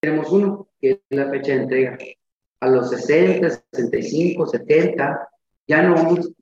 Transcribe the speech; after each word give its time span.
tenemos 0.00 0.30
uno, 0.30 0.68
que 0.80 0.90
es 0.90 1.00
la 1.10 1.28
fecha 1.30 1.52
de 1.52 1.62
entrega. 1.62 1.98
A 2.60 2.68
los 2.68 2.90
60, 2.90 3.48
65, 3.72 4.46
70, 4.46 5.28
ya 5.66 5.82
no 5.82 5.94
vamos 5.94 6.32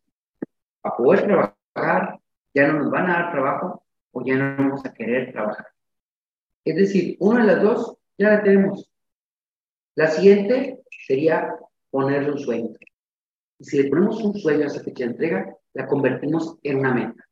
a 0.82 0.96
poder 0.96 1.24
trabajar, 1.24 2.20
ya 2.54 2.68
no 2.68 2.78
nos 2.78 2.90
van 2.90 3.10
a 3.10 3.12
dar 3.14 3.32
trabajo 3.32 3.84
o 4.12 4.24
ya 4.24 4.36
no 4.36 4.56
vamos 4.56 4.84
a 4.84 4.94
querer 4.94 5.32
trabajar. 5.32 5.66
Es 6.64 6.76
decir, 6.76 7.16
una 7.20 7.40
de 7.40 7.52
las 7.52 7.62
dos 7.62 7.96
ya 8.18 8.30
la 8.30 8.42
tenemos. 8.42 8.90
La 9.94 10.08
siguiente 10.08 10.80
sería 11.06 11.54
ponerle 11.90 12.32
un 12.32 12.38
sueño. 12.38 12.70
Y 13.58 13.64
si 13.64 13.82
le 13.82 13.88
ponemos 13.88 14.22
un 14.22 14.34
sueño 14.34 14.64
a 14.64 14.66
esa 14.66 14.82
fecha 14.82 15.04
de 15.04 15.10
entrega, 15.10 15.56
la 15.74 15.86
convertimos 15.86 16.56
en 16.62 16.78
una 16.78 16.94
meta. 16.94 17.24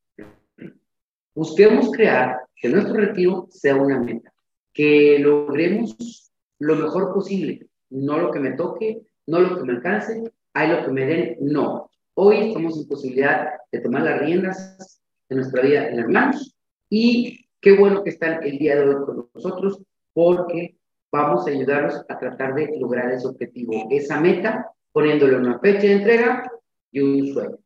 Busquemos 1.34 1.90
crear 1.90 2.40
que 2.54 2.68
nuestro 2.68 2.94
retiro 2.94 3.46
sea 3.50 3.76
una 3.76 3.98
meta, 3.98 4.33
que 4.74 5.18
logremos 5.20 6.32
lo 6.58 6.74
mejor 6.74 7.14
posible, 7.14 7.68
no 7.90 8.18
lo 8.18 8.30
que 8.32 8.40
me 8.40 8.52
toque, 8.52 9.02
no 9.26 9.40
lo 9.40 9.56
que 9.56 9.64
me 9.64 9.74
alcance, 9.74 10.30
hay 10.52 10.68
lo 10.68 10.84
que 10.84 10.90
me 10.90 11.06
den, 11.06 11.36
no. 11.40 11.88
Hoy 12.14 12.48
estamos 12.48 12.76
en 12.76 12.88
posibilidad 12.88 13.52
de 13.70 13.80
tomar 13.80 14.02
las 14.02 14.20
riendas 14.20 15.00
de 15.28 15.36
nuestra 15.36 15.62
vida 15.62 15.88
en 15.88 15.96
las 15.96 16.08
manos 16.08 16.56
y 16.90 17.46
qué 17.60 17.76
bueno 17.76 18.02
que 18.02 18.10
están 18.10 18.42
el 18.42 18.58
día 18.58 18.76
de 18.76 18.88
hoy 18.88 19.04
con 19.04 19.30
nosotros 19.34 19.80
porque 20.12 20.76
vamos 21.10 21.46
a 21.46 21.50
ayudarlos 21.50 22.04
a 22.08 22.18
tratar 22.18 22.54
de 22.54 22.76
lograr 22.78 23.12
ese 23.12 23.28
objetivo, 23.28 23.86
esa 23.90 24.20
meta, 24.20 24.72
poniéndole 24.92 25.36
una 25.36 25.60
fecha 25.60 25.82
de 25.82 25.92
entrega 25.92 26.50
y 26.90 27.00
un 27.00 27.32
sueño. 27.32 27.58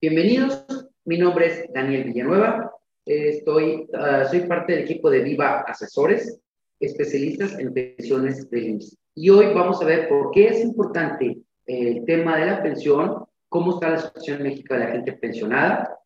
Bienvenidos, 0.00 0.64
mi 1.04 1.18
nombre 1.18 1.46
es 1.46 1.72
Daniel 1.72 2.04
Villanueva, 2.04 2.75
estoy, 3.06 3.88
ah, 3.94 4.26
soy 4.28 4.40
parte 4.40 4.74
del 4.74 4.82
equipo 4.82 5.08
de 5.08 5.20
Viva 5.20 5.60
Asesores, 5.60 6.40
especialistas 6.80 7.58
en 7.58 7.72
pensiones 7.72 8.50
de 8.50 8.60
IMSS. 8.60 8.98
Y 9.14 9.30
hoy 9.30 9.54
vamos 9.54 9.80
a 9.80 9.86
ver 9.86 10.08
por 10.08 10.30
qué 10.32 10.48
es 10.48 10.60
importante 10.62 11.38
el 11.64 12.04
tema 12.04 12.36
de 12.36 12.46
la 12.46 12.62
pensión, 12.62 13.24
cómo 13.48 13.74
está 13.74 13.90
la 13.90 13.98
situación 13.98 14.38
en 14.38 14.42
México 14.48 14.74
de 14.74 14.80
la 14.80 14.90
gente 14.90 15.12
pensionada, 15.12 15.98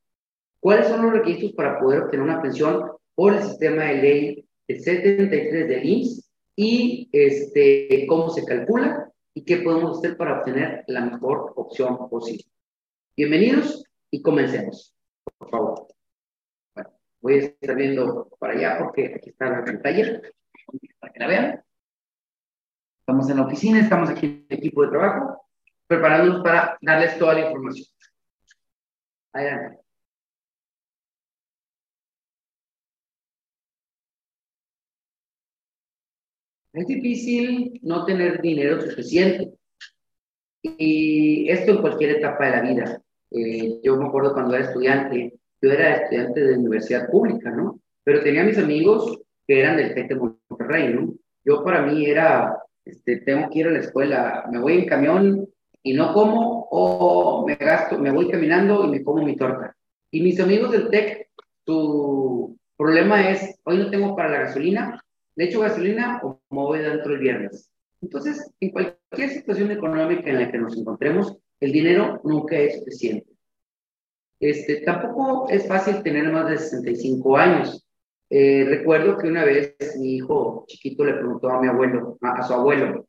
cuáles 0.61 0.87
son 0.87 1.03
los 1.03 1.13
requisitos 1.13 1.53
para 1.53 1.81
poder 1.81 2.03
obtener 2.03 2.25
una 2.25 2.41
pensión 2.41 2.93
por 3.15 3.35
el 3.35 3.43
sistema 3.43 3.85
de 3.85 3.95
ley 3.95 4.49
del 4.69 4.81
73 4.81 5.69
del 5.69 5.85
IMSS 5.85 6.31
y 6.55 7.09
este, 7.13 8.07
cómo 8.07 8.31
se 8.31 8.45
calcula 8.45 9.11
y 9.35 9.45
qué 9.45 9.59
podemos 9.59 9.99
hacer 9.99 10.17
para 10.17 10.39
obtener 10.39 10.85
la 10.87 11.01
mejor 11.01 11.53
opción 11.57 12.09
posible. 12.09 12.45
Bienvenidos 13.17 13.85
y 14.11 14.23
comencemos, 14.23 14.95
por 15.39 15.51
favor. 15.51 16.00
Voy 17.21 17.35
a 17.35 17.39
estar 17.39 17.77
viendo 17.77 18.29
para 18.39 18.55
allá 18.55 18.79
porque 18.79 19.15
aquí 19.15 19.31
está 19.31 19.51
la 19.51 19.65
pantalla, 19.65 20.21
para 20.99 21.13
que 21.13 21.21
la 21.21 21.27
vean. 21.27 21.65
Estamos 23.01 23.29
en 23.31 23.37
la 23.37 23.47
oficina, 23.47 23.81
estamos 23.81 24.11
aquí 24.11 24.27
en 24.27 24.47
el 24.49 24.59
equipo 24.59 24.83
de 24.83 24.91
trabajo, 24.91 25.47
preparándonos 25.87 26.43
para 26.43 26.79
darles 26.81 27.19
toda 27.19 27.35
la 27.35 27.41
información. 27.47 27.87
Adelante. 29.33 29.81
Es 36.73 36.87
difícil 36.87 37.81
no 37.83 38.05
tener 38.05 38.41
dinero 38.41 38.81
suficiente. 38.81 39.53
Y 40.63 41.49
esto 41.51 41.73
en 41.73 41.81
cualquier 41.81 42.11
etapa 42.17 42.47
de 42.47 42.51
la 42.51 42.63
vida. 42.63 43.03
Eh, 43.31 43.81
yo 43.83 43.97
me 43.97 44.07
acuerdo 44.07 44.33
cuando 44.35 44.55
era 44.55 44.67
estudiante, 44.67 45.39
yo 45.63 45.71
era 45.71 45.97
estudiante 45.97 46.41
de 46.41 46.59
universidad 46.59 47.11
pública, 47.11 47.51
¿no? 47.51 47.81
Pero 48.05 48.23
tenía 48.23 48.45
mis 48.45 48.59
amigos 48.59 49.21
que 49.47 49.61
eran 49.61 49.77
del 49.77 49.95
TEC 49.95 50.09
de 50.09 50.15
Monterrey, 50.15 50.95
¿no? 50.95 51.15
Yo 51.45 51.65
para 51.65 51.83
mí 51.83 52.07
era, 52.07 52.57
este, 52.85 53.19
tengo 53.19 53.49
que 53.51 53.61
ir 53.61 53.67
a 53.67 53.71
la 53.71 53.81
escuela, 53.81 54.45
me 54.51 54.59
voy 54.59 54.75
en 54.75 54.87
camión 54.87 55.49
y 55.83 55.95
no 55.95 56.13
como, 56.13 56.69
o 56.71 57.47
me 57.47 57.57
gasto, 57.57 57.99
me 57.99 58.11
voy 58.11 58.31
caminando 58.31 58.85
y 58.85 58.89
me 58.89 59.05
como 59.05 59.25
mi 59.25 59.37
torta. 59.37 59.75
Y 60.11 60.23
mis 60.23 60.41
amigos 60.41 60.73
del 60.73 60.89
TEC, 60.91 61.29
su 61.65 62.57
problema 62.77 63.31
es, 63.31 63.59
hoy 63.65 63.79
no 63.79 63.91
tengo 63.91 64.17
para 64.17 64.31
la 64.31 64.41
gasolina, 64.41 65.03
le 65.37 65.45
echo 65.45 65.61
gasolina 65.61 66.21
o 66.23 66.41
me 66.51 66.59
voy 66.59 66.81
dentro 66.81 67.15
el 67.15 67.21
viernes. 67.21 67.71
Entonces, 68.03 68.51
en 68.61 68.71
cualquier 68.71 69.31
situación 69.31 69.71
económica 69.71 70.31
en 70.31 70.41
la 70.41 70.51
que 70.51 70.59
nos 70.59 70.77
encontremos, 70.77 71.37
el 71.61 71.73
dinero 71.73 72.21
nunca 72.25 72.57
es 72.57 72.79
suficiente. 72.79 73.30
Este, 74.41 74.81
tampoco 74.81 75.49
es 75.51 75.69
fácil 75.69 76.03
tener 76.03 76.33
más 76.33 76.49
de 76.49 76.57
65 76.59 77.37
años. 77.37 77.87
Eh, 78.31 78.65
recuerdo 78.67 79.19
que 79.19 79.29
una 79.29 79.45
vez 79.45 79.77
mi 79.99 80.15
hijo 80.17 80.65
chiquito 80.67 81.05
le 81.05 81.15
preguntó 81.15 81.51
a 81.51 81.61
mi 81.61 81.69
abuelo, 81.69 82.17
a, 82.23 82.43
su 82.43 82.55
abuelo, 82.55 83.07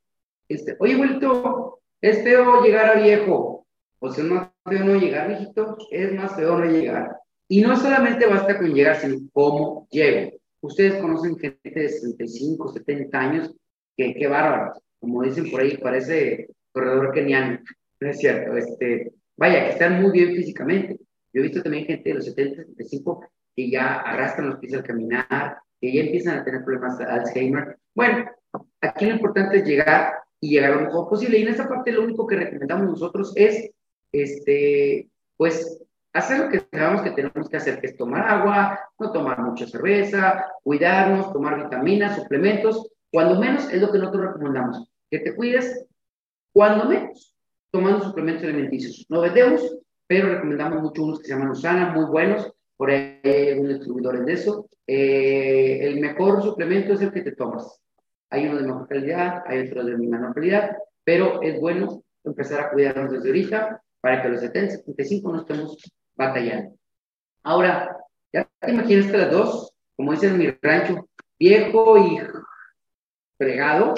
este, 0.50 0.75
oye, 0.80 0.96
abuelito, 0.96 1.80
¿es 2.02 2.24
feo 2.24 2.62
llegar 2.62 2.97
a 2.97 3.02
viejo? 3.02 3.66
O 4.00 4.12
sea, 4.12 4.24
es 4.24 4.30
más 4.30 4.50
feo 4.68 4.84
no 4.84 4.96
llegar, 4.96 5.28
viejito, 5.30 5.78
es 5.91 6.14
más 6.14 6.36
feo 6.36 6.58
no 6.58 6.66
llegar. 6.66 7.18
Y 7.47 7.62
no 7.62 7.78
solamente 7.78 8.25
basta 8.25 8.58
con 8.58 8.74
llegar, 8.74 8.97
sino 8.97 9.18
cómo 9.31 9.88
llego. 9.91 10.31
Ustedes 10.62 11.02
conocen 11.02 11.38
gente 11.38 11.70
de 11.70 11.90
65, 11.90 12.74
70 12.74 13.20
años, 13.20 13.56
que 13.96 14.14
qué 14.14 14.28
bárbaro. 14.28 14.74
Como 15.00 15.24
dicen 15.24 15.50
por 15.50 15.62
ahí, 15.62 15.78
parece 15.78 16.50
corredor 16.72 17.14
keniano. 17.14 17.59
No 18.00 18.09
es 18.09 18.18
cierto. 18.18 18.58
Este, 18.58 19.14
vaya, 19.38 19.66
que 19.66 19.70
están 19.74 20.02
muy 20.02 20.12
bien 20.12 20.36
físicamente. 20.36 20.97
Yo 21.34 21.42
he 21.42 21.44
visto 21.44 21.62
también 21.62 21.86
gente 21.86 22.09
de 22.09 22.16
los 22.16 22.25
70, 22.25 22.64
75 22.64 23.25
que 23.56 23.69
ya 23.69 23.97
arrastran 24.02 24.50
los 24.50 24.59
pies 24.59 24.74
al 24.74 24.84
caminar, 24.84 25.58
que 25.80 25.94
ya 25.94 26.02
empiezan 26.02 26.40
a 26.40 26.44
tener 26.44 26.64
problemas 26.64 26.97
de 26.97 27.06
Alzheimer. 27.06 27.78
Bueno, 27.94 28.30
aquí 28.81 29.06
lo 29.06 29.14
importante 29.14 29.58
es 29.58 29.66
llegar 29.66 30.14
y 30.40 30.52
llegar 30.52 30.75
lo 30.75 30.81
mejor 30.81 31.09
posible. 31.09 31.38
Y 31.38 31.44
en 31.44 31.50
esa 31.50 31.68
parte 31.68 31.91
lo 31.91 32.03
único 32.03 32.25
que 32.28 32.38
recomendamos 32.38 32.90
nosotros 32.90 33.34
es, 33.36 33.70
este, 34.12 35.09
pues, 35.38 35.81
hacer 36.14 36.40
lo 36.40 36.50
que 36.50 36.66
sabemos 36.72 37.02
que 37.02 37.12
tenemos 37.12 37.50
que 37.50 37.58
hacer, 37.58 37.80
que 37.80 37.88
es 37.88 37.97
tomar 37.97 38.28
agua, 38.28 38.80
no 39.00 39.12
tomar 39.12 39.40
mucha 39.41 39.68
cerveza, 39.68 40.46
cuidarnos, 40.64 41.31
tomar 41.31 41.64
vitaminas, 41.64 42.16
suplementos. 42.16 42.90
Cuando 43.12 43.40
menos 43.40 43.72
es 43.72 43.81
lo 43.81 43.91
que 43.91 44.00
nosotros 44.00 44.28
recomendamos, 44.28 44.90
que 45.09 45.20
te 45.20 45.36
cuides 45.36 45.86
cuando 46.53 46.86
menos, 46.86 47.36
tomando 47.72 48.02
suplementos 48.03 48.44
alimenticios. 48.44 49.06
No 49.09 49.22
vendemos, 49.22 49.78
pero 50.11 50.27
recomendamos 50.27 50.81
mucho 50.81 51.05
unos 51.05 51.19
que 51.19 51.27
se 51.27 51.33
llaman 51.33 51.51
Usana, 51.51 51.94
muy 51.94 52.03
buenos, 52.03 52.51
por 52.75 52.91
ahí 52.91 53.22
hay 53.23 53.51
algunos 53.51 53.75
distribuidores 53.75 54.25
de 54.25 54.33
eso. 54.33 54.67
Eh, 54.85 55.79
el 55.83 56.01
mejor 56.01 56.44
suplemento 56.44 56.91
es 56.91 57.01
el 57.01 57.13
que 57.13 57.22
te 57.22 57.31
tomas. 57.31 57.79
Hay 58.29 58.45
uno 58.45 58.57
de 58.57 58.67
mejor 58.67 58.89
calidad, 58.89 59.41
hay 59.47 59.69
otro 59.69 59.85
de 59.85 59.97
menor 59.97 60.33
calidad, 60.33 60.75
pero 61.05 61.41
es 61.41 61.57
bueno 61.61 62.03
empezar 62.25 62.59
a 62.59 62.72
cuidarnos 62.72 63.09
desde 63.09 63.29
ahorita 63.29 63.81
para 64.01 64.22
que 64.22 64.27
a 64.27 64.31
los 64.31 64.41
70, 64.41 64.75
75 64.79 65.31
no 65.31 65.39
estemos 65.39 65.77
batallando. 66.17 66.75
Ahora, 67.43 67.95
ya 68.33 68.49
te 68.59 68.72
imaginas 68.72 69.09
que 69.09 69.17
las 69.17 69.31
dos, 69.31 69.73
como 69.95 70.11
dicen 70.11 70.31
en 70.33 70.39
mi 70.39 70.57
rancho, 70.61 71.07
viejo 71.39 71.97
y 71.97 72.19
fregado, 73.38 73.93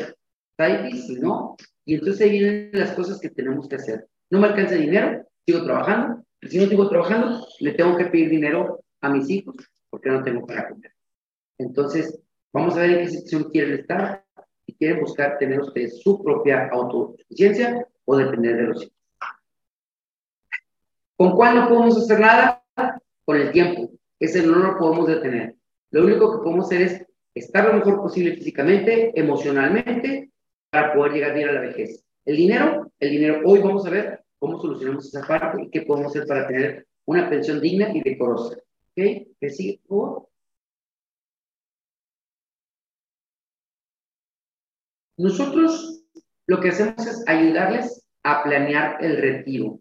está 0.51 0.77
difícil, 0.77 1.21
¿no? 1.21 1.55
Y 1.85 1.95
entonces 1.95 2.21
ahí 2.21 2.29
vienen 2.29 2.69
las 2.73 2.91
cosas 2.91 3.19
que 3.19 3.31
tenemos 3.31 3.67
que 3.67 3.77
hacer. 3.77 4.07
No 4.29 4.39
me 4.39 4.49
alcanza 4.49 4.75
dinero, 4.75 5.22
sigo 5.45 5.63
trabajando. 5.63 6.23
Si 6.41 6.57
no 6.57 6.67
sigo 6.67 6.89
trabajando, 6.89 7.45
le 7.59 7.71
tengo 7.73 7.97
que 7.97 8.05
pedir 8.05 8.29
dinero 8.29 8.83
a 9.01 9.09
mis 9.09 9.29
hijos 9.29 9.55
porque 9.89 10.09
no 10.09 10.23
tengo 10.23 10.45
para 10.45 10.69
comer. 10.69 10.91
Entonces, 11.57 12.19
vamos 12.51 12.75
a 12.75 12.81
ver 12.81 12.91
en 12.91 12.99
qué 12.99 13.09
situación 13.09 13.43
quieren 13.51 13.79
estar 13.79 14.25
y 14.65 14.73
quieren 14.73 15.01
buscar 15.01 15.37
tener 15.37 15.61
ustedes 15.61 16.01
su 16.01 16.21
propia 16.23 16.67
autosuficiencia 16.69 17.87
o 18.05 18.17
depender 18.17 18.57
de 18.57 18.63
los 18.63 18.83
hijos. 18.83 18.97
¿Con 21.15 21.31
cuál 21.35 21.55
no 21.55 21.69
podemos 21.69 21.97
hacer 21.97 22.19
nada? 22.19 22.63
Con 23.23 23.37
el 23.37 23.51
tiempo. 23.51 23.91
Ese 24.19 24.45
no 24.45 24.55
lo 24.55 24.77
podemos 24.77 25.07
detener. 25.07 25.55
Lo 25.91 26.03
único 26.03 26.31
que 26.31 26.43
podemos 26.43 26.65
hacer 26.65 26.81
es 26.81 27.05
estar 27.35 27.67
lo 27.67 27.73
mejor 27.73 28.01
posible 28.01 28.35
físicamente, 28.35 29.11
emocionalmente, 29.17 30.31
para 30.69 30.93
poder 30.93 31.13
llegar 31.13 31.35
bien 31.35 31.49
a 31.49 31.53
la 31.53 31.61
vejez. 31.61 32.03
El 32.25 32.37
dinero, 32.37 32.91
el 32.99 33.09
dinero, 33.09 33.41
hoy 33.45 33.59
vamos 33.59 33.85
a 33.85 33.89
ver 33.89 34.22
cómo 34.43 34.59
solucionamos 34.59 35.05
esa 35.05 35.25
parte 35.25 35.63
y 35.63 35.69
qué 35.69 35.83
podemos 35.83 36.13
hacer 36.13 36.27
para 36.27 36.45
tener 36.45 36.85
una 37.05 37.29
pensión 37.29 37.61
digna 37.61 37.95
y 37.95 38.01
decorosa. 38.01 38.57
¿Ok? 38.57 39.27
¿Qué 39.39 39.49
sigue, 39.49 39.79
Nosotros 45.15 46.03
lo 46.47 46.59
que 46.59 46.69
hacemos 46.69 47.07
es 47.07 47.23
ayudarles 47.25 48.05
a 48.23 48.43
planear 48.43 48.97
el 49.01 49.15
retiro 49.15 49.79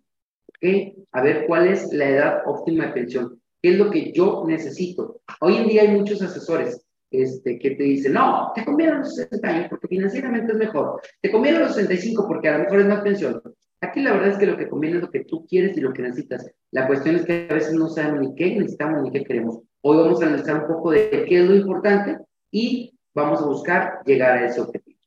a 1.11 1.23
ver 1.23 1.44
cuál 1.49 1.67
es 1.67 1.93
la 1.93 2.09
edad 2.09 2.43
óptima 2.47 2.87
de 2.87 2.93
pensión, 2.93 3.43
qué 3.61 3.70
es 3.70 3.79
lo 3.79 3.91
que 3.91 4.12
yo 4.12 4.44
necesito. 4.47 5.23
Hoy 5.41 5.56
en 5.56 5.67
día 5.67 5.82
hay 5.82 5.88
muchos 5.88 6.23
asesores 6.23 6.87
este, 7.11 7.59
que 7.59 7.73
te 7.73 7.82
dicen, 7.82 8.12
no, 8.12 8.53
te 8.55 8.64
conviene 8.64 8.93
a 8.93 8.99
los 8.99 9.17
60 9.17 9.49
años 9.49 9.67
porque 9.69 9.88
financieramente 9.88 10.53
es 10.53 10.59
mejor, 10.59 11.00
te 11.20 11.32
conviene 11.32 11.59
a 11.59 11.61
los 11.62 11.75
65 11.75 12.29
porque 12.29 12.49
a 12.49 12.59
lo 12.59 12.64
mejor 12.64 12.81
es 12.81 12.87
más 12.87 13.03
pensión. 13.03 13.43
Aquí 13.82 14.00
la 14.00 14.12
verdad 14.12 14.29
es 14.29 14.38
que 14.38 14.46
lo 14.46 14.56
que 14.56 14.69
conviene 14.69 14.96
es 14.99 15.02
lo 15.02 15.11
que 15.11 15.25
tú 15.25 15.44
quieres 15.44 15.76
y 15.76 15.81
lo 15.81 15.93
que 15.93 16.02
necesitas. 16.02 16.49
La 16.70 16.87
cuestión 16.87 17.17
es 17.17 17.26
que 17.26 17.49
a 17.50 17.55
veces 17.55 17.75
no 17.75 17.88
sabemos 17.88 18.20
ni 18.20 18.34
qué 18.37 18.55
necesitamos 18.55 19.02
ni 19.02 19.11
qué 19.11 19.25
queremos. 19.25 19.58
Hoy 19.81 19.96
vamos 19.96 20.23
a 20.23 20.26
analizar 20.26 20.62
un 20.62 20.69
poco 20.69 20.93
de 20.93 21.25
qué 21.29 21.43
es 21.43 21.49
lo 21.49 21.56
importante 21.56 22.19
y 22.52 22.96
vamos 23.12 23.43
a 23.43 23.46
buscar 23.46 24.00
llegar 24.06 24.38
a 24.38 24.46
ese 24.46 24.61
objetivo. 24.61 25.00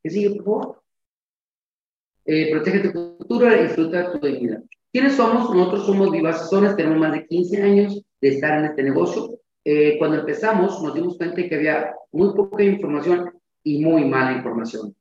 ¿Qué 0.00 0.10
sigue, 0.10 0.30
por 0.36 0.44
favor? 0.44 0.82
Eh, 2.24 2.52
protege 2.52 2.88
tu 2.88 2.92
cultura 2.92 3.58
y 3.58 3.64
disfruta 3.64 4.12
tu 4.12 4.24
dignidad. 4.24 4.62
¿Quiénes 4.92 5.14
somos? 5.14 5.52
Nosotros 5.52 5.86
somos 5.86 6.12
Vivas 6.12 6.48
Zonas, 6.48 6.76
tenemos 6.76 6.98
más 6.98 7.12
de 7.12 7.26
15 7.26 7.62
años 7.62 8.00
de 8.20 8.28
estar 8.28 8.60
en 8.60 8.66
este 8.66 8.84
negocio. 8.84 9.40
Eh, 9.64 9.98
cuando 9.98 10.20
empezamos 10.20 10.80
nos 10.80 10.94
dimos 10.94 11.16
cuenta 11.16 11.34
de 11.34 11.48
que 11.48 11.56
había 11.56 11.94
muy 12.12 12.32
poca 12.32 12.62
información 12.62 13.32
y 13.64 13.84
muy 13.84 14.04
mala 14.04 14.36
información. 14.36 14.94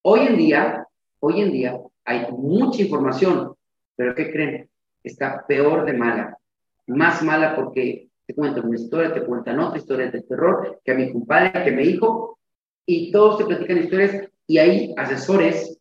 Hoy 0.00 0.20
en 0.20 0.38
día, 0.38 0.88
hoy 1.20 1.42
en 1.42 1.52
día 1.52 1.78
hay 2.04 2.30
mucha 2.32 2.82
información, 2.82 3.54
pero 3.96 4.14
¿qué 4.14 4.30
creen? 4.30 4.68
Está 5.02 5.44
peor 5.46 5.84
de 5.84 5.92
mala. 5.94 6.38
Más 6.86 7.22
mala 7.22 7.56
porque 7.56 8.08
te 8.26 8.34
cuentan 8.34 8.66
una 8.66 8.78
historia, 8.78 9.12
te 9.12 9.24
cuentan 9.24 9.60
otra 9.60 9.78
historia 9.78 10.10
de 10.10 10.22
terror, 10.22 10.80
que 10.84 10.92
a 10.92 10.94
mi 10.94 11.12
compadre, 11.12 11.64
que 11.64 11.70
a 11.70 11.76
mi 11.76 11.82
hijo, 11.84 12.38
y 12.86 13.10
todos 13.10 13.38
te 13.38 13.46
platican 13.46 13.78
historias 13.78 14.28
y 14.46 14.58
hay 14.58 14.94
asesores 14.96 15.78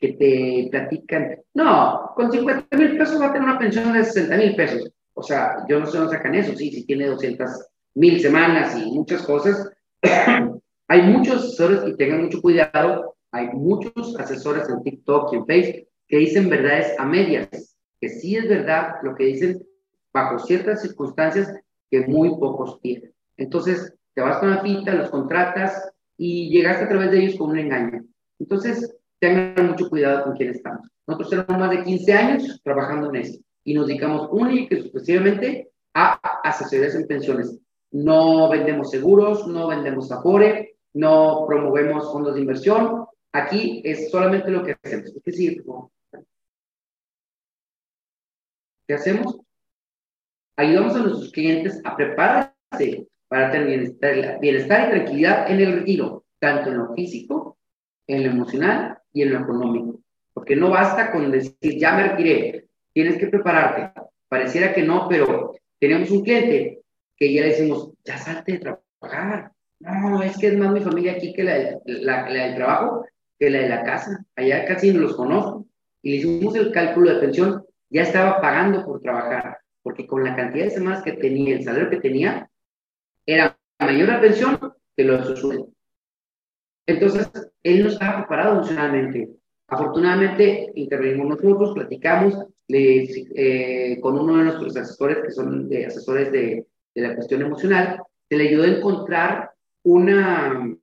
que 0.00 0.12
te 0.12 0.68
platican, 0.70 1.38
no, 1.54 2.12
con 2.14 2.30
50 2.30 2.76
mil 2.76 2.98
pesos 2.98 3.20
va 3.20 3.26
a 3.26 3.32
tener 3.32 3.48
una 3.48 3.58
pensión 3.58 3.92
de 3.92 4.04
60 4.04 4.36
mil 4.36 4.56
pesos. 4.56 4.90
O 5.14 5.22
sea, 5.22 5.64
yo 5.68 5.80
no 5.80 5.86
sé 5.86 5.98
dónde 5.98 6.16
sacan 6.16 6.34
eso, 6.34 6.54
sí, 6.56 6.70
si 6.70 6.84
tiene 6.84 7.06
200 7.06 7.50
mil 7.94 8.20
semanas 8.20 8.76
y 8.76 8.90
muchas 8.90 9.22
cosas. 9.22 9.70
hay 10.88 11.02
muchos 11.02 11.44
asesores 11.44 11.82
y 11.86 11.96
tengan 11.96 12.24
mucho 12.24 12.42
cuidado. 12.42 13.13
Hay 13.34 13.48
muchos 13.48 14.16
asesores 14.16 14.68
en 14.70 14.80
TikTok 14.84 15.32
y 15.32 15.36
en 15.36 15.46
Facebook 15.46 15.88
que 16.06 16.18
dicen 16.18 16.48
verdades 16.48 16.94
a 17.00 17.04
medias, 17.04 17.76
que 18.00 18.08
sí 18.08 18.36
es 18.36 18.48
verdad 18.48 18.94
lo 19.02 19.16
que 19.16 19.24
dicen 19.24 19.60
bajo 20.12 20.38
ciertas 20.38 20.82
circunstancias 20.82 21.52
que 21.90 22.06
muy 22.06 22.28
pocos 22.38 22.80
tienen. 22.80 23.12
Entonces, 23.36 23.92
te 24.14 24.22
vas 24.22 24.38
con 24.38 24.52
la 24.52 24.62
pinta, 24.62 24.94
los 24.94 25.10
contratas 25.10 25.90
y 26.16 26.48
llegaste 26.50 26.84
a 26.84 26.88
través 26.88 27.10
de 27.10 27.24
ellos 27.24 27.34
con 27.36 27.50
un 27.50 27.58
engaño. 27.58 28.04
Entonces, 28.38 28.94
tengan 29.18 29.66
mucho 29.66 29.88
cuidado 29.90 30.22
con 30.22 30.36
quién 30.36 30.50
estamos. 30.50 30.88
Nosotros 31.04 31.30
tenemos 31.30 31.58
más 31.58 31.70
de 31.70 31.82
15 31.82 32.12
años 32.12 32.60
trabajando 32.62 33.08
en 33.08 33.16
esto 33.16 33.44
y 33.64 33.74
nos 33.74 33.88
dedicamos 33.88 34.28
única 34.30 34.76
y 34.76 34.78
exclusivamente 34.78 35.72
a 35.92 36.12
asesorías 36.44 36.94
en 36.94 37.08
pensiones. 37.08 37.58
No 37.90 38.48
vendemos 38.48 38.90
seguros, 38.90 39.48
no 39.48 39.66
vendemos 39.66 40.12
Afore, 40.12 40.76
no 40.92 41.44
promovemos 41.48 42.12
fondos 42.12 42.34
de 42.34 42.42
inversión. 42.42 43.03
Aquí 43.34 43.82
es 43.84 44.12
solamente 44.12 44.48
lo 44.48 44.62
que 44.62 44.76
hacemos. 44.80 45.12
¿Qué 45.24 45.32
sigue? 45.32 45.60
¿Qué 48.86 48.94
hacemos? 48.94 49.40
Ayudamos 50.54 50.94
a 50.94 50.98
nuestros 51.00 51.32
clientes 51.32 51.80
a 51.82 51.96
prepararse 51.96 53.08
para 53.26 53.50
tener 53.50 53.66
bienestar, 53.66 54.38
bienestar 54.40 54.86
y 54.86 54.90
tranquilidad 54.92 55.50
en 55.50 55.60
el 55.60 55.72
retiro, 55.80 56.24
tanto 56.38 56.70
en 56.70 56.78
lo 56.78 56.94
físico, 56.94 57.58
en 58.06 58.22
lo 58.22 58.30
emocional 58.30 58.98
y 59.12 59.22
en 59.22 59.32
lo 59.32 59.40
económico. 59.40 59.98
Porque 60.32 60.54
no 60.54 60.70
basta 60.70 61.10
con 61.10 61.32
decir, 61.32 61.76
ya 61.76 61.96
me 61.96 62.10
retiré, 62.10 62.68
tienes 62.92 63.18
que 63.18 63.26
prepararte. 63.26 64.00
Pareciera 64.28 64.72
que 64.72 64.84
no, 64.84 65.08
pero 65.08 65.56
tenemos 65.80 66.08
un 66.12 66.22
cliente 66.22 66.82
que 67.16 67.34
ya 67.34 67.42
le 67.42 67.48
decimos, 67.48 67.90
ya 68.04 68.16
salte 68.16 68.52
de 68.52 68.58
trabajar. 68.58 69.50
No, 69.80 70.22
es 70.22 70.38
que 70.38 70.46
es 70.46 70.56
más 70.56 70.70
mi 70.70 70.80
familia 70.80 71.14
aquí 71.14 71.32
que 71.32 71.42
la, 71.42 71.80
la, 71.84 72.30
la 72.30 72.44
del 72.44 72.54
trabajo, 72.54 73.04
que 73.44 73.50
la 73.50 73.60
de 73.60 73.68
la 73.68 73.84
casa. 73.84 74.24
Allá 74.36 74.64
casi 74.64 74.92
no 74.92 75.00
los 75.00 75.16
conozco. 75.16 75.66
Y 76.02 76.10
le 76.10 76.16
hicimos 76.16 76.54
el 76.56 76.72
cálculo 76.72 77.12
de 77.12 77.20
pensión, 77.20 77.64
ya 77.90 78.02
estaba 78.02 78.40
pagando 78.40 78.84
por 78.84 79.00
trabajar, 79.00 79.58
porque 79.82 80.06
con 80.06 80.24
la 80.24 80.34
cantidad 80.34 80.64
de 80.64 80.70
semanas 80.70 81.02
que 81.02 81.12
tenía, 81.12 81.56
el 81.56 81.64
salario 81.64 81.90
que 81.90 82.00
tenía, 82.00 82.50
era 83.26 83.58
mayor 83.78 84.08
la 84.08 84.20
pensión 84.20 84.58
que 84.96 85.04
lo 85.04 85.18
de 85.18 85.24
su 85.24 85.36
sueldo. 85.36 85.68
Entonces, 86.86 87.30
él 87.62 87.82
no 87.82 87.88
estaba 87.88 88.18
preparado 88.18 88.54
emocionalmente. 88.54 89.30
Afortunadamente, 89.68 90.72
intervenimos 90.74 91.42
nosotros, 91.42 91.74
platicamos 91.74 92.34
eh, 92.68 93.98
con 94.00 94.18
uno 94.18 94.36
de 94.38 94.44
nuestros 94.44 94.76
asesores, 94.76 95.18
que 95.22 95.30
son 95.30 95.68
de, 95.68 95.86
asesores 95.86 96.32
de, 96.32 96.66
de 96.94 97.02
la 97.02 97.14
cuestión 97.14 97.42
emocional, 97.42 98.02
se 98.28 98.36
le 98.36 98.48
ayudó 98.48 98.64
a 98.64 98.68
encontrar 98.68 99.50
una 99.82 100.76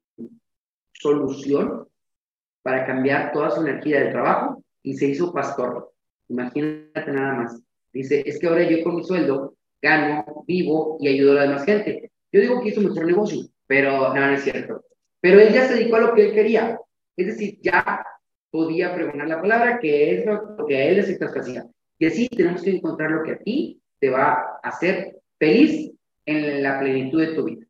solución 0.94 1.88
para 2.62 2.86
cambiar 2.86 3.32
toda 3.32 3.52
su 3.52 3.62
energía 3.62 4.02
de 4.02 4.12
trabajo 4.12 4.64
y 4.84 4.96
se 4.96 5.08
hizo 5.08 5.34
pastor. 5.34 5.92
Imagínate 6.28 7.12
nada 7.12 7.34
más. 7.34 7.62
Dice, 7.94 8.24
es 8.26 8.40
que 8.40 8.48
ahora 8.48 8.64
yo 8.70 8.84
con 8.84 8.96
mi 8.96 9.04
sueldo 9.04 9.56
gano, 9.82 10.44
vivo 10.48 10.98
y 11.00 11.08
ayudo 11.08 11.32
a 11.32 11.36
la 11.36 11.42
demás 11.44 11.66
gente. 11.66 12.12
Yo 12.32 12.42
digo 12.42 12.62
que 12.62 12.70
hizo 12.70 12.82
mejor 12.82 13.06
negocio, 13.06 13.44
pero 13.68 14.14
no, 14.14 14.30
es 14.32 14.44
cierto. 14.44 14.86
Pero 15.20 15.40
él 15.40 15.54
ya 15.54 15.68
se 15.68 15.76
dedicó 15.76 15.98
a 15.98 16.02
lo 16.02 16.14
que 16.14 16.28
él 16.28 16.34
quería. 16.34 16.80
Es 17.18 17.28
decir, 17.28 17.60
ya 17.62 18.06
podía 18.50 18.94
pregonar 18.94 19.28
la 19.28 19.42
palabra, 19.42 19.80
que 19.80 20.20
es 20.20 20.26
lo 20.26 20.66
que 20.66 20.78
a 20.78 20.86
él 20.86 20.98
le 20.98 21.04
satisfacía. 21.04 21.66
Y 21.98 22.06
así 22.06 22.30
tenemos 22.30 22.62
que 22.62 22.72
encontrar 22.72 23.12
lo 23.12 23.24
que 23.24 23.32
a 23.34 23.40
ti 23.40 23.82
te 24.00 24.10
va 24.10 24.60
a 24.64 24.70
hacer 24.70 25.22
feliz 25.38 25.92
en 26.26 26.64
la 26.64 26.80
plenitud 26.80 27.22
de 27.22 27.34
tu 27.34 27.44
vida. 27.44 27.66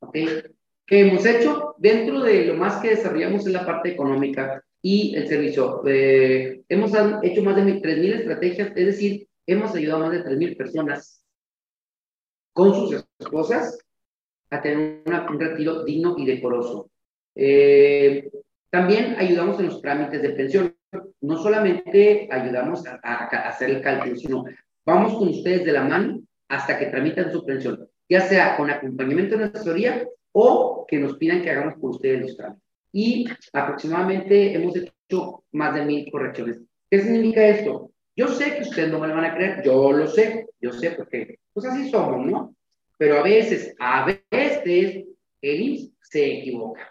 ¿Ok? 0.00 0.16
¿Qué 0.90 1.02
hemos 1.02 1.24
hecho? 1.24 1.76
Dentro 1.78 2.20
de 2.20 2.46
lo 2.46 2.54
más 2.54 2.82
que 2.82 2.90
desarrollamos 2.90 3.46
en 3.46 3.52
la 3.52 3.64
parte 3.64 3.90
económica 3.90 4.60
y 4.82 5.14
el 5.14 5.28
servicio. 5.28 5.82
Eh, 5.86 6.62
hemos 6.68 6.90
hecho 7.22 7.42
más 7.44 7.54
de 7.54 7.80
3.000 7.80 8.18
estrategias, 8.18 8.72
es 8.74 8.86
decir, 8.86 9.28
hemos 9.46 9.72
ayudado 9.72 10.02
a 10.02 10.08
más 10.08 10.12
de 10.18 10.24
3.000 10.24 10.56
personas 10.56 11.24
con 12.52 12.74
sus 12.74 13.06
esposas 13.20 13.78
a 14.50 14.60
tener 14.60 15.04
un 15.06 15.38
retiro 15.38 15.84
digno 15.84 16.16
y 16.18 16.26
decoroso. 16.26 16.90
Eh, 17.36 18.28
también 18.68 19.14
ayudamos 19.16 19.60
en 19.60 19.66
los 19.66 19.80
trámites 19.80 20.20
de 20.20 20.30
pensión. 20.30 20.76
No 21.20 21.36
solamente 21.40 22.28
ayudamos 22.32 22.84
a, 22.84 22.96
hacer 23.46 23.70
el 23.70 23.80
cálculo, 23.80 24.16
sino 24.16 24.44
vamos 24.84 25.16
con 25.16 25.28
ustedes 25.28 25.64
de 25.64 25.70
la 25.70 25.84
mano 25.84 26.20
hasta 26.48 26.76
que 26.80 26.86
tramitan 26.86 27.30
su 27.30 27.46
pensión, 27.46 27.88
ya 28.08 28.22
sea 28.22 28.56
con 28.56 28.68
acompañamiento 28.70 29.38
de 29.38 29.44
asesoría 29.44 30.04
o 30.32 30.84
que 30.88 30.98
nos 30.98 31.16
pidan 31.16 31.42
que 31.42 31.50
hagamos 31.50 31.74
por 31.80 31.90
ustedes 31.90 32.22
los 32.22 32.36
trámites. 32.36 32.64
Y 32.92 33.26
aproximadamente 33.52 34.54
hemos 34.54 34.74
hecho 34.76 35.44
más 35.52 35.74
de 35.74 35.84
mil 35.84 36.10
correcciones. 36.10 36.58
¿Qué 36.90 37.00
significa 37.00 37.46
esto? 37.46 37.90
Yo 38.16 38.28
sé 38.28 38.56
que 38.56 38.62
ustedes 38.62 38.90
no 38.90 38.98
me 38.98 39.08
lo 39.08 39.14
van 39.14 39.24
a 39.24 39.34
creer, 39.34 39.62
yo 39.64 39.92
lo 39.92 40.06
sé, 40.06 40.46
yo 40.60 40.72
sé 40.72 40.90
porque, 40.90 41.38
pues 41.52 41.66
así 41.66 41.88
somos, 41.90 42.26
¿no? 42.26 42.54
Pero 42.98 43.20
a 43.20 43.22
veces, 43.22 43.74
a 43.78 44.04
veces, 44.04 45.06
el 45.40 45.60
IMSS 45.60 45.92
se 46.02 46.38
equivoca. 46.38 46.90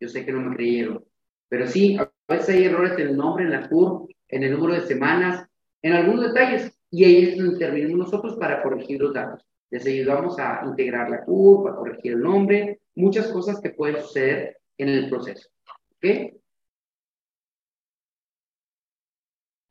Yo 0.00 0.08
sé 0.08 0.24
que 0.24 0.32
no 0.32 0.40
me 0.40 0.56
creyeron, 0.56 1.04
pero 1.48 1.66
sí, 1.66 1.96
a 1.98 2.10
veces 2.26 2.48
hay 2.48 2.64
errores 2.64 2.92
en 2.98 3.08
el 3.08 3.16
nombre, 3.16 3.44
en 3.44 3.50
la 3.50 3.68
CUR, 3.68 4.08
en 4.28 4.42
el 4.42 4.52
número 4.52 4.74
de 4.74 4.86
semanas, 4.86 5.46
en 5.82 5.92
algunos 5.92 6.32
detalles, 6.32 6.72
y 6.90 7.04
ahí 7.04 7.34
intervenimos 7.36 7.98
nosotros 7.98 8.36
para 8.36 8.62
corregir 8.62 9.00
los 9.00 9.12
datos. 9.12 9.44
Les 9.70 9.86
ayudamos 9.86 10.38
a 10.38 10.62
integrar 10.64 11.08
la 11.10 11.24
CUR, 11.24 11.70
a 11.70 11.76
corregir 11.76 12.12
el 12.12 12.20
nombre, 12.20 12.80
muchas 12.94 13.28
cosas 13.28 13.60
que 13.60 13.70
pueden 13.70 14.02
suceder 14.02 14.58
en 14.78 14.88
el 14.88 15.08
proceso. 15.08 15.48
¿Ok? 15.96 16.34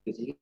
¿Qué 0.04 0.14
sigue? 0.14 0.40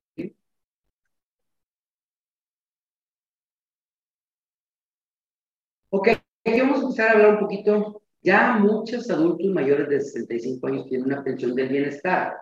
Ok, 5.89 6.09
aquí 6.09 6.59
vamos 6.61 6.79
a 6.79 6.81
empezar 6.83 7.07
a 7.09 7.11
hablar 7.13 7.33
un 7.35 7.39
poquito. 7.39 8.01
Ya 8.21 8.57
muchos 8.57 9.09
adultos 9.09 9.47
mayores 9.47 9.89
de 9.89 10.01
65 10.01 10.67
años 10.67 10.85
tienen 10.87 11.07
una 11.07 11.23
pensión 11.23 11.55
del 11.55 11.69
bienestar, 11.69 12.35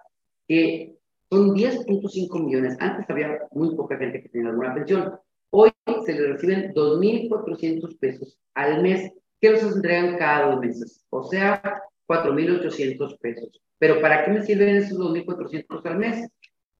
que 0.47 0.97
son 1.29 1.53
10.5 1.53 2.43
millones. 2.43 2.75
Antes 2.79 3.09
había 3.09 3.47
muy 3.51 3.75
poca 3.75 3.97
gente 3.97 4.21
que 4.21 4.29
tenía 4.29 4.49
alguna 4.49 4.73
pensión. 4.73 5.19
Hoy 5.51 5.71
se 6.05 6.13
les 6.13 6.29
reciben 6.33 6.73
2.400 6.73 7.97
pesos 7.99 8.37
al 8.53 8.81
mes 8.81 9.11
que 9.39 9.51
los 9.51 9.63
entregan 9.63 10.17
cada 10.17 10.51
dos 10.51 10.59
meses, 10.59 11.05
o 11.09 11.23
sea, 11.23 11.83
4.800 12.07 13.19
pesos. 13.19 13.61
Pero 13.77 14.01
¿para 14.01 14.23
qué 14.23 14.31
me 14.31 14.43
sirven 14.43 14.77
esos 14.77 14.97
2.400 14.97 15.85
al 15.85 15.97
mes? 15.97 16.29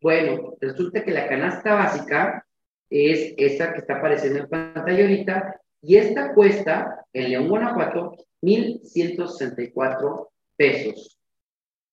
Bueno, 0.01 0.55
resulta 0.62 1.03
que 1.03 1.12
la 1.12 1.27
canasta 1.27 1.74
básica 1.74 2.45
es 2.89 3.34
esa 3.38 3.74
que 3.74 3.79
está 3.79 3.98
apareciendo 3.98 4.39
en 4.39 4.50
pantalla 4.50 5.03
ahorita 5.03 5.62
y 5.81 5.98
esta 5.98 6.34
cuesta 6.34 7.05
en 7.13 7.29
León, 7.29 7.50
Guanajuato, 7.50 8.15
1.164 8.41 10.29
pesos. 10.57 11.19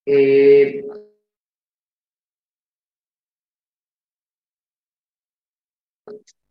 Eh, 0.07 0.85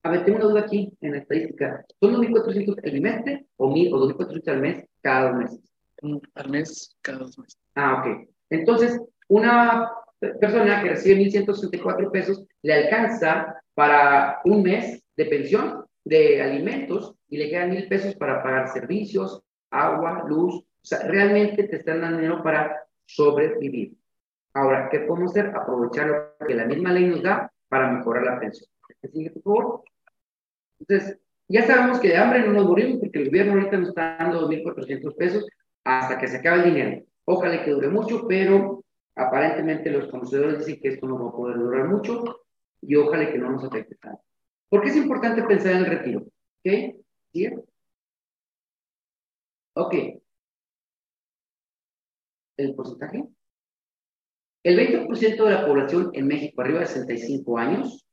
a 0.03 0.09
ver, 0.09 0.25
tengo 0.25 0.37
una 0.39 0.47
duda 0.47 0.61
aquí 0.61 0.91
en 1.01 1.11
la 1.11 1.17
estadística. 1.19 1.85
¿Son 1.99 2.13
2.400 2.13 2.75
el 2.77 2.91
trimestre 2.91 3.45
o, 3.57 3.67
o 3.67 3.73
2.400 3.73 4.47
al 4.47 4.61
mes 4.61 4.85
cada 5.01 5.29
dos 5.29 5.37
meses? 5.37 5.59
Mm, 6.01 6.17
al 6.35 6.49
mes 6.49 6.97
cada 7.01 7.19
dos 7.19 7.37
meses. 7.37 7.57
Ah, 7.75 8.01
ok. 8.01 8.27
Entonces, 8.49 8.99
una 9.27 9.91
persona 10.39 10.81
que 10.81 10.89
recibe 10.89 11.23
1.164 11.23 12.11
pesos 12.11 12.43
le 12.63 12.73
alcanza 12.73 13.61
para 13.75 14.41
un 14.45 14.63
mes 14.63 15.03
de 15.15 15.25
pensión, 15.25 15.85
de 16.03 16.41
alimentos, 16.41 17.15
y 17.29 17.37
le 17.37 17.49
quedan 17.49 17.69
mil 17.69 17.87
pesos 17.87 18.15
para 18.15 18.41
pagar 18.43 18.67
servicios, 18.69 19.41
agua, 19.69 20.25
luz. 20.27 20.55
O 20.55 20.85
sea, 20.85 20.99
realmente 21.07 21.63
te 21.63 21.77
están 21.77 22.01
dando 22.01 22.17
dinero 22.17 22.43
para 22.43 22.75
sobrevivir. 23.05 23.93
Ahora, 24.53 24.89
¿qué 24.89 25.01
podemos 25.01 25.31
hacer? 25.31 25.55
Aprovechar 25.55 26.07
lo 26.07 26.47
que 26.47 26.55
la 26.55 26.65
misma 26.65 26.91
ley 26.91 27.05
nos 27.05 27.21
da 27.21 27.51
para 27.69 27.91
mejorar 27.91 28.23
la 28.23 28.39
pensión. 28.39 28.69
¿Sigue, 29.13 29.29
por 29.31 29.43
favor? 29.43 29.83
Entonces, 30.81 31.19
ya 31.47 31.65
sabemos 31.67 31.99
que 31.99 32.09
de 32.09 32.17
hambre 32.17 32.41
no 32.41 32.53
nos 32.53 32.65
morimos 32.65 32.99
porque 32.99 33.19
el 33.19 33.25
gobierno 33.27 33.53
ahorita 33.53 33.77
nos 33.77 33.89
está 33.89 34.17
dando 34.17 34.49
2.400 34.49 35.15
pesos 35.15 35.47
hasta 35.83 36.17
que 36.17 36.27
se 36.27 36.37
acabe 36.37 36.63
el 36.63 36.73
dinero. 36.73 37.05
Ojalá 37.25 37.63
que 37.63 37.71
dure 37.71 37.89
mucho, 37.89 38.27
pero 38.27 38.83
aparentemente 39.15 39.91
los 39.91 40.07
conocedores 40.07 40.59
dicen 40.59 40.81
que 40.81 40.89
esto 40.89 41.07
no 41.07 41.23
va 41.23 41.29
a 41.29 41.33
poder 41.33 41.57
durar 41.57 41.87
mucho 41.87 42.23
y 42.81 42.95
ojalá 42.95 43.31
que 43.31 43.37
no 43.37 43.51
nos 43.51 43.63
afecte 43.63 43.95
tanto. 43.95 44.23
¿Por 44.69 44.81
qué 44.81 44.89
es 44.89 44.95
importante 44.95 45.43
pensar 45.43 45.73
en 45.73 45.77
el 45.79 45.85
retiro? 45.85 46.19
¿Ok? 46.21 46.95
¿Sí? 47.33 47.49
Ok. 49.75 49.93
¿El 52.57 52.75
porcentaje? 52.75 53.25
El 54.63 54.77
20% 54.77 55.43
de 55.43 55.51
la 55.51 55.65
población 55.65 56.11
en 56.13 56.27
México 56.27 56.61
arriba 56.61 56.79
de 56.79 56.87
65 56.87 57.57
años 57.57 58.05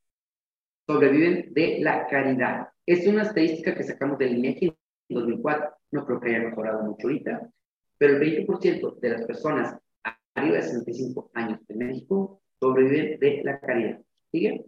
sobreviven 0.89 1.53
de 1.53 1.77
la 1.81 2.07
caridad. 2.07 2.69
Es 2.83 3.05
una 3.05 3.21
estadística 3.21 3.75
que 3.75 3.83
sacamos 3.83 4.17
del 4.17 4.39
INEGI 4.39 4.75
en 5.09 5.15
2004. 5.15 5.69
No 5.91 6.03
creo 6.03 6.19
que 6.19 6.29
haya 6.29 6.49
mejorado 6.49 6.81
mucho 6.81 7.05
ahorita, 7.05 7.47
pero 7.99 8.17
el 8.17 8.47
20% 8.47 8.99
de 8.99 9.09
las 9.09 9.23
personas 9.27 9.77
arriba 10.33 10.55
de 10.55 10.63
65 10.63 11.29
años 11.35 11.59
en 11.67 11.77
México 11.77 12.41
sobreviven 12.59 13.19
de 13.19 13.41
la 13.43 13.59
caridad. 13.59 14.01
¿Sigue? 14.31 14.65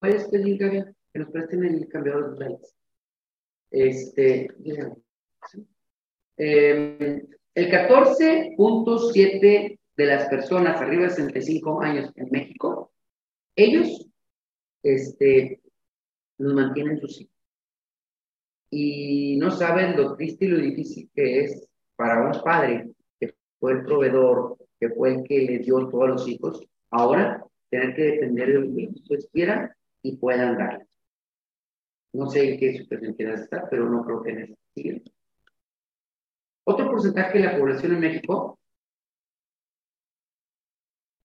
¿Puedes 0.00 0.28
pedir, 0.28 0.58
que 0.58 0.84
nos 1.18 1.30
presten 1.30 1.64
el 1.64 1.88
cambiador 1.88 2.36
de 2.36 2.44
likes? 2.44 2.68
Este, 3.70 4.50
eh, 6.36 7.26
el 7.54 7.70
14.7 7.70 9.78
de 10.02 10.08
las 10.08 10.28
personas 10.28 10.80
arriba 10.80 11.04
de 11.04 11.10
65 11.10 11.80
años 11.80 12.10
en 12.16 12.28
México, 12.30 12.92
ellos 13.54 14.08
este, 14.82 15.60
nos 16.38 16.54
mantienen 16.54 16.98
sus 16.98 17.20
hijos. 17.20 17.32
Y 18.70 19.36
no 19.36 19.50
saben 19.50 19.96
lo 19.96 20.16
triste 20.16 20.46
y 20.46 20.48
lo 20.48 20.58
difícil 20.58 21.10
que 21.14 21.44
es 21.44 21.68
para 21.94 22.26
un 22.26 22.42
padre 22.42 22.90
que 23.20 23.34
fue 23.60 23.72
el 23.72 23.84
proveedor, 23.84 24.56
que 24.80 24.88
fue 24.90 25.14
el 25.14 25.24
que 25.24 25.38
le 25.42 25.58
dio 25.58 25.88
todos 25.88 26.08
los 26.08 26.28
hijos, 26.28 26.66
ahora 26.90 27.44
tener 27.70 27.94
que 27.94 28.02
depender 28.02 28.60
de 28.60 28.82
hijos 28.82 29.02
que 29.08 29.18
quieran 29.32 29.72
y 30.02 30.16
puedan 30.16 30.56
darles. 30.56 30.88
No 32.12 32.28
sé 32.28 32.52
en 32.54 32.58
qué 32.58 32.78
situación 32.78 33.14
quieras 33.14 33.42
estar, 33.42 33.68
pero 33.70 33.88
no 33.88 34.04
creo 34.04 34.22
que 34.22 34.32
necesite. 34.32 35.12
Otro 36.64 36.90
porcentaje 36.90 37.38
de 37.38 37.44
la 37.44 37.58
población 37.58 37.94
en 37.94 38.00
México, 38.00 38.58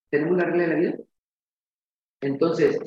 tenemos 0.09 0.37
la 0.37 0.45
regla 0.45 0.63
de 0.63 0.67
la 0.67 0.79
vida. 0.79 0.95
Entonces, 2.21 2.79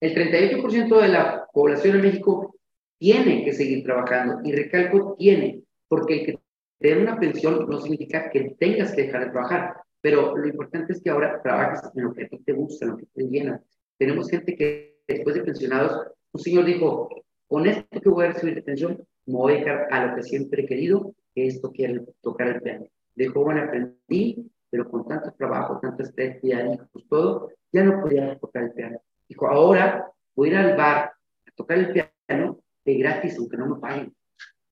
el 0.00 0.14
38% 0.14 1.00
de 1.00 1.08
la 1.08 1.46
población 1.52 1.96
en 1.96 2.02
México 2.02 2.54
tiene 2.98 3.44
que 3.44 3.52
seguir 3.52 3.84
trabajando, 3.84 4.40
y 4.44 4.52
recalco, 4.52 5.14
tiene, 5.18 5.62
porque 5.88 6.20
el 6.20 6.26
que 6.26 6.38
te 6.78 6.88
den 6.88 7.02
una 7.02 7.18
pensión 7.18 7.66
no 7.68 7.80
significa 7.80 8.30
que 8.30 8.56
tengas 8.58 8.94
que 8.94 9.02
dejar 9.02 9.24
de 9.24 9.30
trabajar, 9.30 9.76
pero 10.00 10.36
lo 10.36 10.46
importante 10.46 10.92
es 10.92 11.02
que 11.02 11.10
ahora 11.10 11.40
trabajes 11.42 11.80
en 11.94 12.04
lo 12.04 12.12
que 12.12 12.24
a 12.24 12.28
ti 12.28 12.38
te 12.38 12.52
gusta, 12.52 12.84
en 12.84 12.90
lo 12.92 12.96
que 12.98 13.06
te 13.06 13.24
llena. 13.24 13.62
Tenemos 13.98 14.30
gente 14.30 14.54
que 14.54 15.00
después 15.06 15.34
de 15.34 15.42
pensionados, 15.42 16.06
un 16.32 16.40
señor 16.40 16.64
dijo, 16.64 17.08
con 17.48 17.66
esto 17.66 18.00
que 18.00 18.08
voy 18.08 18.26
a 18.26 18.32
recibir 18.32 18.54
de 18.54 18.62
pensión, 18.62 19.04
me 19.26 19.34
voy 19.34 19.52
a 19.52 19.56
dedicar 19.56 19.88
a 19.90 20.06
lo 20.06 20.16
que 20.16 20.22
siempre 20.22 20.62
he 20.62 20.66
querido, 20.66 21.14
que 21.34 21.46
es 21.46 21.60
tocar 21.60 22.48
el 22.48 22.62
piano. 22.62 22.86
De 23.14 23.26
joven 23.26 23.58
aprendí, 23.58 24.50
pero 24.70 24.90
con 24.90 25.06
tanto 25.06 25.32
trabajo, 25.32 25.78
tanto 25.80 26.02
estrés, 26.02 26.42
hijos, 26.42 27.06
todo, 27.08 27.50
ya 27.72 27.84
no 27.84 28.00
podía 28.00 28.38
tocar 28.38 28.64
el 28.64 28.72
piano. 28.72 29.00
Dijo, 29.28 29.46
ahora 29.46 30.10
voy 30.34 30.48
a 30.48 30.52
ir 30.52 30.56
al 30.58 30.76
bar 30.76 31.12
a 31.46 31.50
tocar 31.54 31.78
el 31.78 31.92
piano 31.92 32.60
de 32.84 32.94
gratis, 32.94 33.38
aunque 33.38 33.56
no 33.56 33.66
me 33.66 33.80
paguen. 33.80 34.14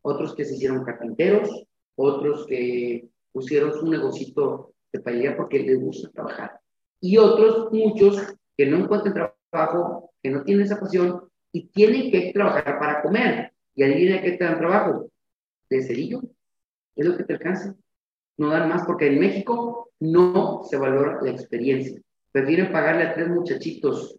Otros 0.02 0.34
que 0.34 0.44
se 0.44 0.54
hicieron 0.54 0.84
carpinteros, 0.84 1.66
otros 1.96 2.46
que 2.46 3.08
pusieron 3.32 3.72
su 3.72 3.90
negocito 3.90 4.74
de 4.92 5.00
paella 5.00 5.36
porque 5.36 5.58
les 5.58 5.80
gusta 5.80 6.10
trabajar. 6.10 6.60
Y 7.00 7.18
otros, 7.18 7.72
muchos, 7.72 8.34
que 8.56 8.66
no 8.66 8.78
encuentran 8.78 9.32
trabajo, 9.50 10.12
que 10.22 10.30
no 10.30 10.42
tienen 10.42 10.64
esa 10.64 10.80
pasión 10.80 11.28
y 11.52 11.68
tienen 11.68 12.10
que 12.10 12.32
trabajar 12.32 12.78
para 12.78 13.02
comer. 13.02 13.52
Y 13.74 13.82
adivina 13.82 14.22
qué 14.22 14.32
te 14.32 14.44
dan 14.44 14.58
trabajo. 14.58 15.10
De 15.68 15.82
cerillo. 15.82 16.22
Es 16.94 17.06
lo 17.06 17.16
que 17.16 17.24
te 17.24 17.34
alcanza. 17.34 17.74
No 18.38 18.50
dan 18.50 18.68
más 18.68 18.84
porque 18.86 19.06
en 19.06 19.18
México 19.18 19.90
no 20.00 20.62
se 20.64 20.76
valora 20.76 21.20
la 21.22 21.30
experiencia. 21.30 22.00
Prefieren 22.32 22.70
pagarle 22.70 23.04
a 23.04 23.14
tres 23.14 23.28
muchachitos 23.28 24.18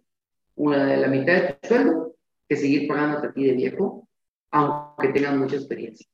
una 0.56 0.86
de 0.86 0.96
la 0.96 1.08
mitad 1.08 1.34
de 1.34 1.52
tu 1.54 1.68
sueldo 1.68 2.14
que 2.48 2.56
seguir 2.56 2.88
pagando 2.88 3.18
a 3.18 3.32
ti 3.32 3.44
de 3.44 3.52
viejo, 3.52 4.08
aunque 4.50 5.08
tengan 5.08 5.38
mucha 5.38 5.56
experiencia. 5.56 6.06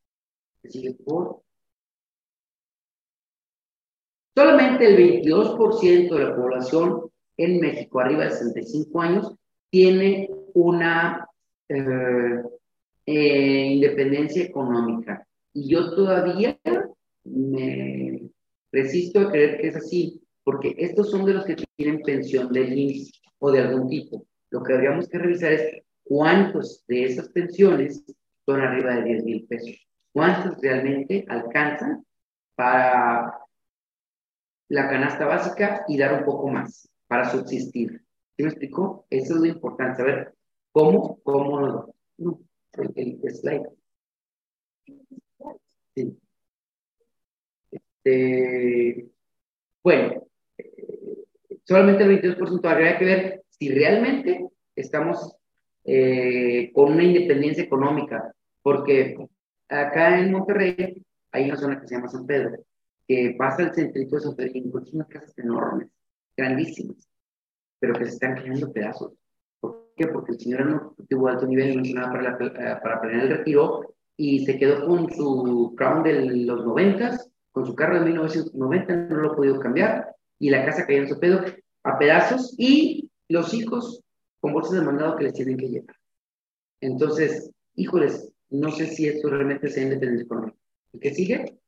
Por. 1.04 1.42
Solamente 4.34 4.86
el 4.86 5.22
22% 5.22 6.14
de 6.14 6.24
la 6.24 6.34
población 6.34 7.10
en 7.36 7.60
México 7.60 8.00
arriba 8.00 8.24
de 8.24 8.30
65 8.30 9.00
años 9.00 9.34
tiene 9.70 10.28
una 10.54 11.28
eh, 11.68 12.42
eh, 13.06 13.66
independencia 13.74 14.42
económica. 14.44 15.26
Y 15.52 15.68
yo 15.68 15.94
todavía 15.94 16.58
me 17.24 18.30
resisto 18.72 19.20
a 19.20 19.30
creer 19.30 19.60
que 19.60 19.68
es 19.68 19.76
así, 19.76 20.22
porque 20.42 20.74
estos 20.78 21.10
son 21.10 21.24
de 21.24 21.34
los 21.34 21.44
que 21.44 21.56
tienen 21.76 22.02
pensión 22.02 22.52
de 22.52 22.62
IMSS 22.62 23.22
o 23.38 23.50
de 23.50 23.60
algún 23.60 23.88
tipo. 23.88 24.26
Lo 24.50 24.62
que 24.62 24.74
habríamos 24.74 25.08
que 25.08 25.18
revisar 25.18 25.52
es 25.52 25.82
cuántos 26.04 26.84
de 26.86 27.04
esas 27.04 27.28
pensiones 27.30 28.04
son 28.44 28.60
arriba 28.60 28.96
de 28.96 29.04
10 29.04 29.24
mil 29.24 29.46
pesos. 29.46 29.88
¿Cuántos 30.12 30.60
realmente 30.60 31.24
alcanzan 31.28 32.04
para 32.54 33.38
la 34.68 34.88
canasta 34.88 35.26
básica 35.26 35.84
y 35.88 35.98
dar 35.98 36.20
un 36.20 36.24
poco 36.24 36.48
más 36.48 36.88
para 37.08 37.30
subsistir? 37.30 38.04
¿Sí 38.36 38.42
me 38.42 38.50
explico? 38.50 39.06
Eso 39.10 39.34
es 39.34 39.40
lo 39.40 39.46
importante, 39.46 39.96
saber 39.96 40.34
cómo, 40.72 41.20
cómo 41.22 41.60
no, 41.60 41.94
no 42.18 42.40
el, 42.74 43.20
el 43.22 43.34
slide. 43.34 43.68
Sí. 45.94 46.18
Este, 48.04 49.08
bueno, 49.82 50.26
eh, 50.58 51.24
solamente 51.64 52.04
el 52.04 52.20
22% 52.20 52.68
habría 52.68 52.98
que 52.98 53.04
ver 53.04 53.44
si 53.48 53.70
realmente 53.70 54.46
estamos 54.76 55.36
eh, 55.84 56.70
con 56.74 56.92
una 56.92 57.04
independencia 57.04 57.64
económica, 57.64 58.34
porque 58.62 59.16
acá 59.68 60.20
en 60.20 60.32
Monterrey 60.32 61.02
hay 61.32 61.44
una 61.46 61.56
zona 61.56 61.80
que 61.80 61.88
se 61.88 61.94
llama 61.94 62.08
San 62.08 62.26
Pedro, 62.26 62.58
que 63.08 63.34
pasa 63.38 63.62
el 63.62 63.74
centrito 63.74 64.16
de 64.16 64.22
San 64.22 64.36
Pedro 64.36 64.52
y 64.54 64.58
encuentras 64.58 64.94
unas 64.94 65.08
casas 65.08 65.38
enormes, 65.38 65.88
grandísimas, 66.36 67.08
pero 67.78 67.94
que 67.94 68.04
se 68.04 68.12
están 68.12 68.34
cayendo 68.34 68.72
pedazos. 68.72 69.12
¿Por 69.60 69.92
qué? 69.96 70.08
Porque 70.08 70.32
el 70.32 70.40
señor 70.40 70.66
no 70.66 70.94
tuvo 71.08 71.28
alto 71.28 71.46
nivel 71.46 71.72
y 71.72 71.92
no 71.92 72.00
nada 72.00 72.12
para, 72.12 72.74
eh, 72.74 72.78
para 72.82 73.00
planear 73.00 73.24
el 73.24 73.38
retiro 73.38 73.94
y 74.16 74.44
se 74.44 74.58
quedó 74.58 74.86
con 74.86 75.10
su 75.10 75.74
Crown 75.76 76.02
de 76.02 76.44
los 76.44 76.64
noventas, 76.64 77.33
con 77.54 77.64
su 77.64 77.76
carro 77.76 78.00
de 78.00 78.06
1990, 78.06 78.96
no 78.96 79.16
lo 79.16 79.30
ha 79.30 79.36
podido 79.36 79.60
cambiar 79.60 80.12
y 80.40 80.50
la 80.50 80.64
casa 80.64 80.84
cayó 80.84 81.02
en 81.02 81.08
su 81.08 81.20
pedo 81.20 81.40
a 81.84 81.98
pedazos 81.98 82.52
y 82.58 83.08
los 83.28 83.54
hijos 83.54 84.02
con 84.40 84.52
bolsas 84.52 84.72
de 84.72 84.84
mandado 84.84 85.16
que 85.16 85.24
les 85.24 85.34
tienen 85.34 85.56
que 85.56 85.68
llevar. 85.68 85.96
Entonces, 86.80 87.52
híjoles, 87.76 88.32
no 88.50 88.72
sé 88.72 88.88
si 88.88 89.06
esto 89.06 89.30
realmente 89.30 89.68
sea 89.68 89.84
independencia 89.84 90.24
económica. 90.24 90.58
¿Y 90.92 90.98
qué 90.98 91.14
sigue? 91.14 91.58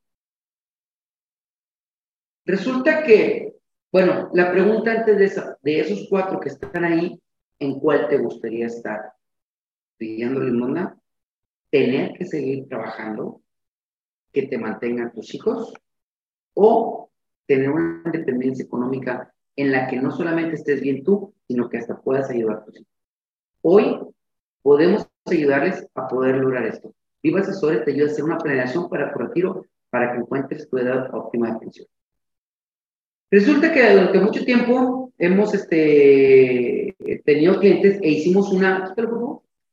Resulta 2.44 3.04
que, 3.04 3.54
bueno, 3.92 4.28
la 4.34 4.50
pregunta 4.50 4.90
antes 4.90 5.16
de, 5.16 5.24
esa, 5.24 5.56
de 5.62 5.80
esos 5.80 6.08
cuatro 6.10 6.40
que 6.40 6.48
están 6.48 6.84
ahí, 6.84 7.22
¿en 7.60 7.78
cuál 7.78 8.08
te 8.08 8.18
gustaría 8.18 8.66
estar? 8.66 9.12
¿Pidiendo 9.96 10.40
limona? 10.40 10.98
¿Tener 11.70 12.12
que 12.14 12.24
seguir 12.24 12.66
trabajando? 12.68 13.40
¿Que 14.36 14.48
te 14.48 14.58
mantengan 14.58 15.14
tus 15.14 15.34
hijos? 15.34 15.72
¿O 16.52 17.08
tener 17.46 17.70
una 17.70 18.02
independencia 18.04 18.66
económica 18.66 19.32
en 19.56 19.72
la 19.72 19.88
que 19.88 19.96
no 19.96 20.10
solamente 20.10 20.56
estés 20.56 20.82
bien 20.82 21.02
tú, 21.02 21.32
sino 21.48 21.70
que 21.70 21.78
hasta 21.78 21.98
puedas 22.02 22.28
ayudar 22.28 22.58
a 22.58 22.64
tus 22.66 22.76
hijos? 22.76 22.92
Hoy 23.62 23.98
podemos 24.60 25.08
ayudarles 25.24 25.88
a 25.94 26.06
poder 26.06 26.36
lograr 26.36 26.66
esto. 26.66 26.92
Viva 27.22 27.40
Asesores 27.40 27.82
te 27.86 27.92
ayuda 27.92 28.08
a 28.08 28.12
hacer 28.12 28.24
una 28.24 28.36
planeación 28.36 28.90
para 28.90 29.10
tu 29.10 29.20
retiro 29.20 29.64
para 29.88 30.12
que 30.12 30.18
encuentres 30.18 30.68
tu 30.68 30.76
edad 30.76 31.14
óptima 31.14 31.52
de 31.52 31.58
pensión. 31.58 31.86
Resulta 33.30 33.72
que 33.72 33.90
durante 33.90 34.20
mucho 34.20 34.44
tiempo 34.44 35.14
hemos 35.16 35.54
este, 35.54 36.94
tenido 37.24 37.58
clientes 37.58 37.98
e 38.02 38.10
hicimos 38.10 38.52
una, 38.52 38.94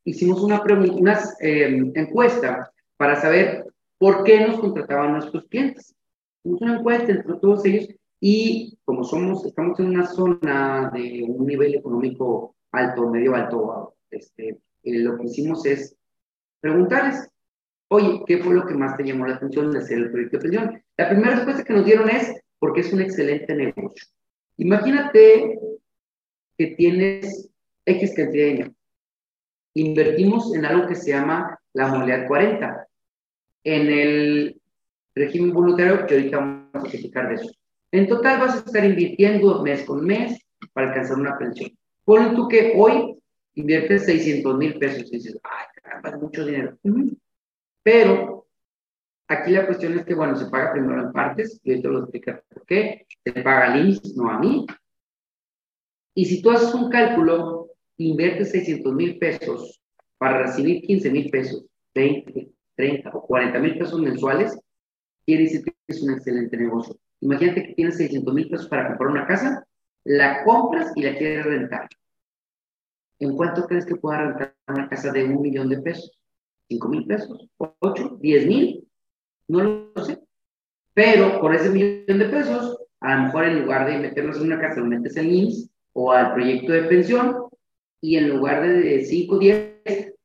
hicimos 0.05 0.41
una, 0.41 0.61
una 0.61 1.19
em, 1.41 1.91
encuesta 1.95 2.71
para 2.95 3.19
saber 3.19 3.62
por 4.03 4.25
qué 4.25 4.45
nos 4.45 4.59
contrataban 4.59 5.13
nuestros 5.13 5.45
clientes. 5.45 5.95
Hicimos 6.43 6.61
una 6.61 6.77
encuesta 6.77 7.09
entre 7.09 7.35
todos 7.35 7.63
ellos 7.63 7.87
y 8.19 8.77
como 8.83 9.05
somos, 9.05 9.45
estamos 9.45 9.79
en 9.79 9.85
una 9.91 10.05
zona 10.05 10.91
de 10.93 11.23
un 11.25 11.45
nivel 11.45 11.75
económico 11.75 12.53
alto, 12.73 13.09
medio 13.09 13.33
alto, 13.33 13.95
este, 14.11 14.59
eh, 14.83 14.99
lo 14.99 15.15
que 15.15 15.27
hicimos 15.27 15.65
es 15.65 15.95
preguntarles, 16.59 17.29
oye, 17.87 18.21
¿qué 18.27 18.39
fue 18.39 18.53
lo 18.55 18.65
que 18.65 18.73
más 18.73 18.97
te 18.97 19.05
llamó 19.05 19.25
la 19.25 19.35
atención 19.35 19.71
de 19.71 19.79
hacer 19.79 19.99
el 19.99 20.11
proyecto 20.11 20.35
de 20.35 20.41
pensión? 20.41 20.83
La 20.97 21.09
primera 21.09 21.35
respuesta 21.35 21.63
que 21.63 21.73
nos 21.73 21.85
dieron 21.85 22.09
es, 22.09 22.41
porque 22.59 22.81
es 22.81 22.91
un 22.91 22.99
excelente 22.99 23.55
negocio. 23.55 24.05
Imagínate 24.57 25.61
que 26.57 26.67
tienes 26.75 27.49
X 27.85 28.13
cantidad 28.17 28.43
de 28.43 28.51
dinero. 28.51 28.73
Invertimos 29.75 30.53
en 30.53 30.65
algo 30.65 30.87
que 30.89 30.95
se 30.95 31.11
llama 31.11 31.57
la 31.71 31.87
modalidad 31.87 32.27
40. 32.27 32.89
En 33.63 33.87
el 33.87 34.61
régimen 35.15 35.53
voluntario, 35.53 36.05
que 36.05 36.15
ahorita 36.15 36.37
vamos 36.37 36.83
a 36.83 36.87
explicar 36.87 37.29
de 37.29 37.35
eso. 37.35 37.51
En 37.91 38.07
total 38.07 38.39
vas 38.39 38.55
a 38.55 38.59
estar 38.59 38.83
invirtiendo 38.83 39.61
mes 39.61 39.83
con 39.85 40.05
mes 40.05 40.39
para 40.73 40.89
alcanzar 40.89 41.17
una 41.17 41.37
pensión. 41.37 41.71
Pon 42.03 42.35
tú 42.35 42.47
que 42.47 42.73
hoy 42.75 43.17
inviertes 43.55 44.05
600 44.05 44.57
mil 44.57 44.79
pesos 44.79 45.07
y 45.11 45.17
dices, 45.17 45.39
ay, 45.43 45.65
caramba, 45.81 46.09
es 46.09 46.21
mucho 46.21 46.45
dinero. 46.45 46.77
Pero 47.83 48.47
aquí 49.27 49.51
la 49.51 49.65
cuestión 49.65 49.97
es 49.97 50.05
que, 50.05 50.15
bueno, 50.15 50.35
se 50.35 50.49
paga 50.49 50.73
primero 50.73 51.01
en 51.01 51.11
partes, 51.11 51.59
y 51.63 51.73
esto 51.73 51.89
lo 51.89 51.99
explicar 51.99 52.43
por 52.49 52.65
qué. 52.65 53.05
Se 53.23 53.31
paga 53.31 53.73
al 53.73 53.87
IMSS, 53.87 54.15
no 54.15 54.29
a 54.29 54.39
mí. 54.39 54.65
Y 56.15 56.25
si 56.25 56.41
tú 56.41 56.51
haces 56.51 56.73
un 56.73 56.89
cálculo, 56.89 57.69
inviertes 57.97 58.51
600 58.51 58.93
mil 58.93 59.17
pesos 59.17 59.81
para 60.17 60.43
recibir 60.43 60.81
15 60.81 61.11
mil 61.11 61.29
pesos, 61.29 61.65
20, 61.93 62.52
30 62.75 63.09
o 63.09 63.25
40 63.25 63.59
mil 63.59 63.77
pesos 63.77 63.99
mensuales, 63.99 64.59
quiere 65.25 65.43
decir 65.43 65.63
que 65.63 65.73
es 65.87 66.01
un 66.01 66.13
excelente 66.13 66.57
negocio. 66.57 66.97
Imagínate 67.21 67.67
que 67.67 67.73
tienes 67.73 67.97
600 67.97 68.33
mil 68.33 68.49
pesos 68.49 68.67
para 68.67 68.87
comprar 68.87 69.09
una 69.09 69.27
casa, 69.27 69.65
la 70.03 70.43
compras 70.43 70.91
y 70.95 71.03
la 71.03 71.17
quieres 71.17 71.45
rentar. 71.45 71.87
¿En 73.19 73.35
cuánto 73.37 73.65
crees 73.65 73.85
que 73.85 73.95
pueda 73.95 74.19
rentar 74.19 74.55
una 74.67 74.89
casa 74.89 75.11
de 75.11 75.23
un 75.23 75.41
millón 75.41 75.69
de 75.69 75.81
pesos? 75.81 76.11
¿Cinco 76.67 76.89
mil 76.89 77.05
pesos? 77.05 77.47
¿Ocho? 77.57 78.17
¿Diez 78.19 78.45
mil? 78.45 78.87
No 79.47 79.91
lo 79.95 80.03
sé. 80.03 80.19
Pero 80.93 81.39
con 81.39 81.53
ese 81.53 81.69
millón 81.69 82.19
de 82.19 82.25
pesos, 82.25 82.77
a 82.99 83.15
lo 83.15 83.23
mejor 83.23 83.45
en 83.45 83.61
lugar 83.61 83.87
de 83.87 83.99
meterlos 83.99 84.37
en 84.37 84.43
una 84.43 84.59
casa, 84.59 84.79
lo 84.79 84.85
metes 84.85 85.15
en 85.17 85.33
IMSS 85.33 85.69
o 85.93 86.11
al 86.11 86.33
proyecto 86.33 86.73
de 86.73 86.83
pensión 86.83 87.47
y 88.01 88.17
en 88.17 88.29
lugar 88.29 88.67
de 88.67 89.05
5, 89.05 89.39
10, 89.39 89.72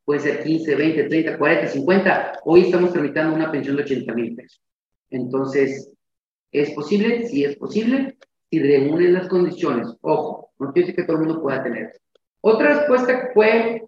puede 0.09 0.21
ser 0.21 0.43
15, 0.43 0.75
20, 0.75 1.05
30, 1.05 1.37
40, 1.37 1.69
50. 1.69 2.41
Hoy 2.47 2.63
estamos 2.63 2.95
tramitando 2.95 3.37
una 3.37 3.53
pensión 3.53 3.77
de 3.77 3.83
80 3.83 4.15
mil 4.15 4.35
pesos. 4.35 4.63
Entonces, 5.11 5.93
¿es 6.51 6.71
posible? 6.71 7.29
Sí 7.29 7.45
es 7.45 7.57
posible. 7.57 8.17
Si 8.51 8.59
reúnen 8.59 9.13
las 9.13 9.29
condiciones, 9.29 9.87
ojo, 10.01 10.51
no 10.59 10.73
quiere 10.73 10.87
decir 10.87 10.97
que 10.97 11.07
todo 11.07 11.19
el 11.19 11.27
mundo 11.27 11.43
pueda 11.43 11.63
tener. 11.63 11.93
Otra 12.41 12.69
respuesta 12.79 13.33
fue, 13.35 13.87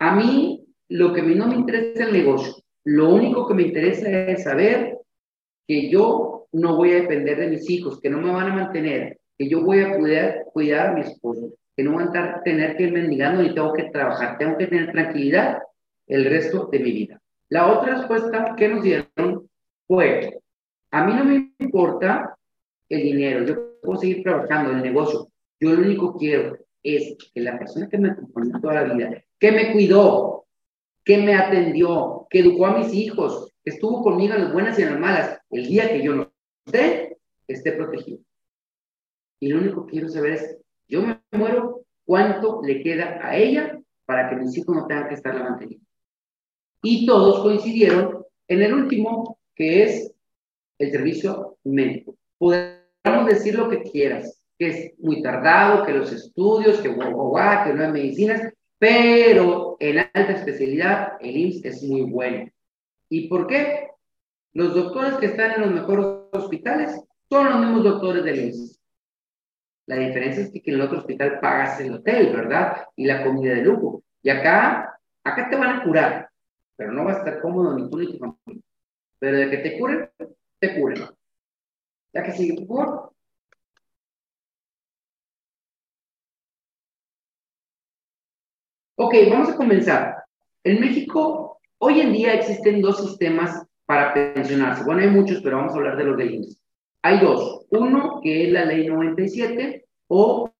a 0.00 0.16
mí 0.16 0.66
lo 0.88 1.12
que 1.12 1.22
no 1.22 1.46
me 1.46 1.54
interesa 1.54 1.92
es 1.94 2.08
el 2.08 2.12
negocio. 2.12 2.54
Lo 2.82 3.14
único 3.14 3.46
que 3.46 3.54
me 3.54 3.62
interesa 3.62 4.10
es 4.10 4.42
saber 4.42 4.98
que 5.68 5.88
yo 5.88 6.48
no 6.50 6.74
voy 6.74 6.90
a 6.90 7.02
depender 7.02 7.38
de 7.38 7.50
mis 7.50 7.70
hijos, 7.70 8.00
que 8.00 8.10
no 8.10 8.20
me 8.20 8.32
van 8.32 8.50
a 8.50 8.56
mantener, 8.56 9.20
que 9.38 9.48
yo 9.48 9.62
voy 9.62 9.82
a 9.82 9.96
poder 9.96 10.42
cuidar 10.52 10.88
a 10.88 10.92
mi 10.94 11.02
esposo, 11.02 11.52
que 11.76 11.82
no 11.82 11.92
voy 11.92 12.04
a 12.04 12.42
tener 12.42 12.76
que 12.76 12.84
ir 12.84 12.92
mendigando 12.92 13.42
ni 13.42 13.54
tengo 13.54 13.72
que 13.72 13.84
trabajar, 13.84 14.38
tengo 14.38 14.56
que 14.58 14.66
tener 14.66 14.92
tranquilidad 14.92 15.62
el 16.06 16.24
resto 16.26 16.68
de 16.70 16.78
mi 16.78 16.92
vida. 16.92 17.20
La 17.48 17.72
otra 17.72 17.96
respuesta 17.96 18.54
que 18.56 18.68
nos 18.68 18.82
dieron 18.82 19.48
fue, 19.86 20.40
a 20.90 21.04
mí 21.04 21.14
no 21.14 21.24
me 21.24 21.52
importa 21.58 22.36
el 22.88 23.02
dinero, 23.02 23.44
yo 23.44 23.80
puedo 23.80 24.00
seguir 24.00 24.22
trabajando 24.22 24.72
el 24.72 24.82
negocio, 24.82 25.28
yo 25.60 25.72
lo 25.74 25.82
único 25.82 26.12
que 26.12 26.26
quiero 26.26 26.58
es 26.82 27.16
que 27.32 27.40
la 27.40 27.58
persona 27.58 27.88
que 27.88 27.98
me 27.98 28.10
acompañó 28.10 28.60
toda 28.60 28.74
la 28.74 28.94
vida, 28.94 29.22
que 29.38 29.52
me 29.52 29.72
cuidó, 29.72 30.46
que 31.04 31.18
me 31.18 31.34
atendió, 31.34 32.26
que 32.30 32.40
educó 32.40 32.66
a 32.66 32.78
mis 32.78 32.92
hijos, 32.92 33.52
que 33.64 33.70
estuvo 33.70 34.02
conmigo 34.02 34.34
en 34.34 34.44
las 34.44 34.52
buenas 34.52 34.78
y 34.78 34.82
en 34.82 34.90
las 34.90 35.00
malas, 35.00 35.40
el 35.50 35.66
día 35.66 35.88
que 35.88 36.02
yo 36.02 36.14
no 36.14 36.32
esté, 36.66 37.18
esté 37.46 37.72
protegido. 37.72 38.18
Y 39.40 39.48
lo 39.48 39.58
único 39.58 39.86
que 39.86 39.92
quiero 39.92 40.08
saber 40.08 40.32
es, 40.32 40.58
yo 40.88 41.02
me 41.02 41.21
muero, 41.32 41.84
¿cuánto 42.04 42.60
le 42.62 42.82
queda 42.82 43.18
a 43.22 43.36
ella 43.36 43.80
para 44.04 44.28
que 44.28 44.36
mis 44.36 44.56
hijos 44.56 44.74
no 44.74 44.86
tengan 44.86 45.08
que 45.08 45.14
estar 45.14 45.34
la 45.34 45.44
manteniendo? 45.44 45.86
Y 46.82 47.06
todos 47.06 47.40
coincidieron 47.40 48.24
en 48.48 48.62
el 48.62 48.74
último, 48.74 49.38
que 49.54 49.84
es 49.84 50.12
el 50.78 50.90
servicio 50.90 51.58
médico. 51.64 52.16
Podemos 52.38 53.26
decir 53.26 53.54
lo 53.54 53.68
que 53.68 53.82
quieras, 53.82 54.42
que 54.58 54.68
es 54.68 54.98
muy 54.98 55.22
tardado, 55.22 55.84
que 55.84 55.92
los 55.92 56.12
estudios, 56.12 56.80
que 56.80 56.88
guau, 56.88 57.64
que 57.64 57.72
no 57.72 57.84
hay 57.84 57.92
medicinas, 57.92 58.52
pero 58.78 59.76
en 59.78 59.98
alta 59.98 60.32
especialidad 60.32 61.12
el 61.20 61.36
IMSS 61.36 61.64
es 61.64 61.82
muy 61.84 62.02
bueno. 62.02 62.50
¿Y 63.08 63.28
por 63.28 63.46
qué? 63.46 63.88
Los 64.54 64.74
doctores 64.74 65.14
que 65.14 65.26
están 65.26 65.52
en 65.52 65.60
los 65.62 65.70
mejores 65.70 66.06
hospitales 66.32 67.00
son 67.30 67.48
los 67.48 67.60
mismos 67.60 67.84
doctores 67.84 68.24
del 68.24 68.46
IMSS. 68.46 68.81
La 69.92 69.98
diferencia 69.98 70.44
es 70.44 70.50
que 70.50 70.62
en 70.64 70.74
el 70.76 70.80
otro 70.80 71.00
hospital 71.00 71.38
pagas 71.38 71.78
el 71.80 71.92
hotel, 71.92 72.34
¿verdad? 72.34 72.86
Y 72.96 73.04
la 73.04 73.22
comida 73.22 73.54
de 73.54 73.60
lujo. 73.60 74.02
Y 74.22 74.30
acá, 74.30 74.98
acá 75.22 75.50
te 75.50 75.56
van 75.56 75.80
a 75.80 75.84
curar, 75.84 76.30
pero 76.76 76.92
no 76.92 77.04
va 77.04 77.12
a 77.12 77.18
estar 77.18 77.42
cómodo 77.42 77.76
ni 77.76 77.90
tú 77.90 77.98
ni 77.98 78.06
tu 78.12 78.18
familia. 78.18 78.64
Pero 79.18 79.36
de 79.36 79.50
que 79.50 79.58
te 79.58 79.78
curen, 79.78 80.10
te 80.60 80.80
curen. 80.80 81.02
Ya 82.14 82.22
que 82.22 82.32
sigue, 82.32 82.54
por 82.64 82.66
favor. 82.66 83.12
Ok, 88.96 89.14
vamos 89.30 89.50
a 89.50 89.56
comenzar. 89.56 90.24
En 90.64 90.80
México, 90.80 91.60
hoy 91.76 92.00
en 92.00 92.14
día 92.14 92.32
existen 92.32 92.80
dos 92.80 92.96
sistemas 93.06 93.66
para 93.84 94.14
pensionarse. 94.14 94.84
Bueno, 94.84 95.02
hay 95.02 95.10
muchos, 95.10 95.42
pero 95.42 95.58
vamos 95.58 95.74
a 95.74 95.76
hablar 95.76 95.98
de 95.98 96.04
los 96.04 96.16
de 96.16 96.26
IMSS. 96.26 96.61
Hay 97.02 97.18
dos. 97.18 97.66
Uno, 97.70 98.20
que 98.22 98.44
es 98.44 98.52
la 98.52 98.64
ley 98.64 98.86
97, 98.86 99.84
o 100.08 100.52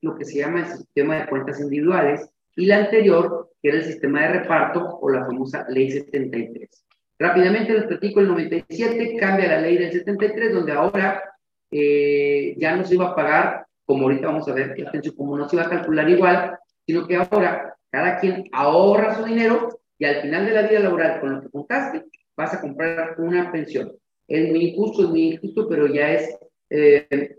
lo 0.00 0.16
que 0.16 0.24
se 0.24 0.38
llama 0.38 0.60
el 0.60 0.66
sistema 0.66 1.16
de 1.16 1.26
cuentas 1.26 1.60
individuales, 1.60 2.30
y 2.56 2.66
la 2.66 2.78
anterior, 2.78 3.50
que 3.60 3.68
era 3.68 3.78
el 3.78 3.84
sistema 3.84 4.22
de 4.22 4.40
reparto, 4.40 4.98
o 5.00 5.10
la 5.10 5.26
famosa 5.26 5.66
ley 5.68 5.90
73. 5.90 6.68
Rápidamente 7.18 7.72
les 7.72 7.84
platico, 7.84 8.20
el 8.20 8.28
97 8.28 9.16
cambia 9.16 9.48
la 9.48 9.60
ley 9.60 9.76
del 9.76 9.92
73, 9.92 10.54
donde 10.54 10.72
ahora 10.72 11.22
eh, 11.70 12.54
ya 12.58 12.76
no 12.76 12.84
se 12.84 12.94
iba 12.94 13.08
a 13.08 13.14
pagar, 13.14 13.66
como 13.84 14.04
ahorita 14.04 14.28
vamos 14.28 14.48
a 14.48 14.54
ver, 14.54 14.76
como 15.16 15.36
no 15.36 15.48
se 15.48 15.56
iba 15.56 15.64
a 15.64 15.70
calcular 15.70 16.08
igual, 16.08 16.58
sino 16.86 17.06
que 17.06 17.16
ahora 17.16 17.76
cada 17.90 18.18
quien 18.20 18.44
ahorra 18.52 19.16
su 19.16 19.24
dinero 19.24 19.80
y 19.98 20.04
al 20.04 20.22
final 20.22 20.46
de 20.46 20.52
la 20.52 20.62
vida 20.62 20.80
laboral, 20.80 21.20
con 21.20 21.34
lo 21.34 21.40
que 21.40 21.48
juntaste, 21.48 22.04
vas 22.36 22.54
a 22.54 22.60
comprar 22.60 23.16
una 23.18 23.50
pensión. 23.50 23.92
Es 24.28 24.48
muy 24.50 24.66
injusto, 24.66 25.04
es 25.04 25.08
muy 25.08 25.32
injusto, 25.32 25.68
pero 25.68 25.86
ya 25.86 26.12
es, 26.12 26.36
eh, 26.70 27.36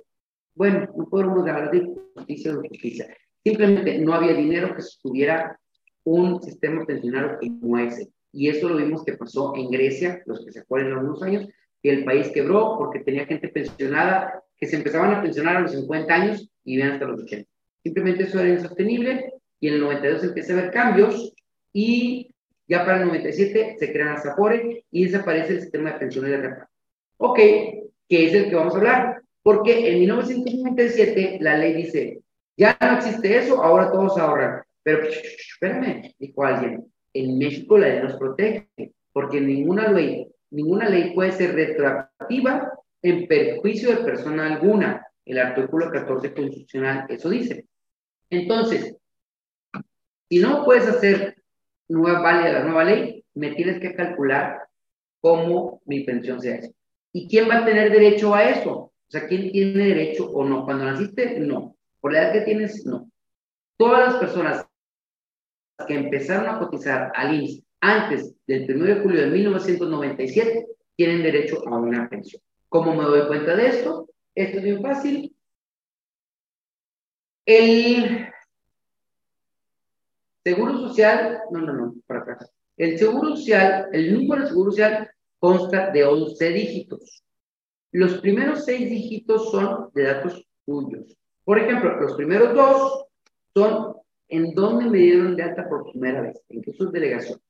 bueno, 0.56 0.90
no 0.98 1.08
podemos 1.08 1.40
hablar 1.40 1.72
de 1.72 1.88
justicia 2.16 2.58
o 2.58 2.62
justicia. 2.62 3.16
Simplemente 3.44 4.00
no 4.00 4.14
había 4.14 4.34
dinero 4.34 4.74
que 4.74 4.82
estuviera 4.82 5.60
un 6.04 6.42
sistema 6.42 6.86
pensionario 6.86 7.38
como 7.40 7.78
ese. 7.78 8.10
Y 8.32 8.50
eso 8.50 8.70
lo 8.70 8.78
vimos 8.78 9.04
que 9.04 9.14
pasó 9.14 9.56
en 9.56 9.70
Grecia, 9.70 10.22
los 10.26 10.44
que 10.44 10.52
se 10.52 10.60
acuerdan 10.60 10.94
algunos 10.94 11.22
años, 11.24 11.48
que 11.82 11.92
el 11.92 12.06
país 12.06 12.30
quebró 12.34 12.76
porque 12.78 13.00
tenía 13.00 13.26
gente 13.26 13.48
pensionada 13.50 14.44
que 14.58 14.68
se 14.68 14.76
empezaban 14.76 15.14
a 15.14 15.22
pensionar 15.22 15.58
a 15.58 15.62
los 15.62 15.72
50 15.72 16.14
años 16.14 16.50
y 16.64 16.76
vivían 16.76 16.94
hasta 16.94 17.06
los 17.06 17.22
80. 17.22 17.50
Simplemente 17.84 18.24
eso 18.24 18.40
era 18.40 18.50
insostenible 18.50 19.34
y 19.60 19.68
en 19.70 19.76
el 19.76 19.82
92 19.82 20.24
empieza 20.24 20.54
a 20.54 20.58
haber 20.58 20.72
cambios 20.72 21.34
y 21.72 22.34
ya 22.68 22.86
para 22.86 23.02
el 23.02 23.08
97 23.08 23.78
se 23.80 23.92
crean 23.92 24.14
las 24.14 24.26
AFORE 24.26 24.86
y 24.92 25.06
desaparece 25.06 25.54
el 25.54 25.62
sistema 25.62 25.94
de 25.94 26.00
pensiones 26.00 26.32
de 26.32 26.38
reparto. 26.38 26.69
Ok, 27.22 27.38
que 27.38 28.26
es 28.26 28.34
el 28.34 28.50
que 28.50 28.56
vamos 28.56 28.74
a 28.74 28.78
hablar, 28.78 29.22
porque 29.44 29.92
en 29.92 30.00
1997 30.00 31.38
la 31.42 31.58
ley 31.58 31.74
dice, 31.74 32.22
ya 32.56 32.78
no 32.80 32.98
existe 32.98 33.38
eso, 33.38 33.62
ahora 33.62 33.92
todos 33.92 34.18
ahorran. 34.18 34.62
Pero 34.84 35.04
espérame, 35.04 36.14
dijo 36.18 36.46
alguien, 36.46 36.86
en 37.14 37.38
México 37.38 37.78
la 37.78 37.90
ley 37.90 38.04
nos 38.04 38.16
protege, 38.16 38.70
porque 39.12 39.42
ninguna 39.42 39.92
ley, 39.92 40.32
ninguna 40.50 40.88
ley 40.88 41.14
puede 41.14 41.34
ser 41.34 41.56
retroactiva 41.56 42.72
en 43.02 43.28
perjuicio 43.28 43.90
de 43.90 44.04
persona 44.04 44.54
alguna. 44.54 45.06
El 45.26 45.40
artículo 45.40 45.92
14 45.92 46.34
constitucional 46.34 47.06
eso 47.10 47.30
dice. 47.30 47.66
Entonces, 48.30 48.96
si 50.30 50.40
no 50.40 50.64
puedes 50.64 50.88
hacer 50.88 51.36
nueva 51.90 52.22
válida 52.22 52.54
la 52.54 52.64
nueva 52.64 52.86
ley, 52.86 53.26
me 53.34 53.52
tienes 53.56 53.82
que 53.82 53.94
calcular 53.94 54.62
cómo 55.20 55.82
mi 55.86 56.06
pensión 56.06 56.40
sea 56.40 56.56
eso. 56.56 56.72
¿Y 57.12 57.28
quién 57.28 57.50
va 57.50 57.60
a 57.60 57.66
tener 57.66 57.92
derecho 57.92 58.34
a 58.34 58.50
eso? 58.50 58.72
O 58.72 59.12
sea, 59.12 59.28
¿quién 59.28 59.52
tiene 59.52 59.86
derecho 59.86 60.30
o 60.30 60.46
no? 60.46 60.66
Cuando 60.66 60.86
naciste, 60.86 61.40
no. 61.40 61.76
Por 62.00 62.14
la 62.14 62.24
edad 62.24 62.34
que 62.34 62.42
tienes, 62.42 62.86
no. 62.86 63.10
todas 63.78 64.08
las 64.08 64.20
personas 64.20 64.66
que 65.88 65.96
empezaron 65.96 66.48
a 66.48 66.60
cotizar 66.60 67.12
al 67.16 67.34
IMSS 67.34 67.64
antes 67.82 68.36
del 68.46 68.76
1 68.76 68.86
de 68.86 69.02
julio 69.02 69.22
de 69.22 69.28
1997 69.28 70.68
tienen 70.96 71.24
derecho 71.24 71.68
a 71.68 71.78
una 71.78 72.10
pensión. 72.10 72.42
¿Cómo 72.68 72.94
me 72.94 73.04
doy 73.04 73.28
cuenta 73.28 73.56
de 73.56 73.68
esto? 73.68 74.10
Esto 74.36 74.58
es 74.58 74.64
bien 74.64 74.82
fácil. 74.82 75.36
El 77.46 78.28
seguro 80.44 80.78
social, 80.78 81.42
no, 81.52 81.62
no, 81.62 81.74
no, 81.74 81.96
para 82.06 82.22
atrás. 82.22 82.52
El 82.78 82.98
seguro 83.00 83.36
social, 83.36 83.88
el 83.92 84.14
número 84.14 84.44
de 84.44 84.50
seguro 84.50 84.72
social 84.72 85.10
consta 85.40 85.90
de 85.92 86.04
11 86.04 86.50
dígitos. 86.50 87.24
Los 87.92 88.20
primeros 88.20 88.66
6 88.66 88.90
dígitos 88.90 89.52
son 89.52 89.90
de 89.94 90.04
datos 90.04 90.46
tuyos. 90.66 91.18
Por 91.44 91.58
ejemplo, 91.58 92.00
los 92.00 92.14
primeros 92.14 92.54
dos 92.54 93.06
son 93.56 93.96
en 94.28 94.54
dónde 94.54 94.90
me 94.90 95.00
dieron 95.00 95.36
de 95.36 95.44
alta 95.44 95.68
por 95.68 95.92
primera 95.92 96.22
vez, 96.22 96.40
en 96.50 96.62
qué 96.62 96.72
subdelegación. 96.74 97.42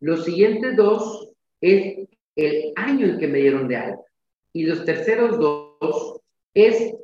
Los 0.00 0.24
siguientes 0.24 0.76
dos 0.76 1.30
es 1.62 2.06
el 2.36 2.72
año 2.76 3.06
en 3.06 3.18
que 3.18 3.28
me 3.28 3.38
dieron 3.38 3.68
de 3.68 3.76
alta. 3.76 4.04
Y 4.52 4.64
los 4.64 4.84
terceros 4.84 5.38
dos 5.38 6.20
es 6.52 6.94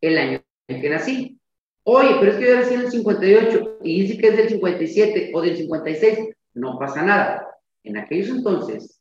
el 0.00 0.18
año 0.18 0.40
en 0.66 0.80
que 0.80 0.90
nací. 0.90 1.38
Oye, 1.84 2.16
pero 2.18 2.32
es 2.32 2.38
que 2.38 2.46
yo 2.48 2.56
nací 2.56 2.74
en 2.74 2.80
el 2.80 2.90
58 2.90 3.78
y 3.84 4.02
dice 4.02 4.18
que 4.18 4.28
es 4.28 4.36
del 4.36 4.48
57 4.48 5.30
o 5.32 5.40
del 5.40 5.56
56. 5.56 6.18
No 6.54 6.78
pasa 6.78 7.02
nada. 7.02 7.48
En 7.84 7.96
aquellos 7.96 8.28
entonces, 8.28 8.97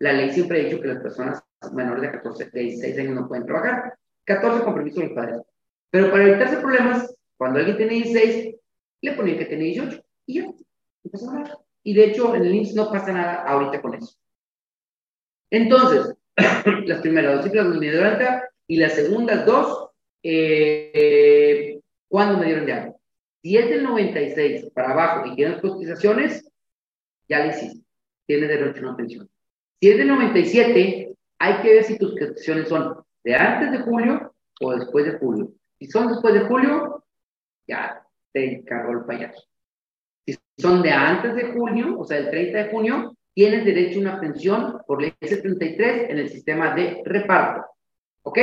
la 0.00 0.12
ley 0.12 0.30
siempre 0.30 0.60
ha 0.60 0.64
dicho 0.64 0.80
que 0.80 0.88
las 0.88 1.02
personas 1.02 1.42
menores 1.72 2.02
de 2.02 2.10
14, 2.12 2.50
de 2.50 2.60
16 2.60 2.98
años 2.98 3.14
no 3.14 3.28
pueden 3.28 3.46
trabajar. 3.46 3.98
14 4.24 4.64
con 4.64 4.74
permiso 4.74 5.00
de 5.00 5.06
los 5.06 5.14
padres. 5.14 5.42
Pero 5.90 6.10
para 6.10 6.28
evitarse 6.28 6.56
problemas, 6.58 7.14
cuando 7.36 7.58
alguien 7.58 7.76
tiene 7.76 7.94
16, 7.94 8.56
le 9.00 9.12
ponen 9.12 9.38
que 9.38 9.46
tiene 9.46 9.64
18 9.64 10.02
y 10.26 10.34
ya, 10.34 10.52
nada. 11.32 11.58
Y 11.82 11.94
de 11.94 12.04
hecho, 12.04 12.34
en 12.34 12.44
el 12.44 12.54
IMSS 12.54 12.74
no 12.74 12.90
pasa 12.90 13.12
nada 13.12 13.42
ahorita 13.44 13.80
con 13.80 13.94
eso. 13.94 14.14
Entonces, 15.50 16.14
las 16.86 17.00
primeras 17.00 17.36
dos 17.36 17.44
cifras 17.44 17.66
me 17.68 17.80
dieron 17.80 18.06
alta 18.06 18.48
y 18.66 18.76
las 18.76 18.92
segundas 18.94 19.46
dos, 19.46 19.90
eh, 20.22 21.80
¿cuándo 22.08 22.38
me 22.38 22.46
dieron 22.46 22.66
de 22.66 22.72
alta? 22.72 22.96
Si 23.42 23.56
es 23.56 23.70
del 23.70 23.84
96 23.84 24.70
para 24.74 24.92
abajo 24.92 25.26
y 25.26 25.36
tienes 25.36 25.60
cotizaciones, 25.60 26.50
ya 27.28 27.40
le 27.40 27.48
hiciste. 27.48 27.84
Tienes 28.26 28.48
derecho 28.48 28.80
a 28.80 28.88
una 28.88 28.96
pensión. 28.96 29.30
Si 29.80 29.90
es 29.90 29.98
del 29.98 30.08
97, 30.08 31.14
hay 31.38 31.62
que 31.62 31.74
ver 31.74 31.84
si 31.84 31.98
tus 31.98 32.12
cotizaciones 32.12 32.68
son 32.68 32.96
de 33.22 33.34
antes 33.34 33.70
de 33.70 33.78
julio 33.78 34.34
o 34.60 34.76
después 34.76 35.04
de 35.04 35.18
julio. 35.18 35.52
Si 35.78 35.86
son 35.86 36.08
después 36.08 36.34
de 36.34 36.40
julio, 36.40 37.04
ya 37.66 38.04
te 38.32 38.54
encargó 38.54 38.92
el 38.92 39.04
payaso. 39.04 39.46
Si 40.26 40.36
son 40.58 40.82
de 40.82 40.90
antes 40.90 41.34
de 41.36 41.52
junio, 41.52 41.98
o 41.98 42.04
sea, 42.04 42.18
el 42.18 42.30
30 42.30 42.58
de 42.58 42.70
junio, 42.70 43.16
tienes 43.34 43.64
derecho 43.64 43.98
a 43.98 44.02
una 44.02 44.20
pensión 44.20 44.80
por 44.86 45.00
ley 45.00 45.14
73 45.20 46.10
en 46.10 46.18
el 46.18 46.28
sistema 46.28 46.74
de 46.74 47.02
reparto. 47.04 47.66
¿Ok? 48.22 48.38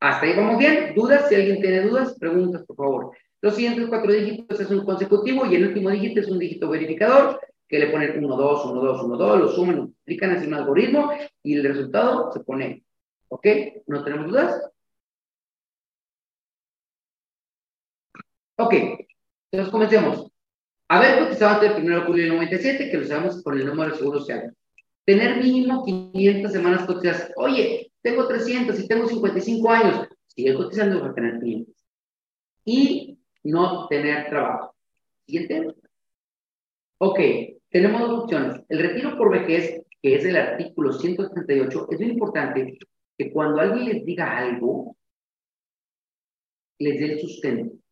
Hasta 0.00 0.26
ahí 0.26 0.36
vamos 0.36 0.58
bien. 0.58 0.94
¿Dudas? 0.94 1.28
Si 1.28 1.34
alguien 1.34 1.60
tiene 1.60 1.80
dudas, 1.80 2.16
preguntas, 2.18 2.64
por 2.64 2.76
favor. 2.76 3.16
Los 3.40 3.56
siguientes 3.56 3.88
cuatro 3.88 4.12
dígitos 4.12 4.60
es 4.60 4.70
un 4.70 4.84
consecutivo 4.84 5.44
y 5.46 5.56
el 5.56 5.66
último 5.66 5.90
dígito 5.90 6.20
es 6.20 6.28
un 6.28 6.38
dígito 6.38 6.68
verificador 6.68 7.40
que 7.74 7.80
le 7.80 7.88
ponen 7.88 8.24
1, 8.24 8.36
2, 8.36 8.66
1, 8.66 8.80
2, 8.80 9.02
1, 9.02 9.16
2, 9.16 9.40
lo 9.40 9.48
suman, 9.48 9.76
multiplican, 9.78 10.30
hacen 10.30 10.46
un 10.46 10.54
algoritmo 10.54 11.10
y 11.42 11.56
el 11.56 11.64
resultado 11.64 12.30
se 12.30 12.38
pone. 12.38 12.84
¿Ok? 13.26 13.44
¿No 13.88 14.04
tenemos 14.04 14.28
dudas? 14.28 14.62
Ok, 18.56 18.74
entonces 19.50 19.72
comencemos. 19.72 20.30
Haber 20.86 21.18
cotizado 21.18 21.54
antes 21.56 21.74
del 21.74 21.84
1 21.84 21.96
de 21.96 22.06
julio 22.06 22.24
de 22.26 22.30
97, 22.30 22.90
que 22.92 22.96
lo 22.96 23.06
sabemos 23.08 23.42
con 23.42 23.58
el 23.58 23.66
número 23.66 23.90
de 23.90 23.98
seguro 23.98 24.20
social. 24.20 24.54
Tener 25.04 25.42
mínimo 25.42 25.84
500 25.84 26.52
semanas 26.52 26.86
cotizadas. 26.86 27.32
Oye, 27.34 27.90
tengo 28.02 28.28
300 28.28 28.78
y 28.78 28.86
tengo 28.86 29.08
55 29.08 29.68
años. 29.68 30.08
Sigue 30.28 30.54
cotizando 30.54 31.00
para 31.00 31.12
tener 31.12 31.40
500. 31.40 31.74
Y 32.66 33.18
no 33.42 33.88
tener 33.88 34.28
trabajo. 34.28 34.76
Siguiente. 35.26 35.74
Ok, 36.98 37.18
tenemos 37.74 38.00
dos 38.00 38.22
opciones. 38.22 38.62
El 38.68 38.78
retiro 38.78 39.18
por 39.18 39.32
vejez, 39.32 39.82
que 40.00 40.14
es 40.14 40.24
el 40.24 40.36
artículo 40.36 40.92
138, 40.92 41.88
es 41.90 41.98
muy 41.98 42.10
importante 42.10 42.78
que 43.18 43.32
cuando 43.32 43.60
alguien 43.60 43.86
les 43.86 44.06
diga 44.06 44.38
algo, 44.38 44.96
les 46.78 47.00
dé 47.00 47.14
el 47.14 47.20
sustento 47.20 47.84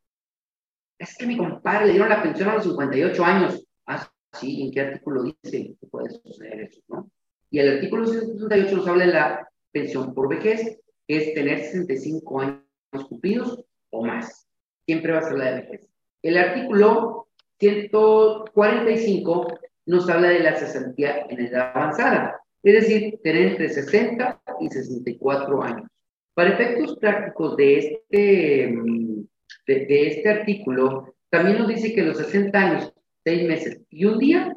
es 1.02 1.16
que 1.16 1.26
mi 1.26 1.36
compadre 1.36 1.86
le 1.86 1.92
dieron 1.92 2.08
la 2.08 2.22
pensión 2.22 2.48
a 2.48 2.54
los 2.54 2.62
58 2.62 3.24
años. 3.24 3.66
Ah, 3.86 4.08
sí, 4.34 4.62
¿en 4.62 4.70
qué 4.70 4.82
artículo 4.82 5.24
dice 5.24 5.74
que 5.80 5.86
puede 5.88 6.10
suceder 6.10 6.60
eso, 6.60 6.80
no? 6.88 7.10
Y 7.50 7.58
el 7.58 7.76
artículo 7.76 8.06
168 8.06 8.76
nos 8.76 8.86
habla 8.86 9.06
de 9.06 9.12
la 9.12 9.48
pensión 9.72 10.14
por 10.14 10.28
vejez, 10.28 10.78
que 11.08 11.16
es 11.16 11.34
tener 11.34 11.58
65 11.58 12.40
años 12.40 12.62
cumplidos 13.08 13.64
o 13.90 14.06
más. 14.06 14.46
Siempre 14.86 15.12
va 15.12 15.18
a 15.18 15.22
ser 15.22 15.38
la 15.38 15.46
de 15.46 15.62
vejez. 15.62 15.88
El 16.22 16.38
artículo 16.38 17.26
145 17.58 19.58
nos 19.86 20.08
habla 20.08 20.28
de 20.28 20.40
la 20.40 20.56
cesantía 20.56 21.26
en 21.28 21.40
edad 21.40 21.72
avanzada, 21.74 22.40
es 22.62 22.74
decir, 22.74 23.18
tener 23.22 23.48
entre 23.48 23.68
60 23.68 24.42
y 24.60 24.68
64 24.68 25.62
años. 25.62 25.88
Para 26.34 26.50
efectos 26.50 26.96
prácticos 26.98 27.56
de 27.56 27.78
este 27.78 28.72
mm, 28.72 29.22
de, 29.66 30.06
este 30.08 30.28
artículo 30.28 31.14
también 31.30 31.58
nos 31.58 31.68
dice 31.68 31.94
que 31.94 32.02
los 32.02 32.18
60 32.18 32.58
años, 32.58 32.92
6 33.24 33.48
meses 33.48 33.80
y 33.90 34.04
un 34.04 34.18
día 34.18 34.56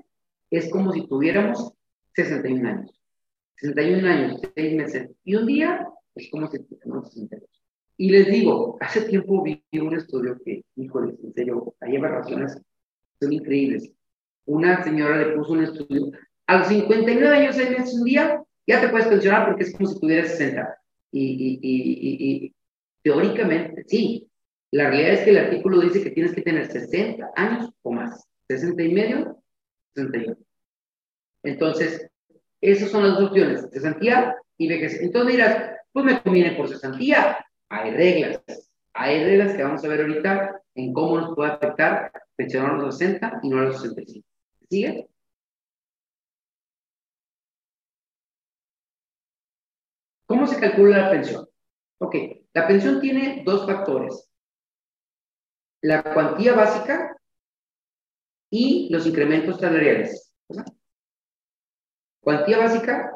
es 0.50 0.70
como 0.70 0.92
si 0.92 1.08
tuviéramos 1.08 1.74
61 2.16 2.70
años. 2.70 2.92
61 3.58 4.08
años, 4.08 4.42
6 4.56 4.76
meses 4.76 5.10
y 5.24 5.36
un 5.36 5.48
día 5.48 5.88
es 6.16 6.30
como 6.30 6.50
si 6.50 6.60
tuviéramos 6.60 7.10
62. 7.14 7.50
Y 7.98 8.10
les 8.10 8.28
digo, 8.28 8.78
hace 8.82 9.02
tiempo 9.02 9.42
vi 9.42 9.64
un 9.80 9.96
estudio 9.96 10.38
que, 10.44 10.66
híjole, 10.76 11.16
en 11.24 11.34
serio, 11.34 11.76
hay 11.80 11.96
aberraciones, 11.96 12.62
son 13.22 13.32
increíbles. 13.32 13.90
Una 14.46 14.84
señora 14.84 15.18
le 15.18 15.36
puso 15.36 15.54
un 15.54 15.64
estudio, 15.64 16.12
a 16.48 16.60
los 16.60 16.68
59 16.68 17.38
años, 17.38 17.56
6 17.56 17.70
meses, 17.72 17.94
un 17.96 18.04
día, 18.04 18.44
ya 18.68 18.82
te 18.82 18.90
puedes 18.90 19.08
pensionar 19.08 19.48
porque 19.48 19.64
es 19.64 19.76
como 19.76 19.90
si 19.90 20.00
tuvieras 20.00 20.38
60. 20.38 20.78
Y, 21.12 22.54
teóricamente, 23.04 23.84
sí, 23.88 24.30
la 24.72 24.90
realidad 24.90 25.14
es 25.14 25.22
que 25.22 25.30
el 25.32 25.38
artículo 25.38 25.80
dice 25.80 26.04
que 26.04 26.12
tienes 26.12 26.34
que 26.34 26.42
tener 26.42 26.72
60 26.72 27.32
años 27.36 27.72
o 27.82 27.92
más. 27.92 28.28
60 28.48 28.84
y 28.84 28.94
medio, 28.94 29.42
61. 29.96 30.38
Entonces, 31.44 32.08
esas 32.62 32.90
son 32.90 33.04
las 33.04 33.18
dos 33.18 33.30
opciones, 33.30 33.68
cesantía 33.72 34.36
y 34.58 34.68
vejez. 34.68 35.02
Entonces 35.02 35.34
dirás, 35.34 35.72
pues 35.92 36.06
me 36.06 36.22
conviene 36.22 36.56
por 36.56 36.68
cesantía. 36.68 37.38
Hay 37.70 37.92
reglas. 37.92 38.42
Hay 38.94 39.24
reglas 39.24 39.56
que 39.56 39.64
vamos 39.64 39.84
a 39.84 39.88
ver 39.88 40.02
ahorita 40.02 40.62
en 40.76 40.94
cómo 40.94 41.20
nos 41.20 41.36
puede 41.36 41.52
afectar 41.52 42.12
pensionar 42.36 42.72
a 42.72 42.78
los 42.78 42.98
60 42.98 43.40
y 43.44 43.50
no 43.50 43.60
a 43.60 43.66
los 43.66 43.82
65. 43.82 44.28
¿Sigue? 44.70 45.08
¿Cómo 50.28 50.48
se 50.48 50.60
calcula 50.60 50.98
la 50.98 51.12
pensión? 51.12 51.48
Ok, 52.00 52.16
la 52.54 52.68
pensión 52.68 53.00
tiene 53.00 53.44
dos 53.46 53.66
factores 53.66 54.30
la 55.86 56.02
cuantía 56.02 56.56
básica 56.56 57.16
y 58.50 58.90
los 58.92 59.06
incrementos 59.06 59.60
salariales. 59.60 60.34
Cuantía 62.20 62.58
básica, 62.58 63.16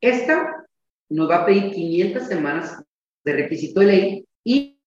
esta 0.00 0.66
nos 1.10 1.28
va 1.28 1.42
a 1.42 1.46
pedir 1.46 1.70
500 1.70 2.26
semanas 2.26 2.82
de 3.24 3.32
requisito 3.34 3.80
de 3.80 3.86
ley 3.86 4.28
y 4.42 4.80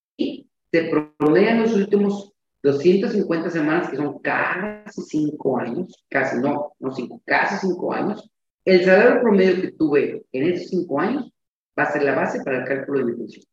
se 0.71 0.89
promedia 1.17 1.51
en 1.51 1.61
los 1.61 1.73
últimos 1.73 2.31
250 2.63 3.50
semanas, 3.50 3.89
que 3.89 3.97
son 3.97 4.19
casi 4.19 5.02
5 5.02 5.58
años, 5.58 6.06
casi 6.10 6.38
no, 6.38 6.74
no 6.80 6.91
5, 6.91 7.21
casi 7.26 7.67
5 7.67 7.93
años. 7.93 8.30
El 8.63 8.86
salario 8.86 9.21
promedio 9.21 9.62
que 9.62 9.71
tuve 9.71 10.24
en 10.32 10.43
esos 10.43 10.69
5 10.69 11.00
años 11.00 11.32
va 11.78 11.84
a 11.84 11.91
ser 11.91 12.04
la 12.04 12.15
base 12.15 12.43
para 12.43 12.60
el 12.60 12.65
cálculo 12.65 13.00
de 13.00 13.06
mi 13.06 13.17
pensión. 13.17 13.45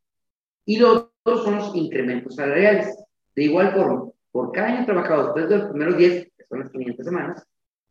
Y 0.65 0.77
los 0.77 1.09
otros 1.23 1.43
son 1.43 1.55
los 1.55 1.75
incrementos 1.75 2.35
salariales. 2.35 2.95
De 3.35 3.43
igual 3.43 3.73
forma, 3.73 4.11
por 4.31 4.51
cada 4.51 4.67
año 4.67 4.85
trabajado 4.85 5.23
después 5.23 5.49
de 5.49 5.57
los 5.57 5.69
primeros 5.69 5.97
10, 5.97 6.23
que 6.37 6.45
son 6.47 6.59
las 6.59 6.69
500 6.69 7.05
semanas, 7.05 7.43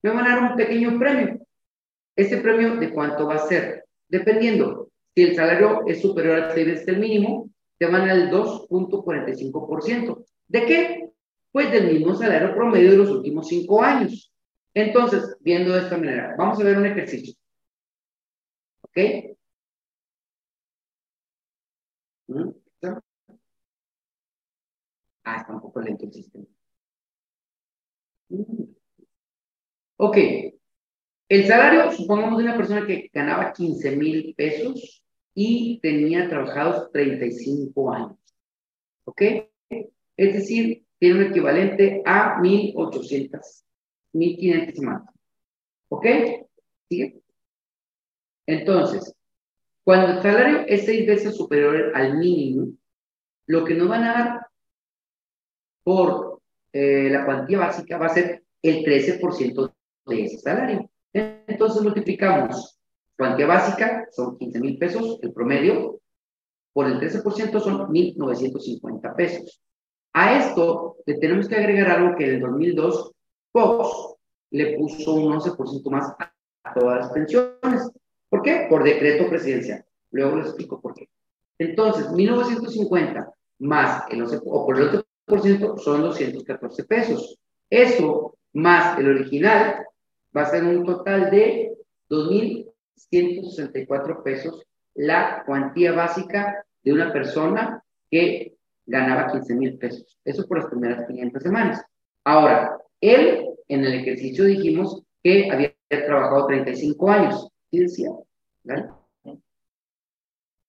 me 0.02 0.10
van 0.10 0.26
a 0.26 0.36
dar 0.36 0.50
un 0.52 0.56
pequeño 0.56 0.98
premio. 0.98 1.40
¿Este 2.14 2.36
premio 2.38 2.76
de 2.76 2.92
cuánto 2.92 3.26
va 3.26 3.34
a 3.34 3.48
ser? 3.48 3.84
Dependiendo, 4.08 4.90
si 5.14 5.22
el 5.22 5.34
salario 5.34 5.82
es 5.86 6.00
superior 6.00 6.40
al 6.40 6.52
6 6.52 6.66
veces 6.66 6.88
el 6.88 6.98
mínimo, 6.98 7.50
te 7.78 7.86
van 7.86 8.08
a 8.08 8.12
el 8.12 8.30
2.45%. 8.30 10.24
¿De 10.48 10.66
qué? 10.66 11.07
Pues 11.52 11.70
del 11.72 11.92
mismo 11.92 12.14
salario 12.14 12.54
promedio 12.54 12.90
de 12.92 12.96
los 12.98 13.10
últimos 13.10 13.48
5 13.48 13.82
años. 13.82 14.32
Entonces, 14.74 15.36
viendo 15.40 15.72
de 15.74 15.80
esta 15.82 15.96
manera, 15.96 16.34
vamos 16.38 16.60
a 16.60 16.64
ver 16.64 16.78
un 16.78 16.86
ejercicio. 16.86 17.34
¿Ok? 18.82 18.98
¿Mm? 22.28 22.50
Ah, 25.24 25.36
está 25.38 25.52
un 25.52 25.60
poco 25.60 25.80
lento 25.80 26.04
el 26.06 26.12
sistema. 26.12 26.46
Mm. 28.30 28.64
Ok. 29.96 30.16
El 31.28 31.46
salario, 31.46 31.92
supongamos 31.92 32.38
de 32.38 32.44
una 32.44 32.56
persona 32.56 32.86
que 32.86 33.10
ganaba 33.12 33.52
15 33.52 33.96
mil 33.96 34.34
pesos 34.34 35.04
y 35.34 35.78
tenía 35.80 36.28
trabajados 36.28 36.90
35 36.92 37.92
años. 37.92 38.18
¿Ok? 39.04 39.22
Es 40.16 40.32
decir, 40.34 40.87
tiene 40.98 41.20
un 41.20 41.30
equivalente 41.30 42.02
a 42.04 42.38
1.800, 42.40 43.64
1.500 44.12 44.74
semanas. 44.74 45.08
¿Ok? 45.88 46.06
¿Sigue? 46.88 47.22
Entonces, 48.46 49.14
cuando 49.84 50.12
el 50.12 50.22
salario 50.22 50.64
es 50.66 50.84
seis 50.84 51.06
veces 51.06 51.36
superior 51.36 51.92
al 51.94 52.18
mínimo, 52.18 52.72
lo 53.46 53.64
que 53.64 53.74
nos 53.74 53.88
van 53.88 54.04
a 54.04 54.12
dar 54.12 54.46
por 55.82 56.40
eh, 56.72 57.08
la 57.10 57.24
cuantía 57.24 57.58
básica 57.58 57.96
va 57.98 58.06
a 58.06 58.14
ser 58.14 58.44
el 58.62 58.84
13% 58.84 59.74
de 60.06 60.24
ese 60.24 60.38
salario. 60.38 60.90
Entonces 61.12 61.82
multiplicamos 61.82 62.78
cuantía 63.16 63.46
básica, 63.46 64.06
son 64.12 64.38
15 64.38 64.60
mil 64.60 64.78
pesos, 64.78 65.18
el 65.22 65.32
promedio, 65.32 66.00
por 66.72 66.86
el 66.86 67.00
13% 67.00 67.60
son 67.60 67.88
1.950 67.88 69.16
pesos. 69.16 69.60
A 70.18 70.36
esto 70.36 70.96
le 71.06 71.14
tenemos 71.18 71.46
que 71.46 71.54
agregar 71.54 71.92
algo 71.92 72.16
que 72.16 72.24
en 72.24 72.30
el 72.30 72.40
2002 72.40 73.12
Fox 73.52 74.16
le 74.50 74.76
puso 74.76 75.14
un 75.14 75.34
11% 75.34 75.90
más 75.90 76.12
a 76.64 76.74
todas 76.74 76.98
las 76.98 77.12
pensiones. 77.12 77.88
¿Por 78.28 78.42
qué? 78.42 78.66
Por 78.68 78.82
decreto 78.82 79.28
presidencial. 79.28 79.84
Luego 80.10 80.38
les 80.38 80.46
explico 80.46 80.80
por 80.80 80.94
qué. 80.94 81.08
Entonces, 81.56 82.10
1950 82.10 83.32
más 83.60 84.10
el 84.10 84.22
11, 84.22 84.40
o 84.44 84.66
por 84.66 84.80
el 84.80 85.04
11% 85.28 85.78
son 85.78 86.02
214 86.02 86.82
pesos. 86.82 87.38
Eso 87.70 88.34
más 88.54 88.98
el 88.98 89.10
original 89.10 89.86
va 90.36 90.42
a 90.42 90.50
ser 90.50 90.64
un 90.64 90.84
total 90.84 91.30
de 91.30 91.76
2.164 92.10 94.24
pesos 94.24 94.66
la 94.94 95.44
cuantía 95.46 95.92
básica 95.92 96.66
de 96.82 96.92
una 96.92 97.12
persona 97.12 97.84
que 98.10 98.57
ganaba 98.88 99.30
15 99.30 99.54
mil 99.54 99.78
pesos. 99.78 100.18
Eso 100.24 100.46
por 100.46 100.58
las 100.58 100.66
primeras 100.66 101.06
500 101.06 101.42
semanas. 101.42 101.84
Ahora, 102.24 102.78
él 103.00 103.46
en 103.68 103.84
el 103.84 103.94
ejercicio 103.94 104.44
dijimos 104.44 105.02
que 105.22 105.50
había 105.50 105.74
trabajado 105.88 106.46
35 106.46 107.10
años. 107.10 107.48
¿Sí 107.70 107.78
decía? 107.78 108.10
¿Vale? 108.64 108.88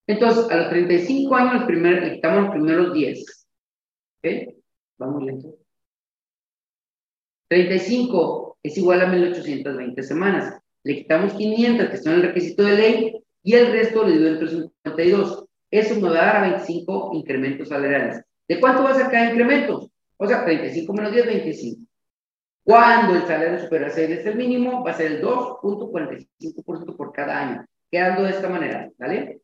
Entonces, 0.06 0.50
a 0.50 0.56
los 0.58 0.70
35 0.70 1.36
años, 1.36 1.62
el 1.62 1.68
primer, 1.68 2.04
le 2.04 2.16
quitamos 2.16 2.44
los 2.44 2.52
primeros 2.52 2.94
10. 2.94 3.48
¿Ok? 4.18 4.54
Vamos 4.98 5.24
lento. 5.24 5.56
35 7.48 8.58
es 8.64 8.78
igual 8.78 9.02
a 9.02 9.08
1820 9.08 10.04
semanas. 10.04 10.60
Le 10.84 10.98
quitamos 10.98 11.34
500, 11.34 11.90
que 11.90 11.98
son 11.98 12.14
el 12.14 12.24
requisito 12.24 12.64
de 12.64 12.76
ley, 12.76 13.24
y 13.44 13.54
el 13.54 13.72
resto 13.72 14.04
le 14.04 14.18
dio 14.18 14.28
entre 14.28 14.48
52. 14.48 15.46
Eso 15.72 15.96
me 15.96 16.10
va 16.10 16.22
a 16.22 16.26
dar 16.26 16.36
a 16.38 16.50
25 16.50 17.12
incrementos 17.14 17.70
salariales. 17.70 18.24
¿De 18.48 18.60
cuánto 18.60 18.84
va 18.84 18.92
a 18.92 18.96
ser 18.96 19.10
cada 19.12 19.30
incremento? 19.30 19.90
O 20.18 20.28
sea, 20.28 20.44
35 20.44 20.94
menos 20.94 21.14
10, 21.14 21.26
25. 21.26 21.82
Cuando 22.64 23.16
el 23.16 23.26
salario 23.28 23.60
supera 23.60 23.88
a 23.88 23.90
6 23.90 24.10
es 24.10 24.26
el 24.26 24.36
mínimo, 24.36 24.84
va 24.84 24.92
a 24.92 24.94
ser 24.94 25.12
el 25.14 25.22
2.45% 25.22 26.96
por 26.96 27.12
cada 27.14 27.40
año. 27.40 27.66
Quedando 27.92 28.24
de 28.24 28.30
esta 28.32 28.50
manera, 28.50 28.92
¿vale? 28.98 29.42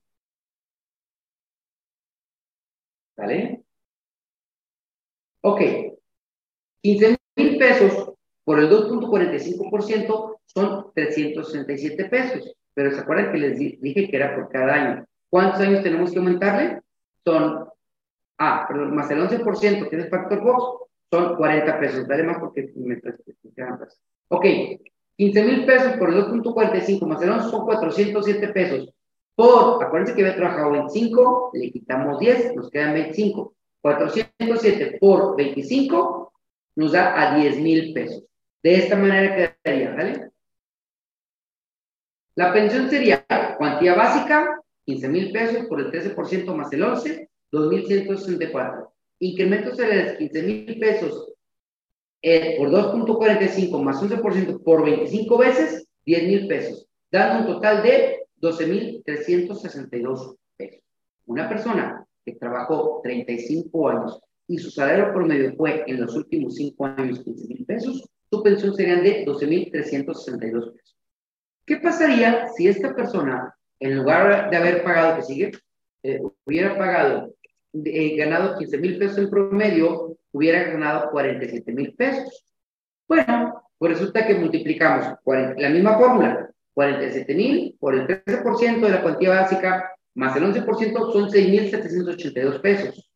¿Vale? 3.18 3.64
Ok. 5.42 5.62
15 6.82 7.18
mil 7.36 7.58
pesos 7.58 8.14
por 8.44 8.60
el 8.60 8.70
2.45% 8.70 10.40
son 10.46 10.92
367 10.94 12.06
pesos. 12.06 12.56
Pero 12.74 12.92
¿se 12.92 13.00
acuerdan 13.00 13.32
que 13.32 13.38
les 13.38 13.58
dije 13.58 14.10
que 14.10 14.16
era 14.16 14.36
por 14.36 14.50
cada 14.50 14.74
año? 14.74 15.08
¿Cuántos 15.36 15.60
años 15.60 15.84
tenemos 15.84 16.13
que 16.13 16.19
aumentarle? 16.19 16.82
Son, 17.26 17.67
ah, 18.38 18.65
perdón, 18.69 18.95
más 18.95 19.12
el 19.12 19.19
11%, 19.19 19.89
que 19.89 19.95
es 19.98 20.04
el 20.06 20.10
factor 20.10 20.41
box, 20.41 20.88
son 21.12 21.36
40 21.36 21.78
pesos. 21.78 22.08
Dale 22.08 22.24
más 22.24 22.38
porque 22.39 22.71
me 22.78 23.02
Ok, 24.30 24.45
15 25.17 25.43
mil 25.43 25.65
pesos 25.65 25.98
por 25.98 26.13
el 26.13 26.24
2.45 26.24 27.06
más 27.06 27.21
el 27.21 27.32
11 27.32 27.50
son 27.50 27.65
407 27.65 28.48
pesos. 28.54 28.93
Por, 29.36 29.84
acuérdense 29.84 30.15
que 30.15 30.21
había 30.21 30.38
trabajado 30.38 30.71
25, 30.71 31.52
le 31.54 31.69
quitamos 31.69 32.17
10, 32.17 32.56
nos 32.56 32.69
quedan 32.69 32.93
25. 32.93 33.54
407 33.82 35.00
por 35.02 35.36
25 35.36 36.32
nos 36.78 36.93
da 36.93 37.21
a 37.21 37.36
10 37.36 37.60
mil 37.60 37.91
pesos. 37.93 38.24
De 38.63 38.76
esta 38.76 38.95
manera 38.95 39.36
quedaría, 39.65 39.93
¿vale? 39.93 40.32
La 42.36 42.54
pensión 42.54 42.89
sería 42.89 43.26
cuantía 43.58 43.95
básica, 43.95 44.62
15 44.86 45.10
mil 45.10 45.32
pesos 45.32 45.65
por 45.67 45.82
el 45.82 45.91
13% 45.91 46.56
más 46.56 46.71
el 46.74 46.84
11, 46.84 47.30
2.164. 47.52 48.89
Incrementos 49.19 49.78
salariales, 49.78 50.17
15 50.17 50.43
mil 50.43 50.80
pesos 50.80 51.34
eh, 52.21 52.56
por 52.58 52.69
2.45 52.69 53.82
más 53.84 54.02
11% 54.02 54.63
por 54.63 54.84
25 54.84 55.38
veces, 55.38 55.88
10 56.06 56.24
mil 56.28 56.48
pesos, 56.48 56.88
dando 57.12 57.48
un 57.48 57.56
total 57.56 57.84
de 57.84 58.26
12.362 58.41 60.36
pesos. 60.58 60.82
Una 61.28 61.48
persona 61.48 62.06
que 62.26 62.34
trabajó 62.34 63.02
35 63.04 63.89
años 63.89 64.19
y 64.48 64.58
su 64.58 64.71
salario 64.71 65.13
promedio 65.13 65.56
fue 65.56 65.84
en 65.88 66.02
los 66.02 66.15
últimos 66.15 66.56
5 66.56 66.86
años 66.86 67.19
15 67.24 67.48
mil 67.48 67.65
pesos, 67.65 68.10
su 68.30 68.43
pensión 68.43 68.76
sería 68.76 68.95
de 68.98 69.26
12.362 69.26 70.74
pesos. 70.74 70.98
¿Qué 71.65 71.78
pasaría 71.78 72.48
si 72.50 72.67
esta 72.67 72.95
persona, 72.95 73.56
en 73.80 73.98
lugar 73.98 74.50
de 74.50 74.58
haber 74.58 74.84
pagado, 74.84 75.18
que 75.18 75.24
sigue, 75.24 75.52
eh, 76.04 76.22
hubiera 76.46 76.78
pagado, 76.78 77.34
eh, 77.74 78.16
ganado 78.16 78.58
15 78.58 78.78
mil 78.78 78.98
pesos 78.98 79.18
en 79.18 79.30
promedio, 79.30 80.18
hubiera 80.32 80.64
ganado 80.64 81.12
47 81.12 81.72
mil 81.72 81.94
pesos? 81.96 82.46
Bueno, 83.08 83.64
pues 83.78 83.94
resulta 83.94 84.26
que 84.26 84.36
multiplicamos 84.36 85.18
la 85.58 85.70
misma 85.70 85.98
fórmula, 85.98 86.50
47 86.74 87.34
mil 87.36 87.76
por 87.80 87.96
el 87.96 88.08
13% 88.08 88.82
de 88.82 88.90
la 88.90 89.02
cuantía 89.02 89.30
básica 89.30 89.92
más 90.16 90.36
el 90.38 90.44
11% 90.44 91.12
son 91.12 91.30
6.782 91.30 92.62
pesos. 92.62 93.12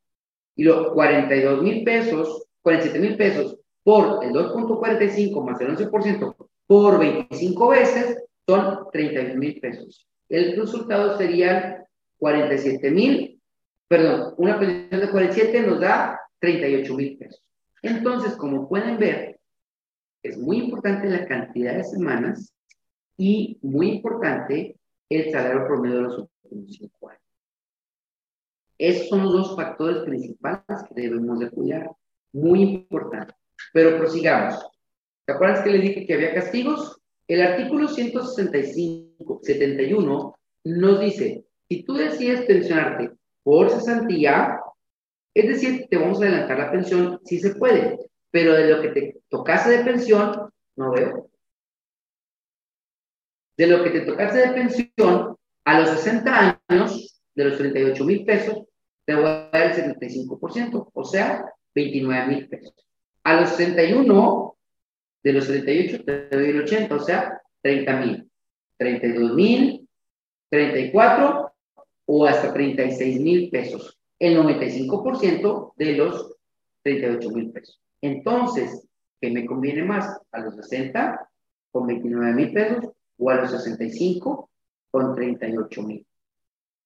Y 0.56 0.63
los 0.63 0.91
42 0.91 1.63
mil 1.63 1.84
pesos, 1.84 2.45
47 2.62 3.00
mil 3.00 3.17
pesos 3.17 3.58
por 3.84 4.24
el 4.24 4.32
2.45 4.32 5.43
más 5.43 5.62
el 5.62 5.78
11% 5.78 6.36
por 6.67 7.00
25 7.00 7.69
veces 7.69 8.24
son 8.45 8.88
31 8.91 9.39
mil 9.39 9.60
pesos. 9.60 10.09
El 10.29 10.55
resultado 10.55 11.17
sería 11.17 11.85
47 12.17 12.91
mil, 12.91 13.41
perdón, 13.87 14.35
una 14.37 14.59
pensión 14.59 15.01
de 15.01 15.09
47 15.09 15.61
nos 15.61 15.79
da 15.79 16.19
38 16.39 16.93
mil 16.93 17.17
pesos. 17.17 17.43
Entonces, 17.81 18.35
como 18.35 18.69
pueden 18.69 18.97
ver, 18.97 19.39
es 20.21 20.37
muy 20.37 20.57
importante 20.57 21.09
la 21.09 21.25
cantidad 21.27 21.75
de 21.75 21.83
semanas 21.83 22.53
y 23.17 23.57
muy 23.61 23.89
importante 23.89 24.77
el 25.09 25.31
salario 25.31 25.65
promedio 25.65 25.95
de 25.95 26.01
los 26.03 26.19
últimos 26.19 26.75
cinco 26.75 27.09
años. 27.09 27.23
Esos 28.77 29.09
son 29.09 29.23
los 29.23 29.33
dos 29.33 29.55
factores 29.55 30.03
principales 30.03 30.83
que 30.87 31.01
debemos 31.01 31.39
de 31.39 31.49
cuidar. 31.49 31.91
Muy 32.31 32.61
importante. 32.61 33.33
Pero 33.73 33.97
prosigamos. 33.97 34.65
¿Te 35.25 35.33
acuerdas 35.33 35.63
que 35.63 35.71
les 35.71 35.81
dije 35.81 36.05
que 36.05 36.13
había 36.13 36.33
castigos? 36.33 36.98
El 37.29 37.41
artículo 37.41 37.87
165, 37.87 39.39
71 39.43 40.35
nos 40.65 40.99
dice, 40.99 41.45
si 41.69 41.83
tú 41.83 41.93
decides 41.93 42.41
pensionarte 42.41 43.11
por 43.43 43.69
cesantía, 43.69 44.59
es 45.33 45.47
decir, 45.47 45.87
te 45.89 45.97
vamos 45.97 46.19
a 46.19 46.25
adelantar 46.25 46.57
la 46.59 46.71
pensión, 46.71 47.21
sí 47.23 47.39
se 47.39 47.55
puede, 47.55 47.97
pero 48.31 48.53
de 48.53 48.67
lo 48.67 48.81
que 48.81 48.89
te 48.89 49.21
tocase 49.29 49.69
de 49.69 49.85
pensión, 49.85 50.49
no 50.75 50.91
veo 50.91 51.29
de 53.59 53.67
lo 53.67 53.83
que 53.83 53.89
te 53.89 54.01
tocase 54.01 54.37
de 54.37 54.53
pensión 54.53 55.35
a 55.65 55.79
los 55.81 55.89
60 55.89 56.61
años, 56.69 57.21
de 57.35 57.43
los 57.43 57.57
38 57.57 58.05
mil 58.05 58.23
pesos, 58.23 58.57
te 59.03 59.13
voy 59.13 59.25
a 59.25 59.49
dar 59.51 59.77
el 59.77 59.95
75%, 59.97 60.89
o 60.93 61.03
sea, 61.03 61.43
29 61.75 62.27
mil 62.27 62.47
pesos. 62.47 62.73
A 63.25 63.41
los 63.41 63.49
61, 63.49 64.57
de 65.23 65.34
los 65.34 65.47
38 65.47 66.03
te 66.03 66.29
doy 66.29 66.49
el 66.49 66.62
80, 66.62 66.95
o 66.95 66.99
sea, 66.99 67.41
30 67.62 67.99
mil. 67.99 68.32
32 68.77 69.34
mil, 69.34 69.89
34 70.49 71.51
o 72.05 72.25
hasta 72.25 72.53
36 72.53 73.19
mil 73.19 73.49
pesos. 73.49 73.99
El 74.17 74.38
95% 74.38 75.73
de 75.75 75.93
los 75.93 76.36
38 76.84 77.29
mil 77.32 77.51
pesos. 77.51 77.82
Entonces, 78.01 78.88
¿qué 79.19 79.32
me 79.32 79.45
conviene 79.45 79.84
más? 79.84 80.19
A 80.32 80.39
los 80.39 80.55
60 80.55 81.29
con 81.71 81.88
29 81.88 82.34
mil 82.34 82.53
pesos 82.53 82.91
o 83.17 83.29
a 83.29 83.36
los 83.36 83.51
65 83.51 84.49
con 84.91 85.15
38 85.15 85.82
mil. 85.84 86.05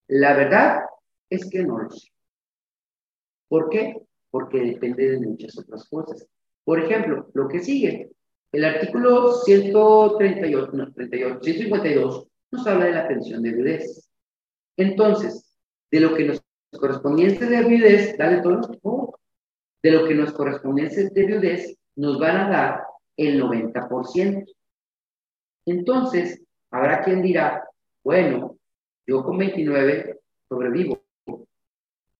La 0.07 0.35
verdad 0.35 0.81
es 1.29 1.49
que 1.49 1.63
no 1.63 1.79
lo 1.79 1.89
sé. 1.91 2.09
¿Por 3.47 3.69
qué? 3.69 4.03
porque 4.33 4.61
depende 4.61 5.11
de 5.11 5.19
muchas 5.19 5.55
otras 5.59 5.87
cosas. 5.87 6.27
Por 6.63 6.79
ejemplo, 6.79 7.29
lo 7.35 7.47
que 7.47 7.59
sigue, 7.59 8.09
el 8.53 8.65
artículo 8.65 9.33
138, 9.33 10.71
no, 10.73 10.93
38, 10.93 11.39
152 11.41 12.27
nos 12.51 12.67
habla 12.67 12.85
de 12.85 12.91
la 12.91 13.07
pensión 13.07 13.41
de 13.41 13.51
viudez. 13.51 14.07
Entonces, 14.77 15.57
de 15.91 15.99
lo 15.99 16.13
que 16.13 16.25
nos 16.25 16.43
correspondiente 16.79 17.47
de 17.47 17.63
viudez, 17.63 18.15
dale 18.15 18.41
todo, 18.41 19.19
de 19.81 19.91
lo 19.91 20.07
que 20.07 20.13
nos 20.13 20.31
correspondiente 20.33 21.09
de 21.09 21.25
viudez, 21.25 21.77
nos 21.95 22.19
van 22.19 22.37
a 22.37 22.49
dar 22.49 22.83
el 23.17 23.41
90%. 23.41 24.45
Entonces, 25.65 26.43
habrá 26.69 27.01
quien 27.01 27.23
dirá, 27.23 27.67
bueno, 28.03 28.57
yo 29.07 29.23
con 29.23 29.37
29 29.39 30.19
sobrevivo, 30.47 31.03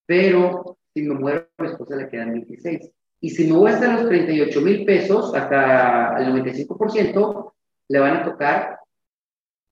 pero 0.08 0.78
si 0.94 1.04
me 1.04 1.14
muero, 1.14 1.48
a 1.58 1.64
mi 1.64 1.70
esposa 1.70 1.96
le 1.96 2.10
quedan 2.10 2.32
26. 2.32 2.92
Y 3.24 3.30
si 3.30 3.46
me 3.48 3.54
voy 3.54 3.72
hasta 3.72 3.94
los 3.94 4.10
38 4.10 4.60
mil 4.60 4.84
pesos, 4.84 5.34
hasta 5.34 6.18
el 6.18 6.34
95%, 6.34 7.54
le 7.88 8.00
van 8.00 8.18
a 8.18 8.26
tocar 8.26 8.80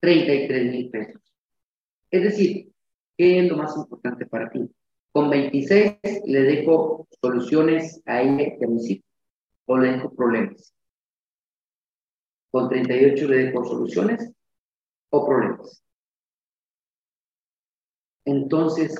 33 0.00 0.72
mil 0.72 0.88
pesos. 0.88 1.20
Es 2.10 2.22
decir, 2.22 2.72
¿qué 3.14 3.40
es 3.40 3.50
lo 3.50 3.58
más 3.58 3.76
importante 3.76 4.24
para 4.24 4.48
ti? 4.48 4.74
Con 5.12 5.28
26 5.28 5.98
le 6.24 6.40
dejo 6.40 7.06
soluciones 7.20 8.00
a 8.06 8.22
ella 8.22 8.56
y 8.58 8.64
a 8.64 8.68
mis 8.68 9.02
o 9.66 9.76
le 9.76 9.92
dejo 9.92 10.14
problemas. 10.14 10.74
Con 12.50 12.70
38 12.70 13.28
le 13.28 13.36
dejo 13.36 13.66
soluciones 13.66 14.32
o 15.10 15.26
problemas. 15.26 15.84
Entonces, 18.24 18.98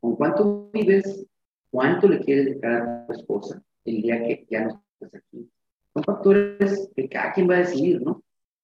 ¿con 0.00 0.16
cuánto 0.16 0.70
vives? 0.72 1.26
¿Cuánto 1.70 2.08
le 2.08 2.20
quieres 2.20 2.46
dejar 2.46 2.72
a 2.72 3.06
tu 3.06 3.12
esposa 3.12 3.62
el 3.84 4.02
día 4.02 4.18
que 4.18 4.46
ya 4.50 4.64
no 4.64 4.84
estás 5.00 5.22
aquí? 5.22 5.50
Son 5.92 6.02
factores 6.02 6.90
que 6.94 7.08
cada 7.08 7.32
quien 7.32 7.48
va 7.48 7.56
a 7.56 7.58
decidir, 7.58 8.02
¿no? 8.02 8.22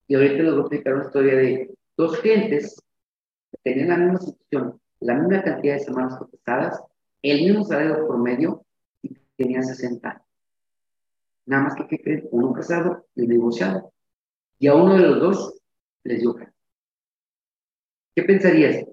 Y 0.09 0.15
ahorita 0.15 0.43
les 0.43 0.53
voy 0.53 0.59
a 0.59 0.61
explicar 0.63 0.95
una 0.95 1.05
historia 1.05 1.37
de 1.37 1.75
dos 1.97 2.19
clientes 2.19 2.83
que 3.53 3.59
tenían 3.63 3.89
la 3.89 3.97
misma 3.99 4.19
situación, 4.19 4.81
la 5.01 5.15
misma 5.15 5.43
cantidad 5.43 5.75
de 5.75 5.81
semanas 5.81 6.19
cotizadas, 6.19 6.83
el 7.23 7.43
mismo 7.43 7.65
salario 7.65 8.07
por 8.07 8.19
medio 8.19 8.65
y 9.03 9.15
tenían 9.37 9.65
60 9.65 10.09
años. 10.09 10.23
Nada 11.47 11.63
más 11.65 11.75
que, 11.75 11.87
¿qué 11.87 12.03
creen? 12.03 12.29
Uno 12.31 12.53
casado 12.53 13.07
y 13.15 13.27
divorciado. 13.27 13.93
Y 14.59 14.67
a 14.67 14.75
uno 14.75 14.95
de 14.95 15.01
los 15.01 15.21
dos 15.21 15.61
les 16.05 16.21
dio 16.21 16.37
¿Qué 18.15 18.23
pensarías? 18.23 18.85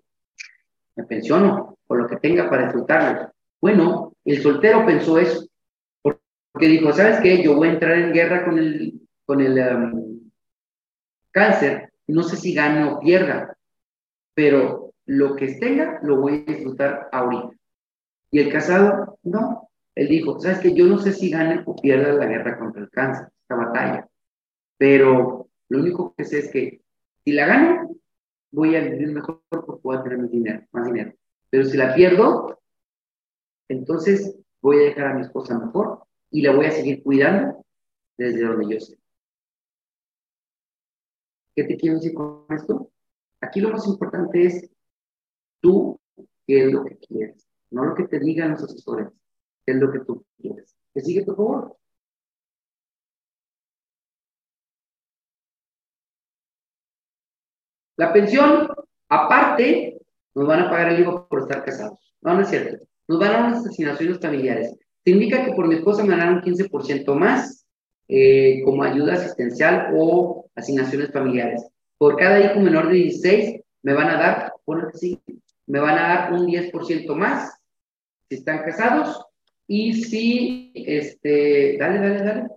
¿Me 0.95 1.03
pensiono? 1.03 1.77
O 1.87 1.95
lo 1.95 2.07
que 2.07 2.17
tenga 2.17 2.49
para 2.49 2.63
disfrutarlo. 2.63 3.31
Bueno, 3.59 4.13
el 4.25 4.41
soltero 4.41 4.85
pensó 4.85 5.17
eso. 5.17 5.46
Porque 6.58 6.70
dijo, 6.70 6.91
¿sabes 6.91 7.20
qué? 7.20 7.43
Yo 7.43 7.56
voy 7.56 7.67
a 7.67 7.74
entrar 7.74 7.96
en 8.00 8.12
guerra 8.12 8.43
con 8.43 8.58
el, 8.58 9.00
con 9.28 9.41
el 9.41 9.60
um, 9.60 10.32
cáncer. 11.30 11.93
No 12.08 12.24
sé 12.24 12.36
si 12.36 12.56
gane 12.56 12.84
o 12.84 13.00
pierda. 13.00 13.56
Pero 14.34 14.96
lo 15.06 15.36
que 15.36 15.54
tenga, 15.60 16.00
lo 16.02 16.20
voy 16.20 16.43
a 16.48 16.52
disfrutar 16.52 17.10
ahorita. 17.12 17.56
Y 18.32 18.39
el 18.39 18.52
casado, 18.52 19.20
no. 19.22 19.70
Él 19.93 20.08
dijo, 20.08 20.39
¿sabes 20.39 20.58
qué? 20.58 20.74
Yo 20.74 20.88
no 20.88 20.98
sé 20.98 21.13
si 21.13 21.30
gane 21.30 21.62
o 21.63 21.76
pierda 21.76 22.12
la 22.13 22.26
guerra 22.26 22.58
contra 22.58 22.82
el 22.82 22.89
cáncer, 22.89 23.28
esta 23.39 23.56
batalla. 23.56 24.08
Pero 24.80 25.50
lo 25.70 25.80
único 25.80 26.15
que 26.15 26.26
sé 26.26 26.39
es 26.39 26.52
que 26.52 26.82
si 27.24 27.34
la 27.34 27.46
gano, 27.46 27.96
voy 28.50 28.76
a 28.76 28.82
vivir 28.82 29.10
mejor 29.10 29.43
porque 29.48 29.82
voy 29.84 29.96
a 29.96 30.02
tener 30.02 30.17
más 30.17 30.32
dinero, 30.32 30.65
más 30.72 30.88
dinero. 30.88 31.13
Pero 31.52 31.65
si 31.65 31.78
la 31.78 31.93
pierdo, 31.93 32.60
entonces 33.67 34.36
voy 34.60 34.78
a 34.78 34.86
dejar 34.86 35.06
a 35.10 35.13
mi 35.13 35.22
esposa 35.22 35.56
mejor 35.60 36.07
y 36.31 36.41
la 36.41 36.55
voy 36.55 36.65
a 36.65 36.71
seguir 36.71 37.03
cuidando 37.03 37.65
desde 38.17 38.45
donde 38.45 38.73
yo 38.73 38.79
sé. 38.79 38.97
¿Qué 41.55 41.63
te 41.63 41.77
quiero 41.77 41.95
decir 41.95 42.13
con 42.13 42.45
esto? 42.49 42.91
Aquí 43.41 43.61
lo 43.61 43.69
más 43.71 43.87
importante 43.87 44.45
es 44.45 44.69
tú, 45.59 45.99
qué 46.45 46.65
es 46.65 46.71
lo 46.71 46.83
que 46.85 46.97
quieres, 46.97 47.47
no 47.71 47.85
lo 47.85 47.95
que 47.95 48.07
te 48.07 48.19
digan 48.19 48.51
los 48.51 48.63
asesores, 48.63 49.09
qué 49.65 49.73
es 49.73 49.77
lo 49.77 49.91
que 49.91 49.99
tú 49.99 50.25
quieres. 50.37 50.75
¿Te 50.93 51.01
sigue, 51.01 51.23
por 51.25 51.35
favor? 51.35 51.77
La 57.97 58.13
pensión, 58.13 58.67
aparte, 59.09 59.99
nos 60.35 60.47
van 60.47 60.61
a 60.61 60.69
pagar 60.69 60.91
el 60.91 61.01
hijo 61.01 61.27
por 61.27 61.41
estar 61.41 61.65
casados. 61.65 61.99
No, 62.21 62.35
no 62.35 62.41
es 62.41 62.49
cierto. 62.49 62.85
Nos 63.07 63.19
van 63.19 63.29
a 63.29 63.33
dar 63.33 63.47
unas 63.47 63.65
asignaciones 63.65 64.19
familiares. 64.19 64.75
Indica 65.12 65.46
que 65.46 65.54
por 65.54 65.67
mi 65.67 65.76
esposa 65.76 66.04
me 66.04 66.15
dan 66.15 66.36
un 66.36 66.41
15% 66.41 67.15
más 67.15 67.65
eh, 68.08 68.62
como 68.63 68.84
ayuda 68.84 69.13
asistencial 69.13 69.93
o 69.96 70.50
asignaciones 70.56 71.12
familiares. 71.12 71.65
Por 71.98 72.17
cada 72.17 72.39
hijo 72.39 72.60
menor 72.60 72.88
de 72.88 72.96
16 72.96 73.62
me 73.84 73.93
van 73.93 74.10
a 74.10 74.17
dar, 74.17 74.54
bueno, 74.65 74.89
sí, 74.93 75.20
me 75.65 75.80
van 75.80 75.98
a 75.98 76.08
dar 76.08 76.34
un 76.34 76.48
10% 76.48 77.15
más 77.15 77.58
si 78.30 78.36
están 78.36 78.63
casados 78.63 79.26
y 79.67 79.93
si, 79.93 80.72
este, 80.76 81.78
dale, 81.78 82.00
dale, 82.00 82.24
dale. 82.24 82.48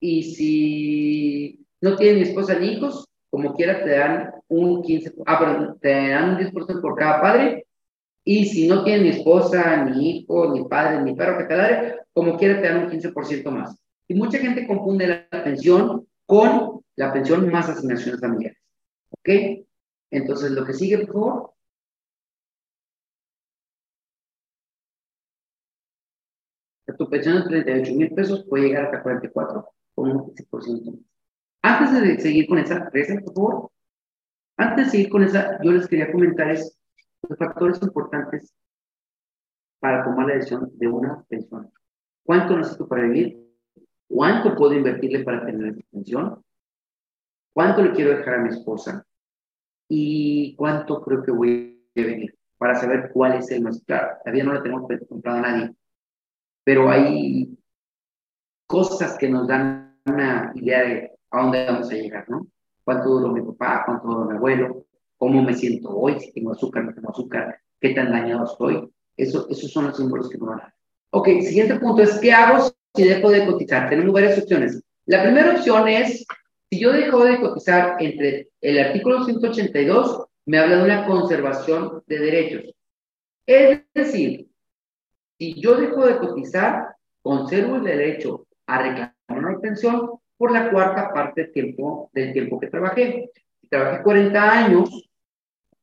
Y 0.00 0.22
si 0.22 1.66
no 1.80 1.96
tienen 1.96 2.22
esposa 2.22 2.58
ni 2.58 2.72
hijos, 2.72 3.08
como 3.30 3.54
quiera 3.54 3.82
te 3.82 3.90
dan 3.90 4.32
un 4.48 4.82
15, 4.82 5.14
ah, 5.26 5.38
perdón, 5.38 5.78
te 5.80 5.88
dan 6.08 6.30
un 6.30 6.38
10% 6.38 6.80
por 6.80 6.96
cada 6.96 7.20
padre, 7.20 7.63
y 8.24 8.46
si 8.46 8.66
no 8.66 8.82
tienen 8.84 9.02
ni 9.04 9.08
esposa, 9.10 9.84
ni 9.84 10.18
hijo, 10.18 10.52
ni 10.52 10.64
padre, 10.64 11.02
ni 11.02 11.14
perro 11.14 11.38
que 11.38 11.44
te 11.44 11.56
dare, 11.56 12.00
como 12.14 12.38
quiera 12.38 12.60
te 12.60 12.68
dan 12.68 12.84
un 12.84 12.90
15% 12.90 13.50
más. 13.50 13.76
Y 14.08 14.14
mucha 14.14 14.38
gente 14.38 14.66
confunde 14.66 15.06
la 15.30 15.44
pensión 15.44 16.08
con 16.24 16.80
la 16.96 17.12
pensión 17.12 17.50
más 17.50 17.68
asignaciones 17.68 18.20
familiares. 18.20 18.58
¿Ok? 19.10 19.28
Entonces, 20.10 20.50
lo 20.52 20.64
que 20.64 20.72
sigue, 20.72 20.98
por 21.06 21.12
favor. 21.12 21.50
Tu 26.96 27.10
pensión 27.10 27.36
de 27.36 27.62
38 27.62 27.94
mil 27.94 28.14
pesos 28.14 28.44
puede 28.48 28.68
llegar 28.68 28.84
hasta 28.86 29.02
44 29.02 29.68
con 29.94 30.10
un 30.10 30.34
15% 30.34 30.92
más. 30.92 31.00
Antes 31.62 32.02
de 32.02 32.20
seguir 32.20 32.46
con 32.46 32.58
esa, 32.58 32.90
por 32.90 33.34
favor. 33.34 33.70
Antes 34.56 34.86
de 34.86 34.90
seguir 34.90 35.08
con 35.08 35.24
esa, 35.24 35.58
yo 35.62 35.72
les 35.72 35.88
quería 35.88 36.12
comentar 36.12 36.50
es 36.50 36.78
los 37.28 37.38
factores 37.38 37.82
importantes 37.82 38.54
para 39.80 40.04
tomar 40.04 40.26
la 40.26 40.34
decisión 40.34 40.70
de 40.74 40.88
una 40.88 41.22
pensión. 41.28 41.70
¿Cuánto 42.24 42.56
necesito 42.56 42.88
para 42.88 43.02
vivir? 43.02 43.44
¿Cuánto 44.08 44.54
puedo 44.54 44.72
invertirle 44.72 45.24
para 45.24 45.44
tener 45.44 45.74
esa 45.74 45.86
pensión? 45.90 46.44
¿Cuánto 47.52 47.82
le 47.82 47.92
quiero 47.92 48.16
dejar 48.16 48.34
a 48.34 48.42
mi 48.42 48.48
esposa? 48.48 49.06
¿Y 49.88 50.56
cuánto 50.56 51.02
creo 51.02 51.22
que 51.22 51.30
voy 51.30 51.90
a 51.96 52.00
venir? 52.00 52.36
Para 52.56 52.74
saber 52.74 53.10
cuál 53.12 53.34
es 53.34 53.50
el 53.50 53.62
más 53.62 53.82
claro. 53.84 54.16
Todavía 54.24 54.44
no 54.44 54.54
la 54.54 54.62
tenemos 54.62 54.88
comprado 55.08 55.38
a 55.38 55.42
nadie, 55.42 55.74
pero 56.64 56.90
hay 56.90 57.58
cosas 58.66 59.18
que 59.18 59.28
nos 59.28 59.46
dan 59.46 60.00
una 60.06 60.52
idea 60.54 60.82
de 60.82 61.12
a 61.30 61.42
dónde 61.42 61.66
vamos 61.66 61.90
a 61.90 61.94
llegar, 61.94 62.28
¿no? 62.28 62.46
¿Cuánto 62.84 63.08
duró 63.08 63.32
mi 63.32 63.42
papá? 63.42 63.82
¿Cuánto 63.84 64.08
duró 64.08 64.24
mi 64.24 64.36
abuelo? 64.36 64.86
¿Cómo 65.24 65.42
me 65.42 65.54
siento 65.54 65.88
hoy? 65.88 66.20
Si 66.20 66.32
tengo 66.32 66.52
azúcar, 66.52 66.84
no 66.84 66.92
tengo 66.92 67.08
azúcar, 67.08 67.58
¿qué 67.80 67.94
tan 67.94 68.12
dañado 68.12 68.44
estoy? 68.44 68.92
Eso, 69.16 69.48
esos 69.48 69.72
son 69.72 69.86
los 69.86 69.96
símbolos 69.96 70.28
que 70.28 70.36
nos 70.36 70.48
van 70.48 70.58
a 70.58 70.62
dar. 70.64 70.74
Ok, 71.12 71.28
siguiente 71.40 71.76
punto 71.76 72.02
es, 72.02 72.18
¿qué 72.18 72.30
hago 72.30 72.70
si 72.94 73.04
dejo 73.04 73.30
de 73.30 73.46
cotizar? 73.46 73.88
Tenemos 73.88 74.12
varias 74.12 74.38
opciones. 74.38 74.82
La 75.06 75.22
primera 75.22 75.52
opción 75.52 75.88
es, 75.88 76.26
si 76.70 76.78
yo 76.78 76.92
dejo 76.92 77.24
de 77.24 77.40
cotizar 77.40 77.96
entre 78.00 78.50
el 78.60 78.78
artículo 78.78 79.24
182, 79.24 80.26
me 80.44 80.58
habla 80.58 80.76
de 80.76 80.84
una 80.84 81.06
conservación 81.06 82.02
de 82.06 82.18
derechos. 82.18 82.74
Es 83.46 83.80
decir, 83.94 84.50
si 85.38 85.58
yo 85.58 85.76
dejo 85.76 86.04
de 86.04 86.18
cotizar, 86.18 86.96
conservo 87.22 87.76
el 87.76 87.84
derecho 87.84 88.46
a 88.66 88.82
reclamar 88.82 89.14
una 89.30 89.58
pensión 89.58 90.18
por 90.36 90.52
la 90.52 90.70
cuarta 90.70 91.14
parte 91.14 91.44
del 91.44 91.52
tiempo, 91.52 92.10
del 92.12 92.34
tiempo 92.34 92.60
que 92.60 92.66
trabajé. 92.66 93.30
Trabajé 93.70 94.02
40 94.02 94.52
años, 94.52 95.04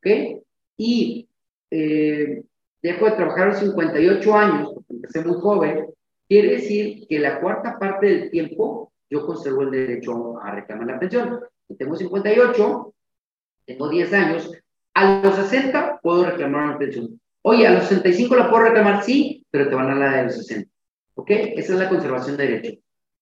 ¿ok? 0.01 0.41
Y 0.77 1.27
eh, 1.69 2.43
dejo 2.81 3.05
de 3.05 3.11
trabajar 3.11 3.43
a 3.43 3.51
los 3.51 3.59
58 3.59 4.35
años, 4.35 4.71
porque 4.73 4.93
empecé 4.93 5.23
muy 5.23 5.39
joven, 5.39 5.87
quiere 6.27 6.51
decir 6.55 7.07
que 7.07 7.19
la 7.19 7.39
cuarta 7.39 7.77
parte 7.77 8.07
del 8.07 8.31
tiempo 8.31 8.91
yo 9.09 9.25
conservo 9.25 9.63
el 9.63 9.71
derecho 9.71 10.39
a 10.41 10.55
reclamar 10.55 10.87
la 10.87 10.99
pensión. 10.99 11.39
Si 11.67 11.75
tengo 11.75 11.95
58, 11.95 12.93
tengo 13.65 13.89
10 13.89 14.13
años, 14.13 14.51
a 14.93 15.21
los 15.21 15.35
60 15.35 15.99
puedo 16.01 16.25
reclamar 16.25 16.63
una 16.63 16.77
pensión. 16.77 17.19
Oye, 17.43 17.67
a 17.67 17.73
los 17.73 17.83
65 17.85 18.35
la 18.35 18.49
puedo 18.49 18.63
reclamar, 18.63 19.03
sí, 19.03 19.45
pero 19.49 19.69
te 19.69 19.75
van 19.75 19.89
a 19.89 19.95
la 19.95 20.17
de 20.17 20.23
los 20.23 20.35
60. 20.35 20.69
¿Ok? 21.15 21.29
Esa 21.29 21.73
es 21.73 21.79
la 21.79 21.89
conservación 21.89 22.37
de 22.37 22.47
derecho 22.47 22.81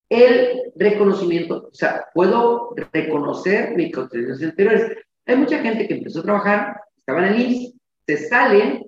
el 0.09 0.71
reconocimiento, 0.75 1.69
o 1.71 1.73
sea, 1.73 2.05
puedo 2.13 2.73
reconocer 2.91 3.75
mis 3.75 3.93
contribuciones 3.93 4.43
anteriores. 4.49 4.97
Hay 5.29 5.37
mucha 5.37 5.59
gente 5.59 5.87
que 5.87 5.93
empezó 5.93 6.21
a 6.21 6.23
trabajar, 6.23 6.81
estaba 6.97 7.27
en 7.27 7.33
el 7.35 7.41
IMSS, 7.41 7.73
se 8.07 8.17
salen 8.17 8.83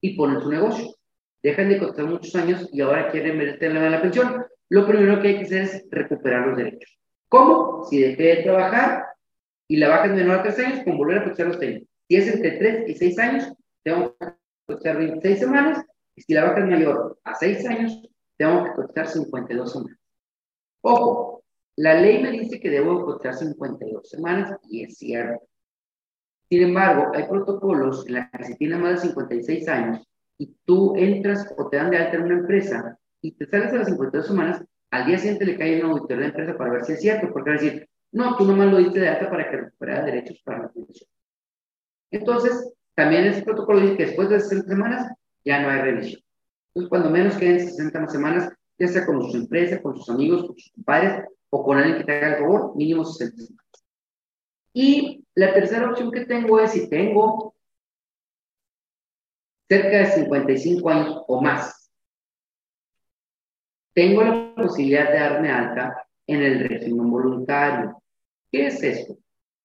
y 0.00 0.16
ponen 0.16 0.40
su 0.40 0.48
negocio. 0.50 0.94
dejan 1.42 1.68
de 1.68 1.78
cotizar 1.78 2.06
muchos 2.06 2.34
años 2.36 2.70
y 2.72 2.80
ahora 2.80 3.10
quieren 3.10 3.36
meter 3.36 3.74
la, 3.74 3.90
la 3.90 4.00
pensión, 4.00 4.46
lo 4.70 4.86
primero 4.86 5.20
que 5.20 5.28
hay 5.28 5.38
que 5.38 5.44
hacer 5.44 5.62
es 5.64 5.86
recuperar 5.90 6.46
los 6.46 6.56
derechos. 6.56 6.98
¿Cómo? 7.28 7.84
Si 7.84 8.00
dejé 8.00 8.22
de 8.22 8.42
trabajar 8.44 9.08
y 9.68 9.76
la 9.76 9.90
baja 9.90 10.06
es 10.06 10.12
menor 10.12 10.38
a 10.38 10.42
tres 10.42 10.58
años, 10.58 10.84
con 10.84 10.96
volver 10.96 11.18
a 11.18 11.24
cotizar 11.24 11.48
los 11.48 11.60
años. 11.60 11.82
Si 12.08 12.16
es 12.16 12.34
entre 12.34 12.52
tres 12.52 12.88
y 12.88 12.94
seis 12.94 13.18
años, 13.18 13.52
tengo 13.82 14.16
que 14.16 14.26
cotizar 14.66 14.96
26 14.96 15.38
semanas, 15.38 15.84
y 16.16 16.22
si 16.22 16.32
la 16.32 16.44
baja 16.44 16.60
es 16.60 16.66
mayor 16.66 17.18
a 17.24 17.34
seis 17.34 17.68
años, 17.68 18.08
tengo 18.38 18.64
que 18.64 18.72
cotizar 18.72 19.06
52 19.06 19.70
semanas. 19.70 19.98
Ojo, 20.80 21.44
la 21.76 22.00
ley 22.00 22.22
me 22.22 22.30
dice 22.30 22.58
que 22.58 22.70
debo 22.70 23.04
cotizar 23.04 23.34
52 23.34 24.08
semanas, 24.08 24.58
y 24.70 24.84
es 24.84 24.96
cierto. 24.96 25.46
Sin 26.48 26.62
embargo, 26.62 27.12
hay 27.14 27.24
protocolos 27.24 28.06
en 28.08 28.14
los 28.14 28.24
que 28.32 28.44
si 28.44 28.56
tienes 28.56 28.78
más 28.78 29.02
de 29.02 29.08
56 29.08 29.68
años 29.68 30.08
y 30.38 30.54
tú 30.64 30.94
entras 30.96 31.52
o 31.58 31.68
te 31.68 31.76
dan 31.76 31.90
de 31.90 31.98
alta 31.98 32.16
en 32.16 32.22
una 32.22 32.38
empresa 32.38 32.98
y 33.20 33.32
te 33.32 33.46
sales 33.46 33.72
a 33.72 33.76
las 33.76 33.88
52 33.88 34.26
semanas, 34.26 34.64
al 34.90 35.06
día 35.06 35.18
siguiente 35.18 35.44
le 35.44 35.58
cae 35.58 35.84
un 35.84 35.90
auditor 35.90 36.16
de 36.16 36.16
la 36.16 36.26
empresa 36.28 36.56
para 36.56 36.72
ver 36.72 36.84
si 36.84 36.92
es 36.92 37.00
cierto, 37.00 37.30
porque 37.32 37.50
va 37.50 37.56
a 37.56 37.60
decir, 37.60 37.88
no, 38.12 38.36
tú 38.36 38.46
nomás 38.46 38.70
lo 38.70 38.78
diste 38.78 39.00
de 39.00 39.08
alta 39.08 39.28
para 39.28 39.50
que 39.50 39.56
recuperara 39.56 40.06
derechos 40.06 40.40
para 40.44 40.62
la 40.62 40.68
pensión. 40.68 41.08
Entonces, 42.10 42.72
también 42.94 43.26
ese 43.26 43.42
protocolo 43.42 43.80
dice 43.80 43.96
que 43.96 44.06
después 44.06 44.30
de 44.30 44.40
60 44.40 44.68
semanas 44.68 45.12
ya 45.44 45.60
no 45.60 45.68
hay 45.68 45.82
revisión. 45.82 46.22
Entonces, 46.68 46.88
cuando 46.88 47.10
menos 47.10 47.36
queden 47.36 47.60
60 47.60 48.08
semanas, 48.08 48.52
ya 48.78 48.88
sea 48.88 49.04
con 49.04 49.22
su 49.30 49.36
empresa, 49.36 49.82
con 49.82 49.96
sus 49.96 50.08
amigos, 50.08 50.46
con 50.46 50.56
sus 50.56 50.72
padres 50.84 51.24
o 51.50 51.64
con 51.64 51.76
alguien 51.76 51.98
que 51.98 52.04
te 52.04 52.12
haga 52.12 52.36
el 52.36 52.42
favor, 52.42 52.76
mínimo 52.76 53.04
60 53.04 53.36
semanas. 53.36 53.77
Y 54.80 55.24
la 55.34 55.52
tercera 55.52 55.90
opción 55.90 56.12
que 56.12 56.24
tengo 56.24 56.60
es 56.60 56.70
si 56.70 56.88
tengo 56.88 57.52
cerca 59.68 59.98
de 59.98 60.06
55 60.06 60.88
años 60.88 61.24
o 61.26 61.42
más, 61.42 61.90
tengo 63.92 64.22
la 64.22 64.54
posibilidad 64.54 65.10
de 65.10 65.18
darme 65.18 65.50
alta 65.50 66.06
en 66.28 66.42
el 66.42 66.68
régimen 66.68 67.10
voluntario. 67.10 68.00
¿Qué 68.52 68.68
es 68.68 68.80
esto? 68.84 69.18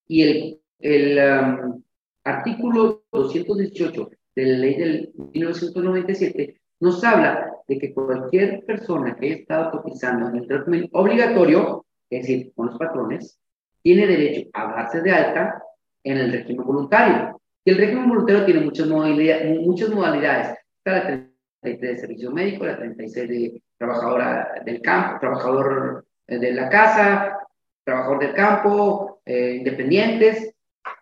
Y 0.08 0.24
el, 0.24 0.62
el 0.80 1.20
um, 1.20 1.84
artículo 2.24 3.04
218 3.12 4.10
de 4.36 4.46
la 4.48 4.58
ley 4.58 4.76
del 4.80 5.14
1997 5.16 6.60
nos 6.80 7.04
habla 7.04 7.54
de 7.68 7.78
que 7.78 7.94
cualquier 7.94 8.66
persona 8.66 9.16
que 9.16 9.28
haya 9.28 9.36
estado 9.36 9.80
cotizando 9.80 10.30
en 10.30 10.38
el 10.38 10.50
régimen 10.50 10.90
obligatorio, 10.92 11.86
es 12.10 12.22
decir, 12.22 12.52
con 12.56 12.66
los 12.66 12.80
patrones, 12.80 13.40
tiene 13.84 14.08
derecho 14.08 14.50
a 14.54 14.66
darse 14.74 15.02
de 15.02 15.12
alta 15.12 15.62
en 16.04 16.18
el 16.18 16.32
régimen 16.32 16.66
voluntario. 16.66 17.40
Y 17.66 17.72
el 17.72 17.78
régimen 17.78 18.10
voluntario 18.10 18.46
tiene 18.46 18.62
muchas 18.62 18.88
modalidades. 18.88 19.60
Muchas 19.62 19.90
modalidades. 19.90 20.58
Está 20.78 20.92
la 20.92 21.30
33 21.62 21.80
de 21.82 21.98
servicio 21.98 22.32
médico, 22.32 22.66
la 22.66 22.78
36 22.78 23.30
de 23.30 23.64
trabajadora 23.78 24.62
del 24.66 24.82
campo, 24.82 25.20
trabajador 25.20 26.06
eh, 26.28 26.40
de 26.40 26.54
la 26.54 26.70
casa, 26.70 27.38
trabajador 27.84 28.20
del 28.20 28.34
campo, 28.34 29.22
eh, 29.26 29.56
independientes, 29.58 30.54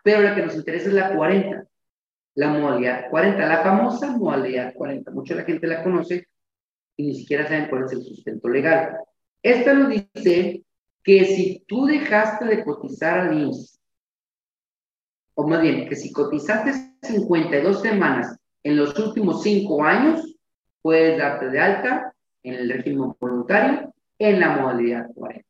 pero 0.03 0.21
la 0.21 0.35
que 0.35 0.41
nos 0.41 0.55
interesa 0.55 0.87
es 0.87 0.93
la 0.93 1.15
40, 1.15 1.65
la 2.35 2.47
modalidad 2.49 3.09
40, 3.09 3.45
la 3.45 3.57
famosa 3.59 4.17
modalidad 4.17 4.73
40. 4.73 5.11
Mucha 5.11 5.35
la 5.35 5.43
gente 5.43 5.67
la 5.67 5.83
conoce 5.83 6.27
y 6.97 7.07
ni 7.07 7.15
siquiera 7.15 7.47
saben 7.47 7.69
cuál 7.69 7.85
es 7.85 7.93
el 7.93 8.03
sustento 8.03 8.47
legal. 8.49 8.97
Esta 9.43 9.73
nos 9.73 9.89
dice 9.89 10.63
que 11.03 11.25
si 11.25 11.63
tú 11.67 11.85
dejaste 11.85 12.45
de 12.45 12.63
cotizar 12.63 13.19
al 13.19 13.37
IMSS, 13.37 13.79
o 15.35 15.47
más 15.47 15.61
bien, 15.61 15.87
que 15.87 15.95
si 15.95 16.11
cotizaste 16.11 16.73
52 17.01 17.81
semanas 17.81 18.37
en 18.63 18.77
los 18.77 18.97
últimos 18.99 19.41
5 19.41 19.83
años, 19.83 20.37
puedes 20.81 21.17
darte 21.17 21.49
de 21.49 21.59
alta 21.59 22.13
en 22.43 22.55
el 22.55 22.69
régimen 22.69 23.13
voluntario 23.19 23.93
en 24.19 24.39
la 24.39 24.57
modalidad 24.57 25.07
40. 25.15 25.47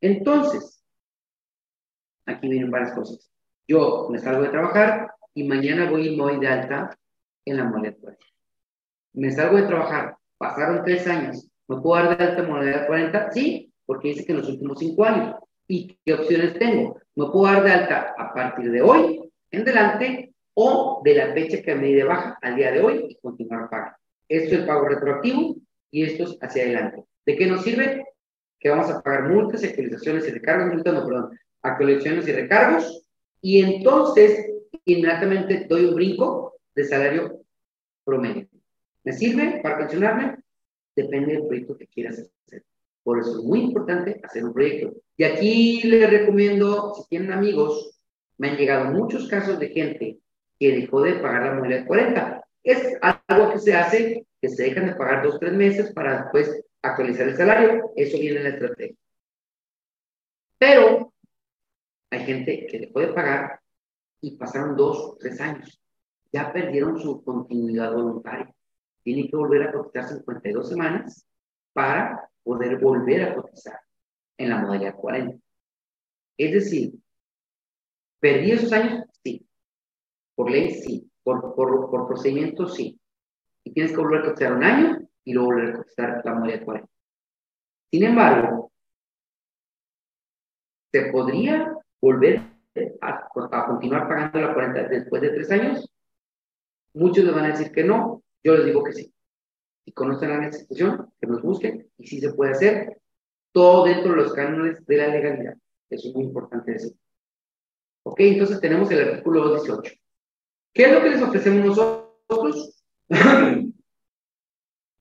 Entonces, 0.00 0.84
aquí 2.26 2.48
vienen 2.48 2.70
varias 2.70 2.92
cosas. 2.92 3.30
Yo 3.66 4.08
me 4.10 4.18
salgo 4.18 4.42
de 4.42 4.50
trabajar 4.50 5.12
y 5.34 5.44
mañana 5.44 5.90
voy 5.90 6.08
y 6.08 6.16
me 6.16 6.22
voy 6.22 6.40
de 6.40 6.48
alta 6.48 6.96
en 7.44 7.56
la 7.56 7.64
modalidad 7.64 7.96
40. 8.00 8.26
Me 9.14 9.30
salgo 9.30 9.56
de 9.56 9.66
trabajar, 9.66 10.16
pasaron 10.38 10.84
tres 10.84 11.06
años, 11.06 11.48
¿me 11.68 11.80
puedo 11.80 12.04
dar 12.04 12.16
de 12.16 12.24
alta 12.24 12.42
en 12.42 12.48
modalidad 12.48 12.86
40? 12.86 13.32
Sí, 13.32 13.71
porque 13.92 14.08
dice 14.08 14.24
que 14.24 14.32
en 14.32 14.38
los 14.38 14.48
últimos 14.48 14.78
cinco 14.78 15.04
años. 15.04 15.36
¿Y 15.68 15.98
qué 16.02 16.14
opciones 16.14 16.58
tengo? 16.58 16.98
Me 17.14 17.26
puedo 17.26 17.44
dar 17.44 17.62
de 17.62 17.72
alta 17.72 18.14
a 18.16 18.32
partir 18.32 18.70
de 18.70 18.80
hoy 18.80 19.30
en 19.50 19.64
delante 19.66 20.32
o 20.54 21.02
de 21.04 21.14
la 21.14 21.34
fecha 21.34 21.60
que 21.60 21.74
me 21.74 21.88
di 21.88 21.92
de 21.92 22.04
baja 22.04 22.38
al 22.40 22.56
día 22.56 22.72
de 22.72 22.80
hoy 22.80 23.04
y 23.10 23.16
continuar 23.16 23.68
pagando. 23.68 23.98
Esto 24.30 24.54
es 24.54 24.60
el 24.60 24.66
pago 24.66 24.88
retroactivo 24.88 25.56
y 25.90 26.04
esto 26.04 26.24
es 26.24 26.38
hacia 26.40 26.62
adelante. 26.62 27.04
¿De 27.26 27.36
qué 27.36 27.46
nos 27.46 27.64
sirve? 27.64 28.02
Que 28.58 28.70
vamos 28.70 28.88
a 28.90 29.02
pagar 29.02 29.28
multas, 29.28 29.62
actualizaciones 29.62 30.26
y 30.26 30.30
recargos, 30.30 30.72
multas, 30.72 30.94
no, 30.94 31.06
perdón, 31.06 31.38
actualizaciones 31.60 32.26
y 32.28 32.32
recargos, 32.32 33.06
y 33.42 33.60
entonces 33.60 34.46
inmediatamente 34.86 35.66
doy 35.68 35.84
un 35.84 35.94
brinco 35.94 36.54
de 36.74 36.84
salario 36.84 37.44
promedio. 38.04 38.48
¿Me 39.04 39.12
sirve 39.12 39.60
para 39.62 39.76
pensionarme? 39.76 40.38
Depende 40.96 41.34
del 41.34 41.46
proyecto 41.46 41.76
que 41.76 41.86
quieras 41.88 42.18
hacer. 42.46 42.64
Por 43.02 43.18
eso 43.18 43.38
es 43.38 43.44
muy 43.44 43.60
importante 43.60 44.20
hacer 44.22 44.44
un 44.44 44.52
proyecto. 44.52 44.94
Y 45.16 45.24
aquí 45.24 45.82
les 45.82 46.08
recomiendo, 46.08 46.94
si 46.94 47.08
tienen 47.08 47.32
amigos, 47.32 48.00
me 48.38 48.50
han 48.50 48.56
llegado 48.56 48.90
muchos 48.92 49.28
casos 49.28 49.58
de 49.58 49.68
gente 49.68 50.18
que 50.58 50.76
dejó 50.76 51.02
de 51.02 51.14
pagar 51.14 51.46
la 51.46 51.54
modalidad 51.54 51.86
40. 51.86 52.44
Es 52.62 52.96
algo 53.00 53.52
que 53.52 53.58
se 53.58 53.74
hace, 53.74 54.26
que 54.40 54.48
se 54.48 54.62
dejan 54.64 54.86
de 54.86 54.94
pagar 54.94 55.24
dos, 55.24 55.40
tres 55.40 55.52
meses 55.52 55.92
para 55.92 56.22
después 56.22 56.64
actualizar 56.82 57.28
el 57.28 57.36
salario. 57.36 57.90
Eso 57.96 58.18
viene 58.18 58.38
en 58.38 58.44
la 58.44 58.50
estrategia. 58.50 58.96
Pero 60.58 61.12
hay 62.10 62.20
gente 62.20 62.66
que 62.68 62.78
dejó 62.78 63.00
de 63.00 63.08
pagar 63.08 63.60
y 64.20 64.36
pasaron 64.36 64.76
dos, 64.76 65.18
tres 65.18 65.40
años. 65.40 65.80
Ya 66.32 66.52
perdieron 66.52 67.00
su 67.00 67.22
continuidad 67.24 67.92
voluntaria. 67.92 68.54
Tienen 69.02 69.28
que 69.28 69.36
volver 69.36 69.64
a 69.64 69.72
cotizar 69.72 70.08
52 70.08 70.68
semanas 70.68 71.26
para 71.72 72.30
poder 72.42 72.78
volver 72.78 73.22
a 73.22 73.34
cotizar 73.34 73.80
en 74.38 74.50
la 74.50 74.58
modalidad 74.58 74.96
40. 74.96 75.38
Es 76.38 76.52
decir, 76.52 76.94
¿perdí 78.20 78.52
esos 78.52 78.72
años? 78.72 79.04
Sí. 79.22 79.46
Por 80.34 80.50
ley, 80.50 80.70
sí. 80.70 81.10
Por, 81.22 81.54
por, 81.54 81.90
por 81.90 82.08
procedimiento, 82.08 82.66
sí. 82.66 82.98
Y 83.64 83.72
tienes 83.72 83.92
que 83.92 83.98
volver 83.98 84.20
a 84.20 84.24
cotizar 84.24 84.52
un 84.54 84.64
año 84.64 84.98
y 85.24 85.32
luego 85.32 85.50
volver 85.50 85.68
a 85.70 85.76
cotizar 85.76 86.22
la 86.24 86.34
modalidad 86.34 86.64
40. 86.64 86.88
Sin 87.90 88.04
embargo, 88.04 88.72
¿se 90.90 91.12
podría 91.12 91.76
volver 92.00 92.42
a, 93.00 93.28
continuar 93.66 94.08
pagando 94.08 94.40
la 94.40 94.54
40 94.54 94.88
después 94.88 95.22
de 95.22 95.30
tres 95.30 95.50
años? 95.50 95.88
Muchos 96.94 97.24
le 97.24 97.30
van 97.30 97.44
a 97.44 97.48
decir 97.48 97.70
que 97.70 97.84
no, 97.84 98.22
yo 98.42 98.56
les 98.56 98.66
digo 98.66 98.82
que 98.82 98.92
sí 98.92 99.11
y 99.84 99.92
conocen 99.92 100.30
la 100.30 100.52
situación, 100.52 101.12
que 101.20 101.26
nos 101.26 101.42
busquen 101.42 101.88
y 101.98 102.06
si 102.06 102.20
se 102.20 102.32
puede 102.32 102.52
hacer 102.52 102.98
todo 103.52 103.84
dentro 103.84 104.12
de 104.12 104.22
los 104.22 104.32
cánones 104.32 104.84
de 104.86 104.96
la 104.96 105.08
legalidad. 105.08 105.54
Eso 105.90 106.08
es 106.08 106.14
muy 106.14 106.24
importante 106.24 106.72
decir. 106.72 106.92
Ok, 108.04 108.20
entonces 108.20 108.60
tenemos 108.60 108.90
el 108.90 109.08
artículo 109.08 109.50
18. 109.50 109.92
¿Qué 110.72 110.84
es 110.84 110.92
lo 110.92 111.02
que 111.02 111.10
les 111.10 111.22
ofrecemos 111.22 111.64
nosotros? 111.66 112.82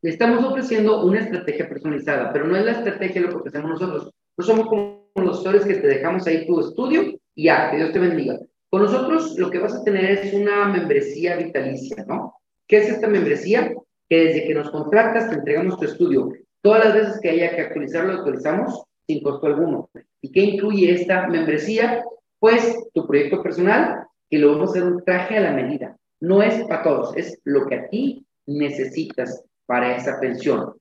Le 0.03 0.09
estamos 0.09 0.43
ofreciendo 0.43 1.05
una 1.05 1.19
estrategia 1.19 1.69
personalizada, 1.69 2.33
pero 2.33 2.47
no 2.47 2.55
es 2.55 2.65
la 2.65 2.71
estrategia 2.71 3.21
lo 3.21 3.29
que 3.29 3.35
ofrecemos 3.35 3.71
nosotros. 3.71 4.11
No 4.35 4.43
somos 4.43 4.67
como 4.67 5.11
los 5.15 5.35
doctores 5.37 5.63
que 5.63 5.75
te 5.75 5.87
dejamos 5.87 6.25
ahí 6.25 6.47
tu 6.47 6.59
estudio 6.59 7.19
y 7.35 7.43
ya, 7.43 7.69
que 7.69 7.77
Dios 7.77 7.93
te 7.93 7.99
bendiga. 7.99 8.39
Con 8.69 8.81
nosotros 8.81 9.37
lo 9.37 9.51
que 9.51 9.59
vas 9.59 9.75
a 9.75 9.83
tener 9.83 10.05
es 10.11 10.33
una 10.33 10.67
membresía 10.69 11.35
vitalicia, 11.35 12.03
¿no? 12.07 12.35
¿Qué 12.67 12.77
es 12.77 12.89
esta 12.89 13.07
membresía? 13.07 13.73
Que 14.11 14.25
desde 14.25 14.45
que 14.45 14.53
nos 14.53 14.69
contratas 14.69 15.29
te 15.29 15.35
entregamos 15.35 15.79
tu 15.79 15.85
estudio. 15.85 16.33
Todas 16.61 16.83
las 16.83 16.93
veces 16.93 17.19
que 17.21 17.29
haya 17.29 17.55
que 17.55 17.61
actualizarlo, 17.61 18.11
lo 18.11 18.19
actualizamos 18.19 18.83
sin 19.07 19.23
costo 19.23 19.47
alguno. 19.47 19.89
¿Y 20.19 20.33
qué 20.33 20.41
incluye 20.41 20.91
esta 20.91 21.29
membresía? 21.29 22.03
Pues 22.37 22.89
tu 22.93 23.07
proyecto 23.07 23.41
personal, 23.41 24.07
que 24.29 24.37
lo 24.37 24.51
vamos 24.51 24.67
a 24.67 24.71
hacer 24.71 24.83
un 24.83 25.01
traje 25.05 25.37
a 25.37 25.39
la 25.39 25.53
medida. 25.53 25.95
No 26.19 26.43
es 26.43 26.61
para 26.65 26.83
todos, 26.83 27.15
es 27.15 27.39
lo 27.45 27.65
que 27.67 27.75
a 27.75 27.87
ti 27.87 28.25
necesitas 28.47 29.45
para 29.65 29.95
esa 29.95 30.19
pensión. 30.19 30.73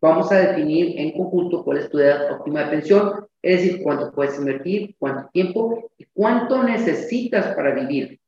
Vamos 0.00 0.32
a 0.32 0.38
definir 0.38 0.98
en 0.98 1.12
conjunto 1.12 1.62
cuál 1.62 1.76
es 1.76 1.90
tu 1.90 1.98
edad 1.98 2.32
óptima 2.32 2.64
de 2.64 2.70
pensión, 2.70 3.26
es 3.42 3.60
decir, 3.60 3.82
cuánto 3.82 4.10
puedes 4.10 4.38
invertir, 4.38 4.94
cuánto 4.98 5.28
tiempo 5.34 5.90
y 5.98 6.06
cuánto 6.14 6.62
necesitas 6.62 7.54
para 7.54 7.74
vivir. 7.74 8.18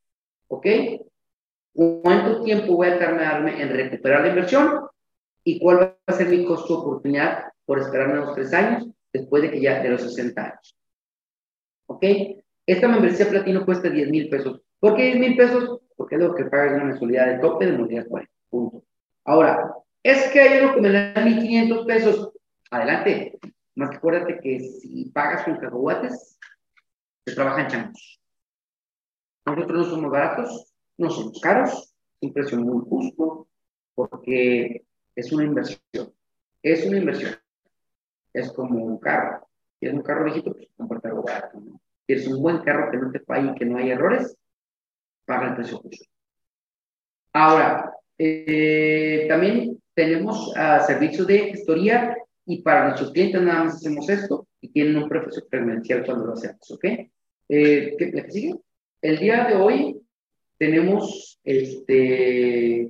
¿Ok? 0.48 0.66
¿Cuánto 1.74 2.42
tiempo 2.42 2.76
voy 2.76 2.88
a 2.88 2.98
tardarme 2.98 3.60
en 3.60 3.70
recuperar 3.70 4.22
la 4.22 4.28
inversión? 4.28 4.86
¿Y 5.44 5.58
cuál 5.58 5.78
va 5.78 5.96
a 6.06 6.12
ser 6.12 6.28
mi 6.28 6.44
costo 6.44 6.74
de 6.74 6.80
oportunidad 6.80 7.44
por 7.64 7.78
esperarme 7.78 8.20
unos 8.20 8.34
tres 8.34 8.52
años 8.52 8.88
después 9.12 9.42
de 9.42 9.50
que 9.50 9.60
ya 9.60 9.82
de 9.82 9.88
los 9.88 10.02
60 10.02 10.42
años? 10.42 10.76
¿Ok? 11.86 12.04
Esta 12.66 12.88
membresía 12.88 13.28
platino 13.28 13.64
cuesta 13.64 13.88
10 13.88 14.10
mil 14.10 14.28
pesos. 14.28 14.60
¿Por 14.78 14.96
qué 14.96 15.04
10 15.04 15.18
mil 15.18 15.36
pesos? 15.36 15.80
Porque 15.96 16.16
es 16.16 16.20
lo 16.20 16.34
que 16.34 16.44
paga 16.44 16.74
una 16.74 16.84
mensualidad 16.84 17.26
de 17.26 17.38
tope 17.38 17.66
de 17.66 17.72
modalidad 17.72 18.06
40. 18.06 18.32
Punto. 18.50 18.84
Ahora, 19.24 19.74
es 20.02 20.30
que 20.30 20.40
hay 20.40 20.62
uno 20.62 20.74
que 20.74 20.80
me 20.80 20.92
da 20.92 21.14
1.500 21.14 21.86
pesos. 21.86 22.32
Adelante. 22.70 23.38
Más 23.74 23.90
que 23.90 23.96
acuérdate 23.96 24.40
que 24.40 24.60
si 24.60 25.10
pagas 25.10 25.44
con 25.44 25.56
cacahuates, 25.56 26.38
se 27.24 27.34
trabajan 27.34 27.68
changos. 27.68 28.20
Nosotros 29.46 29.78
no 29.78 29.84
somos 29.84 30.10
baratos, 30.10 30.71
no 30.98 31.10
somos 31.10 31.40
caros, 31.40 31.94
un 32.20 32.32
precio 32.32 32.58
muy 32.58 32.84
justo, 32.88 33.48
porque 33.94 34.84
es 35.14 35.32
una 35.32 35.44
inversión. 35.44 36.12
Es 36.62 36.86
una 36.86 36.98
inversión. 36.98 37.34
Es 38.32 38.52
como 38.52 38.84
un 38.84 38.98
carro. 38.98 39.48
¿Quieres 39.78 39.98
un 39.98 40.04
carro 40.04 40.24
viejito? 40.24 40.52
Pues 40.52 40.68
comparte 40.76 41.08
algo 41.08 41.22
barato. 41.22 41.60
¿no? 41.60 41.80
¿Quieres 42.06 42.26
un 42.28 42.42
buen 42.42 42.58
carro 42.58 42.90
que 42.90 42.98
no 42.98 43.10
te 43.10 43.20
falle 43.20 43.50
y 43.50 43.54
que 43.54 43.64
no 43.64 43.78
haya 43.78 43.94
errores? 43.94 44.36
Paga 45.24 45.48
el 45.48 45.54
precio 45.56 45.78
justo. 45.78 46.04
Ahora, 47.32 47.92
eh, 48.18 49.26
también 49.28 49.82
tenemos 49.94 50.48
uh, 50.48 50.84
servicio 50.86 51.24
de 51.24 51.50
gestoría 51.50 52.16
y 52.46 52.62
para 52.62 52.86
nuestros 52.86 53.12
clientes 53.12 53.40
nada 53.40 53.64
más 53.64 53.74
hacemos 53.76 54.08
esto 54.08 54.46
y 54.60 54.68
tienen 54.68 54.96
un 54.96 55.08
precio 55.08 55.46
preferencial 55.48 56.04
cuando 56.04 56.26
lo 56.26 56.32
hacemos, 56.34 56.70
¿ok? 56.70 56.84
Eh, 57.48 57.96
¿qué, 57.98 58.12
¿La 58.12 58.24
que 58.24 58.30
sigue? 58.30 58.54
El 59.00 59.18
día 59.18 59.44
de 59.44 59.56
hoy 59.56 60.01
tenemos 60.62 61.40
este 61.42 62.88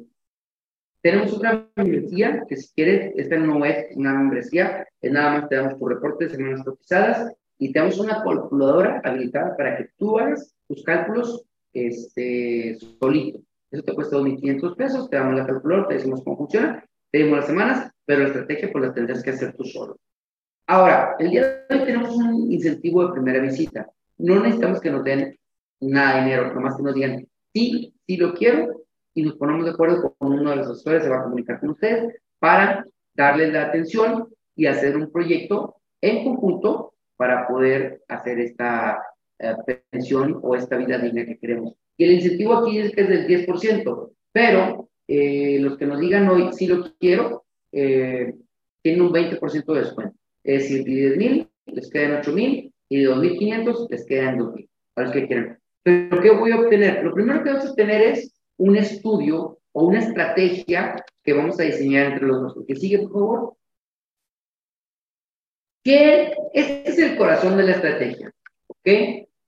tenemos 1.00 1.32
otra 1.32 1.66
membresía 1.74 2.44
que 2.46 2.58
si 2.58 2.70
quieres, 2.74 3.14
esta 3.16 3.38
no 3.38 3.64
es 3.64 3.96
una 3.96 4.12
membresía, 4.12 4.86
es 5.00 5.10
nada 5.10 5.40
más 5.40 5.48
te 5.48 5.56
damos 5.56 5.78
tu 5.78 5.88
reporte 5.88 6.26
de 6.26 6.32
semanas 6.32 6.62
cotizadas 6.62 7.32
y 7.58 7.72
te 7.72 7.78
damos 7.78 7.98
una 7.98 8.22
calculadora 8.22 9.00
habilitada 9.02 9.56
para 9.56 9.78
que 9.78 9.88
tú 9.96 10.18
hagas 10.18 10.54
tus 10.68 10.84
cálculos 10.84 11.46
este, 11.72 12.76
solito. 13.00 13.40
Eso 13.70 13.82
te 13.82 13.94
cuesta 13.94 14.18
2.500 14.18 14.76
pesos, 14.76 15.08
te 15.08 15.16
damos 15.16 15.34
la 15.34 15.46
calculadora, 15.46 15.88
te 15.88 15.94
decimos 15.94 16.22
cómo 16.22 16.36
funciona, 16.36 16.84
te 17.10 17.18
dimos 17.20 17.38
las 17.38 17.46
semanas, 17.46 17.90
pero 18.04 18.20
la 18.20 18.26
estrategia 18.26 18.70
pues 18.70 18.84
la 18.84 18.92
tendrás 18.92 19.22
que 19.22 19.30
hacer 19.30 19.54
tú 19.54 19.64
solo. 19.64 19.96
Ahora, 20.66 21.16
el 21.18 21.30
día 21.30 21.64
de 21.70 21.74
hoy 21.74 21.86
tenemos 21.86 22.14
un 22.16 22.52
incentivo 22.52 23.06
de 23.06 23.14
primera 23.14 23.40
visita. 23.40 23.90
No 24.18 24.40
necesitamos 24.40 24.78
que 24.78 24.90
nos 24.90 25.04
den 25.04 25.38
nada 25.80 26.16
de 26.16 26.20
dinero, 26.24 26.54
nomás 26.54 26.76
que 26.76 26.82
nos 26.82 26.94
digan, 26.94 27.26
sí, 27.54 27.94
sí 28.06 28.16
lo 28.16 28.34
quiero, 28.34 28.82
y 29.14 29.22
nos 29.22 29.34
ponemos 29.34 29.64
de 29.64 29.72
acuerdo 29.72 30.14
con 30.18 30.32
uno 30.32 30.50
de 30.50 30.56
los 30.56 30.68
asesores, 30.68 31.02
se 31.02 31.08
va 31.08 31.20
a 31.20 31.24
comunicar 31.24 31.60
con 31.60 31.70
ustedes 31.70 32.16
para 32.38 32.86
darles 33.14 33.52
la 33.52 33.66
atención 33.66 34.28
y 34.56 34.66
hacer 34.66 34.96
un 34.96 35.10
proyecto 35.10 35.76
en 36.00 36.24
conjunto 36.24 36.94
para 37.16 37.46
poder 37.46 38.02
hacer 38.08 38.40
esta 38.40 39.02
uh, 39.38 39.74
pensión 39.90 40.40
o 40.42 40.56
esta 40.56 40.76
vida 40.76 40.98
digna 40.98 41.24
que 41.24 41.38
queremos. 41.38 41.74
Y 41.96 42.04
el 42.04 42.12
incentivo 42.12 42.54
aquí 42.54 42.78
es 42.78 42.92
que 42.92 43.02
es 43.02 43.08
del 43.08 43.26
10%, 43.26 44.10
pero 44.32 44.88
eh, 45.06 45.58
los 45.60 45.76
que 45.76 45.86
nos 45.86 46.00
digan 46.00 46.28
hoy 46.28 46.52
sí 46.52 46.66
lo 46.66 46.92
quiero, 46.98 47.44
eh, 47.70 48.34
tienen 48.82 49.02
un 49.02 49.12
20% 49.12 49.72
de 49.72 49.80
descuento. 49.80 50.16
Es 50.42 50.62
decir, 50.62 50.84
de 50.84 50.92
10 50.92 51.16
mil 51.16 51.48
les 51.66 51.90
quedan 51.90 52.18
8 52.20 52.32
mil 52.32 52.74
y 52.88 53.00
de 53.00 53.08
2.500 53.08 53.88
les 53.90 54.06
quedan 54.06 54.38
2 54.38 54.54
mil, 54.54 54.70
a 54.96 55.02
los 55.02 55.12
que 55.12 55.26
quieran. 55.26 55.58
Pero 55.82 56.20
¿qué 56.20 56.30
voy 56.30 56.52
a 56.52 56.60
obtener? 56.60 57.02
Lo 57.02 57.12
primero 57.12 57.42
que 57.42 57.50
vamos 57.50 57.66
a 57.66 57.70
obtener 57.70 58.02
es 58.02 58.32
un 58.56 58.76
estudio 58.76 59.58
o 59.72 59.84
una 59.84 60.00
estrategia 60.00 61.04
que 61.22 61.32
vamos 61.32 61.58
a 61.58 61.64
diseñar 61.64 62.12
entre 62.12 62.26
los 62.26 62.40
dos. 62.40 62.64
Que 62.66 62.76
sigue, 62.76 62.98
por 62.98 63.12
favor. 63.12 63.56
¿Qué? 65.84 66.34
Este 66.52 66.88
es 66.88 66.98
el 66.98 67.16
corazón 67.16 67.56
de 67.56 67.64
la 67.64 67.72
estrategia. 67.72 68.32
¿Ok? 68.68 68.88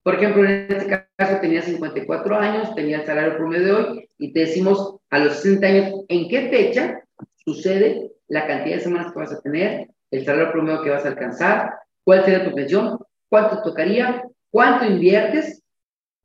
Por 0.02 0.16
ejemplo, 0.16 0.44
en 0.44 0.70
este 0.70 1.08
caso 1.16 1.40
tenía 1.40 1.62
54 1.62 2.36
años, 2.36 2.74
tenía 2.74 2.98
el 2.98 3.06
salario 3.06 3.36
promedio 3.36 3.64
de 3.64 3.72
hoy 3.72 4.10
y 4.18 4.32
te 4.32 4.40
decimos 4.40 4.96
a 5.10 5.18
los 5.18 5.36
60 5.36 5.66
años 5.66 6.04
en 6.08 6.28
qué 6.28 6.48
fecha 6.50 7.02
sucede 7.36 8.12
la 8.28 8.46
cantidad 8.46 8.76
de 8.76 8.82
semanas 8.82 9.12
que 9.12 9.18
vas 9.18 9.32
a 9.32 9.40
tener, 9.40 9.88
el 10.10 10.24
salario 10.24 10.52
promedio 10.52 10.82
que 10.82 10.90
vas 10.90 11.04
a 11.04 11.08
alcanzar, 11.08 11.74
cuál 12.04 12.24
será 12.24 12.44
tu 12.44 12.54
pensión, 12.54 12.98
cuánto 13.30 13.62
tocaría, 13.62 14.22
cuánto 14.50 14.84
inviertes 14.84 15.63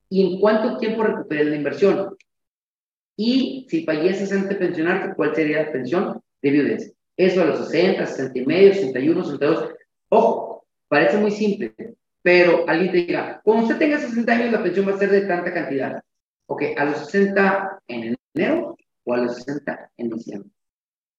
y 0.10 0.26
en 0.26 0.39
cuánto 0.39 0.78
tiempo 0.78 1.03
recuperas 1.03 1.47
la 1.47 1.55
inversión. 1.55 2.18
Y 3.16 3.68
si 3.70 3.86
falleces 3.86 4.32
antes 4.32 4.49
de 4.49 4.55
pensionarte, 4.55 5.16
¿cuál 5.16 5.36
sería 5.36 5.64
la 5.64 5.72
pensión 5.72 6.22
de 6.41 6.51
viudez? 6.51 6.93
Eso 7.16 7.41
a 7.41 7.45
los 7.45 7.70
60, 7.70 8.05
60 8.05 8.39
y 8.39 8.45
medio, 8.45 8.74
61, 8.74 9.24
62. 9.24 9.74
Ojo, 10.10 10.66
parece 10.88 11.18
muy 11.18 11.32
simple, 11.32 11.76
pero 12.22 12.68
alguien 12.68 12.91
te 12.91 12.97
diga, 12.97 13.41
cuando 13.43 13.64
usted 13.64 13.78
tenga 13.78 13.99
60 13.99 14.32
años, 14.32 14.51
la 14.51 14.64
pensión 14.64 14.88
va 14.88 14.93
a 14.93 14.97
ser 14.97 15.12
de 15.12 15.22
tanta 15.22 15.53
cantidad. 15.53 16.01
Ok, 16.47 16.64
a 16.78 16.86
los 16.86 16.97
60 17.10 17.82
en 17.88 18.16
enero 18.34 18.78
o 19.03 19.14
a 19.14 19.18
los 19.18 19.36
60 19.36 19.91
en 19.97 20.10
diciembre. 20.10 20.49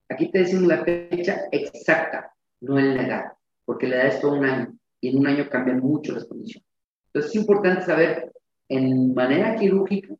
Aquí 0.08 0.30
te 0.30 0.40
decimos 0.40 0.64
la 0.64 0.84
fecha 0.84 1.42
exacta, 1.52 2.34
no 2.60 2.78
en 2.78 2.96
la 2.96 3.06
edad, 3.06 3.24
porque 3.64 3.86
la 3.86 3.96
edad 3.96 4.06
es 4.06 4.20
todo 4.20 4.32
un 4.32 4.44
año 4.44 4.74
y 5.00 5.10
en 5.10 5.18
un 5.18 5.26
año 5.26 5.48
cambian 5.48 5.80
mucho 5.80 6.12
las 6.12 6.24
condiciones. 6.24 6.66
Entonces 7.06 7.30
es 7.30 7.36
importante 7.36 7.82
saber 7.82 8.32
en 8.70 9.12
manera 9.14 9.56
quirúrgica 9.56 10.14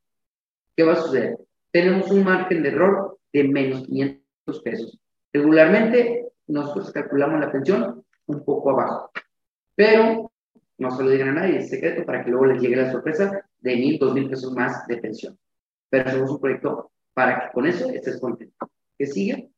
qué 0.77 0.83
va 0.83 0.93
a 0.93 0.97
suceder 0.97 1.39
tenemos 1.71 2.11
un 2.11 2.25
margen 2.25 2.63
de 2.63 2.69
error 2.71 3.19
de 3.33 3.45
menos 3.45 3.87
500 3.87 4.63
pesos. 4.63 4.99
Regularmente 5.33 6.29
nosotros 6.49 6.93
calculamos 6.93 7.41
la 7.41 7.53
pensión 7.53 8.05
un 8.27 8.45
poco 8.45 8.71
abajo, 8.71 9.11
pero 9.75 10.33
no 10.79 10.91
se 10.91 11.03
lo 11.03 11.11
digan 11.11 11.29
a 11.29 11.33
nadie, 11.33 11.59
es 11.59 11.71
secreto 11.71 12.05
para 12.05 12.25
que 12.25 12.31
luego 12.31 12.47
les 12.47 12.61
llegue 12.61 12.77
la 12.77 12.91
sorpresa 12.91 13.47
de 13.59 13.77
mil, 13.77 13.99
dos 13.99 14.15
mil 14.15 14.29
pesos 14.29 14.53
más 14.53 14.87
de 14.87 14.97
pensión. 14.97 15.39
Pero 15.89 16.09
hacemos 16.09 16.31
un 16.31 16.41
proyecto 16.41 16.91
para 17.13 17.41
que 17.41 17.53
con 17.53 17.67
eso 17.67 17.89
estés 17.91 18.21
contento. 18.21 18.71
¿Qué 18.99 19.07
sigue? 19.07 19.51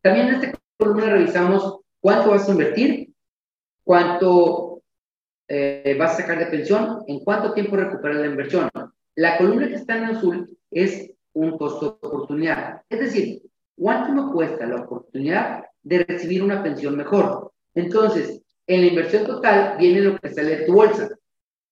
También 0.00 0.28
en 0.28 0.34
esta 0.34 0.58
columna 0.76 1.10
revisamos 1.10 1.80
cuánto 2.00 2.30
vas 2.30 2.48
a 2.48 2.52
invertir, 2.52 3.12
cuánto 3.84 4.71
eh, 5.48 5.96
vas 5.98 6.12
a 6.12 6.22
sacar 6.22 6.38
de 6.38 6.46
pensión, 6.46 7.02
en 7.06 7.20
cuánto 7.20 7.52
tiempo 7.52 7.76
recuperas 7.76 8.18
la 8.18 8.26
inversión. 8.26 8.70
La 9.14 9.36
columna 9.36 9.68
que 9.68 9.74
está 9.74 9.98
en 9.98 10.04
azul 10.04 10.58
es 10.70 11.10
un 11.34 11.58
costo 11.58 11.98
oportunidad. 12.00 12.82
Es 12.88 13.00
decir, 13.00 13.42
¿cuánto 13.76 14.12
me 14.12 14.32
cuesta 14.32 14.66
la 14.66 14.82
oportunidad 14.82 15.64
de 15.82 16.04
recibir 16.04 16.42
una 16.42 16.62
pensión 16.62 16.96
mejor? 16.96 17.52
Entonces, 17.74 18.40
en 18.66 18.80
la 18.80 18.86
inversión 18.86 19.26
total 19.26 19.76
viene 19.78 20.00
lo 20.00 20.18
que 20.18 20.30
sale 20.30 20.56
de 20.58 20.66
tu 20.66 20.74
bolsa. 20.74 21.10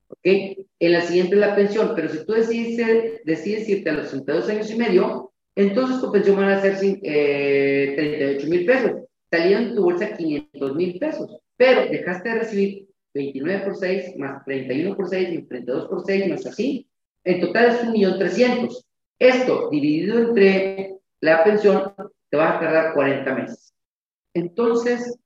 ¿Ok? 0.09 0.19
En 0.25 0.93
la 0.93 1.03
siguiente 1.03 1.35
es 1.35 1.41
la 1.41 1.55
pensión, 1.55 1.93
pero 1.95 2.09
si 2.09 2.25
tú 2.25 2.33
decides, 2.33 3.21
decides 3.25 3.69
irte 3.69 3.91
a 3.91 3.95
los 3.95 4.11
62 4.11 4.49
años 4.49 4.71
y 4.71 4.77
medio, 4.77 5.33
entonces 5.55 6.01
tu 6.01 6.11
pensión 6.11 6.39
va 6.39 6.55
a 6.55 6.61
ser 6.61 6.79
eh, 6.83 7.95
38 7.97 8.47
mil 8.49 8.67
pesos. 8.67 8.93
Salieron 9.31 9.69
en 9.69 9.75
tu 9.75 9.85
bolsa 9.85 10.17
500 10.17 10.75
mil 10.75 10.99
pesos, 10.99 11.37
pero 11.57 11.89
dejaste 11.91 12.29
de 12.29 12.35
recibir 12.35 12.90
29 13.15 13.65
por 13.65 13.77
6, 13.77 14.17
más 14.17 14.45
31 14.45 14.97
por 14.97 15.09
6, 15.09 15.39
más 15.39 15.49
32 15.49 15.89
por 15.89 16.05
6, 16.05 16.29
más 16.29 16.47
así, 16.47 16.89
en 17.25 17.41
total 17.41 17.71
es 17.71 17.83
un 17.83 17.93
millón 17.93 18.19
trescientos. 18.19 18.87
Esto 19.19 19.69
dividido 19.71 20.19
entre 20.19 20.99
la 21.21 21.45
pensión 21.45 21.93
te 22.31 22.37
va 22.37 22.57
a 22.57 22.61
tardar 22.61 22.95
40 22.95 23.35
meses. 23.35 23.75
Entonces, 24.33 25.19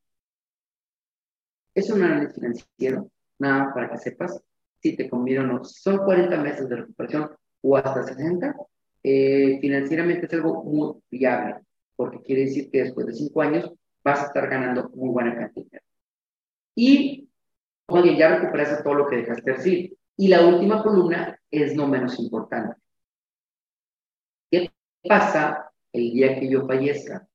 es 1.75 1.91
un 1.91 2.03
análisis 2.03 2.35
financiero, 2.35 3.11
nada 3.39 3.73
para 3.75 3.91
que 3.91 3.99
sepas 3.99 4.43
si 4.81 4.97
te 4.97 5.09
conviene 5.09 5.45
o 5.45 5.47
no. 5.47 5.65
son 5.65 5.99
40 5.99 6.37
meses 6.39 6.69
de 6.69 6.77
recuperación 6.77 7.31
o 7.63 7.77
hasta 7.77 8.03
60, 8.05 8.55
eh, 9.03 9.59
financieramente 9.61 10.27
es 10.27 10.33
algo 10.35 10.63
muy 10.63 10.95
viable, 11.11 11.57
porque 11.97 12.21
quiere 12.21 12.43
decir 12.43 12.71
que 12.71 12.85
después 12.85 13.07
de 13.07 13.15
5 13.15 13.43
años 13.43 13.73
vas 14.05 14.21
a 14.21 14.27
estar 14.27 14.49
ganando 14.49 14.91
muy 14.91 15.09
buena 15.09 15.35
cantidad. 15.35 15.81
Y, 16.75 17.29
oye, 17.87 18.17
ya 18.17 18.37
recuperas 18.37 18.83
todo 18.83 18.95
lo 18.95 19.09
que 19.09 19.17
dejaste 19.17 19.51
de 19.51 19.57
recibir. 19.57 19.99
Y 20.17 20.29
la 20.29 20.47
última 20.47 20.83
columna 20.83 21.39
es 21.51 21.75
no 21.75 21.87
menos 21.87 22.19
importante. 22.19 22.77
¿Qué 24.51 24.71
pasa 25.03 25.73
el 25.93 26.13
día 26.13 26.39
que 26.39 26.49
yo 26.49 26.67
fallezca 26.67 27.27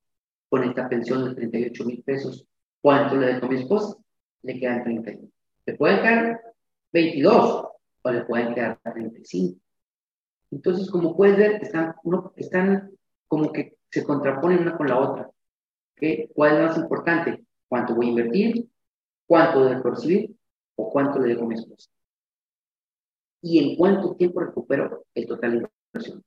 con 0.48 0.64
esta 0.64 0.88
pensión 0.88 1.28
de 1.28 1.34
38 1.34 1.84
mil 1.84 2.02
pesos? 2.02 2.46
¿Cuánto 2.80 3.16
le 3.16 3.34
dejo 3.34 3.46
a 3.46 3.48
mi 3.48 3.56
esposa? 3.56 3.96
Le 4.42 4.58
quedan 4.58 4.82
31. 4.84 5.28
Le 5.66 5.74
pueden 5.74 6.00
quedar 6.00 6.40
22 6.92 7.66
o 8.02 8.10
le 8.10 8.24
pueden 8.24 8.54
quedar 8.54 8.78
35. 8.82 9.60
Entonces, 10.50 10.90
como 10.90 11.16
puedes 11.16 11.36
ver, 11.36 11.62
están, 11.62 11.94
uno, 12.02 12.32
están 12.36 12.90
como 13.28 13.52
que 13.52 13.76
se 13.90 14.02
contraponen 14.02 14.60
una 14.60 14.76
con 14.76 14.88
la 14.88 14.98
otra. 14.98 15.30
¿Qué? 15.94 16.30
¿Cuál 16.34 16.56
es 16.56 16.62
más 16.62 16.78
importante? 16.78 17.44
¿Cuánto 17.68 17.94
voy 17.94 18.06
a 18.06 18.10
invertir? 18.10 18.68
¿Cuánto 19.26 19.66
dejo 19.66 19.90
recibir? 19.90 20.34
¿O 20.76 20.90
cuánto 20.90 21.18
le 21.18 21.28
dejo 21.28 21.44
a 21.44 21.48
mi 21.48 21.54
esposa? 21.54 21.90
y 23.42 23.58
en 23.58 23.76
cuánto 23.76 24.14
tiempo 24.16 24.40
recupero 24.40 25.04
el 25.14 25.26
total 25.26 25.52
de 25.52 25.68
inversión. 25.92 26.24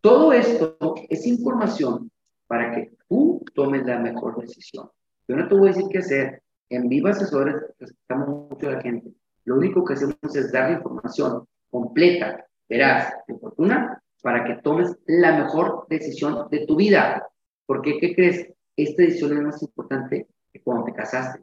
Todo 0.00 0.32
esto 0.32 0.76
es 1.08 1.26
información 1.26 2.10
para 2.46 2.74
que 2.74 2.92
tú 3.08 3.44
tomes 3.54 3.84
la 3.86 3.98
mejor 3.98 4.40
decisión. 4.40 4.90
Yo 5.26 5.36
no 5.36 5.48
te 5.48 5.54
voy 5.54 5.68
a 5.68 5.72
decir 5.72 5.88
qué 5.90 5.98
hacer. 5.98 6.42
En 6.68 6.88
Viva 6.88 7.10
Asesores 7.10 7.56
respetamos 7.78 8.50
mucho 8.50 8.68
a 8.68 8.72
la 8.72 8.82
gente. 8.82 9.12
Lo 9.44 9.56
único 9.56 9.84
que 9.84 9.94
hacemos 9.94 10.16
es 10.22 10.52
dar 10.52 10.70
información 10.72 11.46
completa, 11.70 12.46
veraz 12.68 13.14
y 13.28 13.32
oportuna 13.32 14.02
para 14.22 14.44
que 14.44 14.62
tomes 14.62 14.96
la 15.06 15.44
mejor 15.44 15.86
decisión 15.88 16.48
de 16.50 16.66
tu 16.66 16.76
vida. 16.76 17.26
Porque, 17.66 17.98
¿qué 17.98 18.14
crees? 18.14 18.48
Esta 18.76 19.02
decisión 19.02 19.36
es 19.36 19.42
más 19.42 19.62
importante 19.62 20.28
que 20.52 20.60
cuando 20.62 20.84
te 20.84 20.94
casaste. 20.94 21.42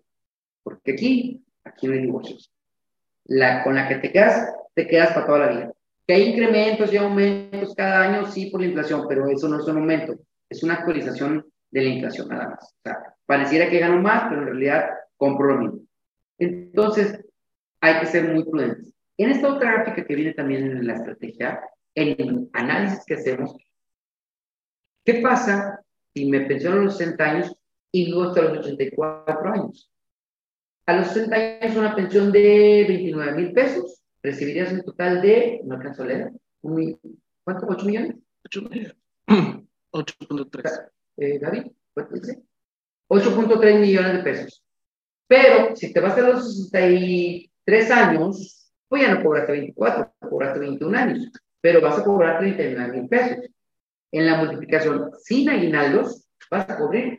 Porque 0.64 0.94
aquí, 0.94 1.44
aquí 1.64 1.88
no 1.88 1.93
hay 1.93 2.01
divorcios. 2.01 2.51
La 3.26 3.64
con 3.64 3.76
la 3.76 3.88
que 3.88 3.95
te 3.95 4.12
quedas, 4.12 4.53
te 4.74 4.88
quedas 4.88 5.14
para 5.14 5.26
toda 5.26 5.39
la 5.39 5.47
vida. 5.49 5.74
Que 6.07 6.14
hay 6.16 6.24
incrementos 6.30 6.91
y 6.91 6.97
aumentos 6.97 7.74
cada 7.76 8.01
año, 8.01 8.30
sí, 8.30 8.49
por 8.49 8.62
la 8.62 8.68
inflación, 8.68 9.05
pero 9.07 9.28
eso 9.30 9.47
no 9.47 9.59
es 9.59 9.68
un 9.68 9.78
aumento, 9.78 10.16
es 10.49 10.64
una 10.64 10.76
actualización 10.76 11.45
de 11.70 11.82
la 11.82 11.89
inflación 11.89 12.28
nada 12.30 12.49
más. 12.49 12.64
O 12.64 12.82
sea, 12.84 13.16
pareciera 13.26 13.70
que 13.70 13.80
gano 13.80 14.01
más, 14.01 14.30
pero 14.30 14.41
en 14.41 14.47
realidad 14.47 14.89
compro 15.18 15.47
lo 15.47 15.57
mismo. 15.59 15.80
Entonces, 16.38 17.24
hay 17.82 17.99
que 17.99 18.07
ser 18.07 18.34
muy 18.34 18.43
prudentes. 18.43 18.93
En 19.18 19.30
esta 19.30 19.53
otra 19.53 19.74
gráfica 19.74 20.05
que 20.05 20.16
viene 20.16 20.34
también 20.34 20.64
en 20.64 20.88
la 20.88 20.93
estrategia, 20.93 21.62
en 21.95 22.16
el 22.20 22.49
análisis 22.53 23.03
que 23.05 23.16
hacemos, 23.16 23.55
¿qué 25.05 25.16
pasa 25.22 25.84
si 26.14 26.26
me 26.30 26.41
pensiono 26.41 26.82
a 26.82 26.84
los 26.86 26.97
60 26.97 27.24
años 27.24 27.55
y 27.91 28.05
vivo 28.05 28.24
hasta 28.24 28.41
los 28.41 28.59
84 28.59 29.53
años? 29.53 29.91
A 30.86 30.98
los 30.98 31.08
60 31.08 31.36
años 31.36 31.78
una 31.78 31.96
pensión 31.96 32.32
de 32.32 32.86
29 32.88 33.34
mil 33.34 33.54
pesos, 33.54 34.02
recibirías 34.24 34.72
un 34.74 34.84
total 34.84 35.22
de, 35.22 35.62
no 35.64 35.76
alcanzo 35.76 36.04
a 36.04 36.08
leer, 36.08 36.32
¿cuánto? 37.44 37.68
¿8 37.68 37.86
millones? 37.86 38.16
8 38.46 38.62
millones. 38.64 38.96
8.3. 39.92 40.92
Eh, 41.18 41.40
David, 41.40 41.64
¿cuánto 41.94 42.16
dice? 42.16 42.42
8.3 43.10 43.80
millones 43.80 44.14
de 44.14 44.24
pesos. 44.24 44.64
Pero 45.28 45.76
si 45.76 45.94
te 45.94 46.00
vas 46.00 46.18
a 46.18 46.22
los 46.22 46.70
63 46.70 47.92
años, 47.92 48.72
pues 48.88 49.02
ya 49.02 49.14
no 49.14 49.24
cobraste 49.24 49.52
24, 49.54 50.14
cobraste 50.30 50.60
21 50.60 50.98
años, 50.98 51.32
pero 51.62 51.82
vas 51.82 52.00
a 52.00 52.04
cobrar 52.04 52.40
39 52.40 52.98
mil 53.00 53.08
pesos. 53.08 53.38
En 54.12 54.26
la 54.26 54.38
multiplicación 54.38 55.12
sin 55.24 55.50
aguinaldos, 55.50 56.28
vas 56.50 56.70
a 56.70 56.78
cobrar, 56.78 57.18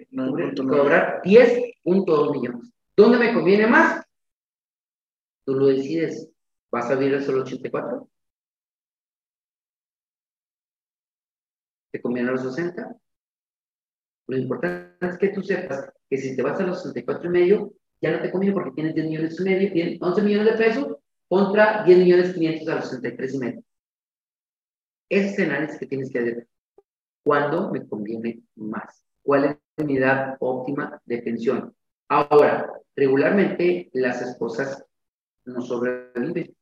cobrar 0.55 1.23
10.2 1.25 2.33
millones. 2.33 2.73
¿Dónde 2.97 3.19
me 3.19 3.33
conviene 3.33 3.67
más? 3.67 4.05
Tú 5.45 5.55
lo 5.55 5.67
decides. 5.67 6.29
¿Vas 6.71 6.91
a 6.91 6.95
vivir 6.95 7.23
solo 7.23 7.43
84? 7.43 8.09
¿Te 11.91 12.01
conviene 12.01 12.31
a 12.31 12.33
los 12.33 12.43
60? 12.43 12.97
Lo 14.29 14.37
importante 14.37 15.07
es 15.07 15.19
que 15.19 15.29
tú 15.29 15.43
sepas 15.43 15.93
que 16.09 16.17
si 16.17 16.37
te 16.37 16.43
vas 16.43 16.59
a 16.61 16.67
los 16.67 16.83
64 16.83 17.27
y 17.27 17.33
medio, 17.33 17.73
ya 18.01 18.13
no 18.13 18.23
te 18.23 18.31
conviene 18.31 18.55
porque 18.55 18.73
tienes 18.73 18.95
10 18.95 19.07
millones 19.07 19.41
y 19.41 19.43
medio, 19.43 19.73
tienes 19.73 20.03
11 20.03 20.23
millones 20.23 20.53
de 20.53 20.65
pesos 20.65 20.97
contra 21.29 21.85
10 21.85 21.99
millones 21.99 22.35
500 22.35 22.69
a 22.69 22.75
los 22.77 22.91
63 22.91 23.35
y 23.35 23.39
medio. 23.39 23.65
Ese 25.09 25.29
es 25.29 25.39
el 25.39 25.51
análisis 25.51 25.79
que 25.79 25.87
tienes 25.87 26.11
que 26.11 26.19
hacer. 26.19 26.49
¿Cuándo 27.23 27.71
me 27.71 27.87
conviene 27.87 28.43
más? 28.57 29.05
¿Cuál 29.23 29.45
es 29.77 29.85
mi 29.85 29.99
edad 29.99 30.37
óptima 30.41 31.01
de 31.05 31.19
pensión? 31.19 31.75
Ahora, 32.09 32.71
regularmente 32.97 33.91
las 33.93 34.23
esposas 34.23 34.85
no 35.45 35.61
sobreviven. 35.63 36.55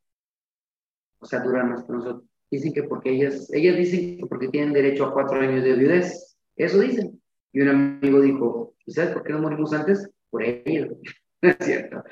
O 1.21 1.27
sea, 1.27 1.41
duran 1.41 1.71
más 1.71 1.85
que 1.85 1.93
nosotros. 1.93 2.25
Dicen 2.51 2.73
que 2.73 2.83
porque 2.85 3.11
ellas, 3.11 3.51
ellas 3.53 3.77
dicen 3.77 4.19
que 4.19 4.27
porque 4.27 4.49
tienen 4.49 4.73
derecho 4.73 5.07
a 5.07 5.13
cuatro 5.13 5.41
años 5.41 5.63
de 5.63 5.75
viudez. 5.75 6.37
Eso 6.57 6.81
dicen. 6.81 7.21
Y 7.53 7.61
un 7.61 7.69
amigo 7.69 8.21
dijo, 8.21 8.75
¿sabes 8.87 9.13
por 9.13 9.23
qué 9.23 9.33
no 9.33 9.41
morimos 9.41 9.73
antes? 9.73 10.09
Por 10.31 10.43
ellos. 10.43 10.97
No 11.43 11.49
es 11.51 11.57
cierto. 11.61 12.03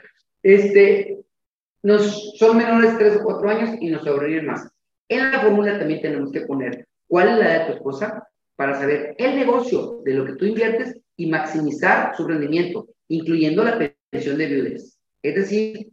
Este, 0.43 1.19
nos, 1.83 2.37
son 2.39 2.57
menores 2.57 2.97
3 2.99 3.17
o 3.17 3.25
4 3.25 3.51
años 3.51 3.77
y 3.81 3.91
nos 3.91 4.05
sobreviven 4.05 4.47
más. 4.47 4.69
En 5.09 5.31
la 5.31 5.41
fórmula 5.41 5.79
también 5.79 6.03
tenemos 6.03 6.31
que 6.33 6.43
poner 6.43 6.87
cuál 7.07 7.29
es 7.29 7.39
la 7.39 7.45
edad 7.45 7.61
de 7.61 7.67
tu 7.67 7.73
esposa 7.79 8.29
para 8.57 8.75
saber 8.79 9.15
el 9.19 9.37
negocio 9.37 10.01
de 10.05 10.15
lo 10.15 10.25
que 10.27 10.35
tú 10.35 10.45
inviertes 10.45 10.99
y 11.17 11.31
maximizar 11.31 12.17
su 12.17 12.27
rendimiento, 12.27 12.87
incluyendo 13.09 13.65
la 13.65 13.79
pensión 14.11 14.39
de 14.39 14.47
viudez. 14.47 14.99
Es 15.23 15.35
decir, 15.35 15.93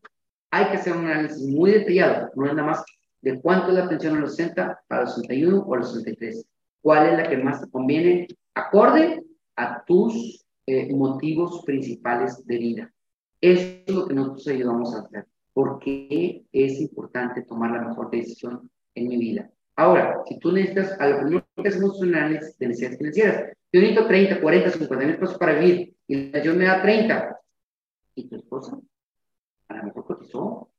hay 0.51 0.65
que 0.69 0.77
hacer 0.77 0.93
un 0.93 1.07
análisis 1.07 1.43
muy 1.47 1.71
detallado, 1.71 2.29
no 2.35 2.45
es 2.45 2.53
nada 2.53 2.67
más 2.67 2.85
de 3.21 3.41
cuánto 3.41 3.69
es 3.69 3.75
la 3.75 3.89
pensión 3.89 4.17
a 4.17 4.19
los 4.19 4.35
60, 4.35 4.83
a 4.87 5.01
los 5.01 5.15
61 5.15 5.59
o 5.59 5.73
a 5.73 5.77
los 5.77 5.93
63. 5.93 6.45
¿Cuál 6.81 7.09
es 7.09 7.17
la 7.17 7.29
que 7.29 7.37
más 7.37 7.61
te 7.61 7.69
conviene 7.71 8.27
acorde 8.53 9.23
a 9.55 9.83
tus 9.85 10.45
eh, 10.67 10.91
motivos 10.93 11.63
principales 11.63 12.45
de 12.47 12.57
vida. 12.57 12.93
Eso 13.39 13.83
es 13.85 13.93
lo 13.93 14.07
que 14.07 14.15
nosotros 14.15 14.47
ayudamos 14.47 14.95
a 14.95 15.01
hacer. 15.01 15.27
porque 15.53 16.43
es 16.51 16.81
importante 16.81 17.43
tomar 17.43 17.71
la 17.71 17.87
mejor 17.87 18.09
decisión 18.09 18.69
en 18.93 19.07
mi 19.07 19.17
vida? 19.17 19.49
Ahora, 19.77 20.21
si 20.27 20.37
tú 20.39 20.51
necesitas, 20.51 20.99
a 20.99 21.07
lo 21.07 21.19
primero 21.19 21.45
que 21.55 21.69
hacemos 21.69 21.95
es 21.95 22.01
un 22.01 22.15
análisis 22.15 22.57
de 22.57 22.67
necesidades 22.67 22.97
financieras. 22.97 23.53
Yo 23.75 23.81
necesito 23.81 24.07
30, 24.07 24.39
40, 24.39 24.71
50 24.71 25.05
mil 25.05 25.17
pesos 25.17 25.37
para 25.37 25.59
vivir 25.59 25.97
y 26.07 26.31
la 26.31 26.53
me 26.53 26.63
da 26.63 26.81
30. 26.81 27.39
¿Y 28.15 28.29
tu 28.29 28.37
esposa? 28.37 28.79
A 29.67 29.75
lo 29.75 29.83
mejor 29.83 30.05
cotizó. 30.05 30.69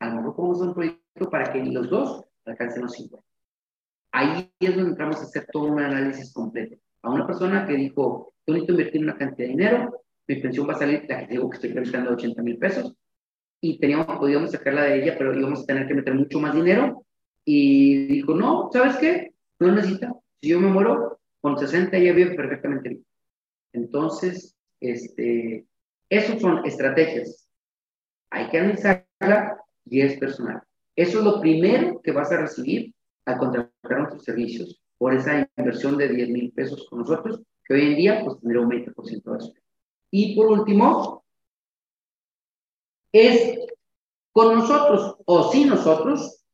A 0.00 0.08
lo 0.08 0.16
mejor 0.16 0.34
podemos 0.34 0.56
hacer 0.56 0.68
un 0.70 0.74
proyecto 0.74 1.30
para 1.30 1.52
que 1.52 1.62
los 1.62 1.88
dos 1.88 2.24
alcancen 2.44 2.82
los 2.82 2.94
50. 2.94 3.24
Ahí 4.10 4.52
es 4.58 4.74
donde 4.74 4.90
entramos 4.90 5.20
a 5.20 5.22
hacer 5.22 5.46
todo 5.52 5.66
un 5.66 5.78
análisis 5.78 6.32
completo 6.32 6.78
a 7.02 7.10
una 7.10 7.24
persona 7.28 7.64
que 7.64 7.74
dijo, 7.74 8.34
yo 8.44 8.54
necesito 8.54 8.72
invertir 8.72 9.02
una 9.04 9.16
cantidad 9.16 9.46
de 9.46 9.54
dinero, 9.54 10.02
mi 10.26 10.36
pensión 10.40 10.68
va 10.68 10.72
a 10.72 10.78
salir, 10.78 11.04
la 11.08 11.20
que 11.20 11.34
digo 11.34 11.48
que 11.48 11.54
estoy 11.58 11.74
calculando 11.74 12.10
80 12.10 12.42
mil 12.42 12.58
pesos, 12.58 12.92
y 13.60 13.78
teníamos, 13.78 14.18
podíamos 14.18 14.50
sacarla 14.50 14.82
de 14.82 15.00
ella, 15.00 15.14
pero 15.16 15.32
íbamos 15.32 15.62
a 15.62 15.66
tener 15.66 15.86
que 15.86 15.94
meter 15.94 16.14
mucho 16.14 16.40
más 16.40 16.56
dinero, 16.56 17.06
y 17.44 18.06
dijo, 18.06 18.34
no, 18.34 18.68
¿sabes 18.72 18.96
qué? 18.96 19.34
No 19.60 19.70
necesita, 19.72 20.12
si 20.40 20.48
yo 20.48 20.58
me 20.58 20.66
muero, 20.66 21.20
con 21.42 21.58
60 21.58 21.98
ya 21.98 22.12
vive 22.12 22.34
perfectamente 22.34 22.88
bien. 22.88 23.06
Entonces, 23.72 24.56
este, 24.80 25.66
esos 26.08 26.40
son 26.40 26.64
estrategias. 26.64 27.48
Hay 28.30 28.48
que 28.48 28.58
analizarla 28.58 29.60
y 29.84 30.00
es 30.00 30.18
personal. 30.18 30.62
Eso 30.96 31.18
es 31.18 31.24
lo 31.24 31.40
primero 31.40 32.00
que 32.00 32.12
vas 32.12 32.30
a 32.32 32.40
recibir 32.40 32.94
al 33.24 33.38
contratar 33.38 33.98
nuestros 33.98 34.24
servicios 34.24 34.80
por 34.98 35.14
esa 35.14 35.48
inversión 35.56 35.96
de 35.96 36.08
10 36.08 36.28
mil 36.30 36.52
pesos 36.52 36.86
con 36.88 37.00
nosotros, 37.00 37.42
que 37.64 37.74
hoy 37.74 37.86
en 37.88 37.96
día 37.96 38.22
pues 38.24 38.38
tendría 38.38 38.62
un 38.62 38.70
20% 38.70 39.32
de 39.32 39.38
eso. 39.38 39.52
Y 40.10 40.36
por 40.36 40.46
último, 40.46 41.24
es 43.10 43.58
con 44.30 44.54
nosotros 44.54 45.16
o 45.24 45.50
sin 45.50 45.68
nosotros, 45.68 46.44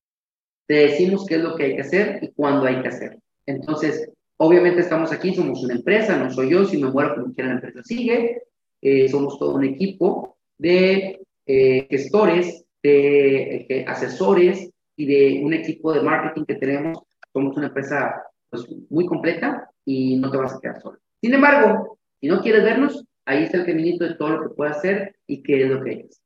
te 0.66 0.74
decimos 0.74 1.26
qué 1.26 1.36
es 1.36 1.42
lo 1.42 1.56
que 1.56 1.64
hay 1.64 1.74
que 1.76 1.82
hacer 1.82 2.22
y 2.22 2.32
cuándo 2.32 2.66
hay 2.66 2.80
que 2.80 2.88
hacer. 2.88 3.18
Entonces, 3.46 4.10
obviamente 4.38 4.80
estamos 4.80 5.12
aquí, 5.12 5.34
somos 5.34 5.62
una 5.62 5.74
empresa, 5.74 6.16
no 6.16 6.30
soy 6.30 6.50
yo, 6.50 6.64
si 6.64 6.78
me 6.78 6.90
muero 6.90 7.14
como 7.14 7.34
quiera 7.34 7.50
la 7.50 7.56
empresa 7.56 7.82
sigue, 7.84 8.42
eh, 8.80 9.08
somos 9.08 9.38
todo 9.38 9.54
un 9.56 9.64
equipo 9.64 10.38
de 10.56 11.20
eh, 11.46 11.86
gestores, 11.90 12.64
de 12.82 13.66
eh, 13.68 13.84
asesores 13.86 14.70
y 14.96 15.06
de 15.06 15.44
un 15.44 15.52
equipo 15.54 15.92
de 15.92 16.02
marketing 16.02 16.44
que 16.44 16.54
tenemos. 16.54 16.98
Somos 17.32 17.56
una 17.56 17.68
empresa 17.68 18.22
pues, 18.50 18.66
muy 18.90 19.06
completa 19.06 19.70
y 19.84 20.16
no 20.16 20.30
te 20.30 20.36
vas 20.36 20.54
a 20.54 20.60
quedar 20.60 20.80
solo. 20.80 20.98
Sin 21.20 21.34
embargo, 21.34 21.98
si 22.20 22.28
no 22.28 22.40
quieres 22.40 22.64
vernos, 22.64 23.04
ahí 23.24 23.44
está 23.44 23.58
el 23.58 23.66
caminito 23.66 24.04
de 24.04 24.14
todo 24.14 24.30
lo 24.30 24.42
que 24.42 24.54
puedes 24.54 24.76
hacer 24.76 25.16
y 25.26 25.42
qué 25.42 25.62
es 25.62 25.70
lo 25.70 25.82
que 25.82 25.92
es. 25.92 26.22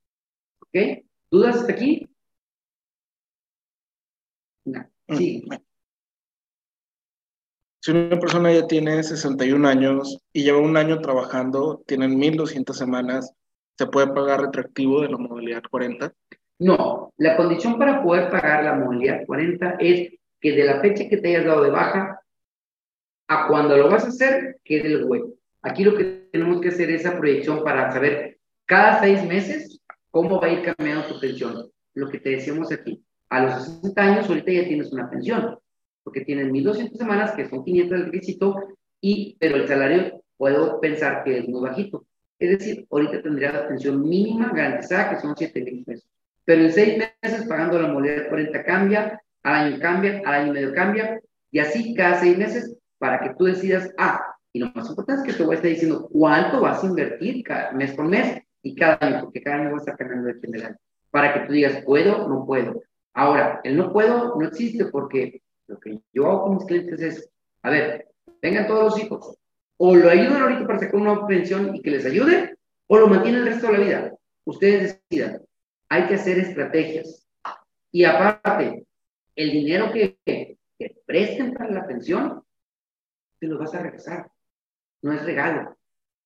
¿Ok? 0.61 1.05
¿Dudas 1.31 1.55
hasta 1.57 1.73
aquí? 1.73 2.07
No. 4.65 4.85
Mm, 5.07 5.15
sí. 5.15 5.43
Si 7.83 7.91
una 7.91 8.17
persona 8.17 8.49
ya 8.49 8.65
tiene 8.65 9.03
61 9.03 9.67
años 9.67 10.17
y 10.31 10.43
lleva 10.43 10.59
un 10.59 10.77
año 10.77 11.01
trabajando, 11.01 11.83
tienen 11.85 12.17
1.200 12.17 12.71
semanas, 12.71 13.33
¿se 13.77 13.87
puede 13.87 14.07
pagar 14.07 14.39
retroactivo 14.39 15.01
de 15.01 15.09
la 15.09 15.17
modalidad 15.17 15.63
40? 15.69 16.13
No, 16.59 17.11
la 17.17 17.35
condición 17.35 17.77
para 17.77 18.01
poder 18.01 18.29
pagar 18.31 18.63
la 18.63 18.75
modalidad 18.75 19.25
40 19.25 19.75
es 19.81 20.13
que 20.39 20.51
de 20.53 20.63
la 20.63 20.79
fecha 20.79 21.09
que 21.09 21.17
te 21.17 21.27
hayas 21.27 21.45
dado 21.45 21.61
de 21.61 21.71
baja 21.71 22.21
a 23.27 23.47
cuando 23.49 23.75
lo 23.75 23.89
vas 23.89 24.05
a 24.05 24.07
hacer, 24.07 24.61
quede 24.63 24.87
el 24.87 25.03
hueco. 25.03 25.33
Aquí 25.61 25.83
lo 25.83 25.97
que 25.97 26.29
tenemos 26.31 26.61
que 26.61 26.69
hacer 26.69 26.89
es 26.89 27.01
esa 27.01 27.17
proyección 27.17 27.65
para 27.65 27.91
saber 27.91 28.37
cada 28.65 29.01
seis 29.01 29.25
meses 29.25 29.81
cómo 30.09 30.39
va 30.39 30.47
a 30.47 30.51
ir 30.51 30.73
cambiando 30.73 31.05
tu 31.07 31.19
pensión. 31.19 31.69
Lo 31.95 32.09
que 32.09 32.21
te 32.21 32.29
decíamos 32.29 32.71
aquí, 32.71 33.03
a 33.27 33.43
los 33.43 33.65
60 33.65 34.01
años 34.01 34.29
ahorita 34.29 34.53
ya 34.53 34.67
tienes 34.69 34.93
una 34.93 35.09
pensión, 35.09 35.59
porque 36.03 36.21
tienes 36.21 36.47
1.200 36.47 36.97
semanas, 36.97 37.31
que 37.31 37.49
son 37.49 37.63
500 37.63 37.97
del 37.97 38.11
requisito, 38.11 38.55
y, 39.01 39.35
pero 39.39 39.55
el 39.57 39.67
salario 39.67 40.23
puedo 40.37 40.79
pensar 40.79 41.23
que 41.23 41.39
es 41.39 41.47
muy 41.47 41.61
bajito. 41.61 42.05
Es 42.39 42.57
decir, 42.57 42.85
ahorita 42.89 43.21
tendría 43.21 43.51
la 43.51 43.67
pensión 43.67 44.01
mínima 44.01 44.51
garantizada, 44.53 45.11
que 45.11 45.21
son 45.21 45.35
7 45.35 45.61
mil 45.61 45.83
pesos. 45.85 46.07
Pero 46.45 46.61
en 46.61 46.71
seis 46.71 46.97
meses, 46.97 47.47
pagando 47.47 47.81
la 47.81 47.87
moneda 47.87 48.27
40 48.27 48.63
cambia, 48.63 49.21
al 49.43 49.55
año 49.55 49.79
cambia, 49.79 50.21
al 50.25 50.33
año 50.33 50.53
medio 50.53 50.73
cambia, 50.73 51.21
y 51.51 51.59
así 51.59 51.93
cada 51.93 52.19
seis 52.19 52.37
meses 52.37 52.75
para 52.97 53.19
que 53.19 53.33
tú 53.37 53.45
decidas, 53.45 53.93
ah, 53.97 54.21
y 54.51 54.59
lo 54.59 54.71
más 54.73 54.89
importante 54.89 55.21
es 55.21 55.27
que 55.27 55.37
te 55.37 55.43
voy 55.43 55.53
a 55.53 55.55
estar 55.55 55.69
diciendo 55.69 56.07
cuánto 56.11 56.61
vas 56.61 56.83
a 56.83 56.87
invertir 56.87 57.43
cada, 57.43 57.71
mes 57.71 57.93
por 57.93 58.05
mes 58.05 58.41
y 58.61 58.75
cada 58.75 58.97
año, 59.01 59.21
porque 59.21 59.41
cada 59.41 59.57
año 59.57 59.69
voy 59.69 59.79
a 59.79 59.81
estar 59.81 59.97
cambiando 59.97 60.27
de 60.27 60.39
general, 60.39 60.77
para 61.11 61.33
que 61.33 61.39
tú 61.41 61.53
digas, 61.53 61.83
¿puedo? 61.85 62.27
No 62.27 62.45
puedo. 62.45 62.81
Ahora, 63.13 63.61
el 63.63 63.77
no 63.77 63.91
puedo 63.91 64.35
no 64.39 64.47
existe 64.47 64.85
porque 64.85 65.41
Lo 65.73 65.79
que 65.79 65.99
yo 66.13 66.27
hago 66.27 66.43
con 66.43 66.55
mis 66.57 66.65
clientes 66.65 67.01
es, 67.01 67.29
a 67.63 67.71
ver, 67.71 68.07
vengan 68.43 68.67
todos 68.67 68.83
los 68.83 69.03
hijos, 69.03 69.35
o 69.77 69.95
lo 69.95 70.07
ayudan 70.07 70.43
ahorita 70.43 70.67
para 70.67 70.79
sacar 70.79 70.95
una 70.95 71.25
pensión 71.25 71.75
y 71.75 71.81
que 71.81 71.89
les 71.89 72.05
ayude, 72.05 72.55
o 72.85 72.97
lo 72.99 73.07
mantienen 73.07 73.41
el 73.41 73.47
resto 73.47 73.67
de 73.67 73.73
la 73.73 73.83
vida. 73.83 74.13
Ustedes 74.45 75.01
decidan. 75.09 75.41
Hay 75.89 76.05
que 76.05 76.13
hacer 76.13 76.37
estrategias. 76.37 77.27
Y 77.91 78.05
aparte, 78.05 78.85
el 79.35 79.51
dinero 79.51 79.91
que, 79.91 80.57
presten 81.07 81.53
para 81.53 81.71
la 81.71 81.87
pensión, 81.87 82.43
te 83.39 83.47
lo 83.47 83.57
vas 83.57 83.73
a 83.73 83.81
regresar. 83.81 84.29
No 85.01 85.11
es 85.11 85.25
regalo. 85.25 85.75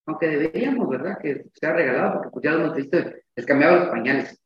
Aunque 0.07 0.27
deberíamos, 0.27 0.89
¿verdad? 0.89 1.19
Que 1.21 1.45
sea 1.53 1.71
regalado, 1.71 2.15
porque 2.15 2.29
pues 2.31 2.43
ya 2.43 2.51
lo 2.51 2.65
hemos 2.65 2.75
visto, 2.75 2.97
les 3.33 3.45
cambiaba 3.45 3.77
los 3.77 3.89
pañales. 3.89 4.41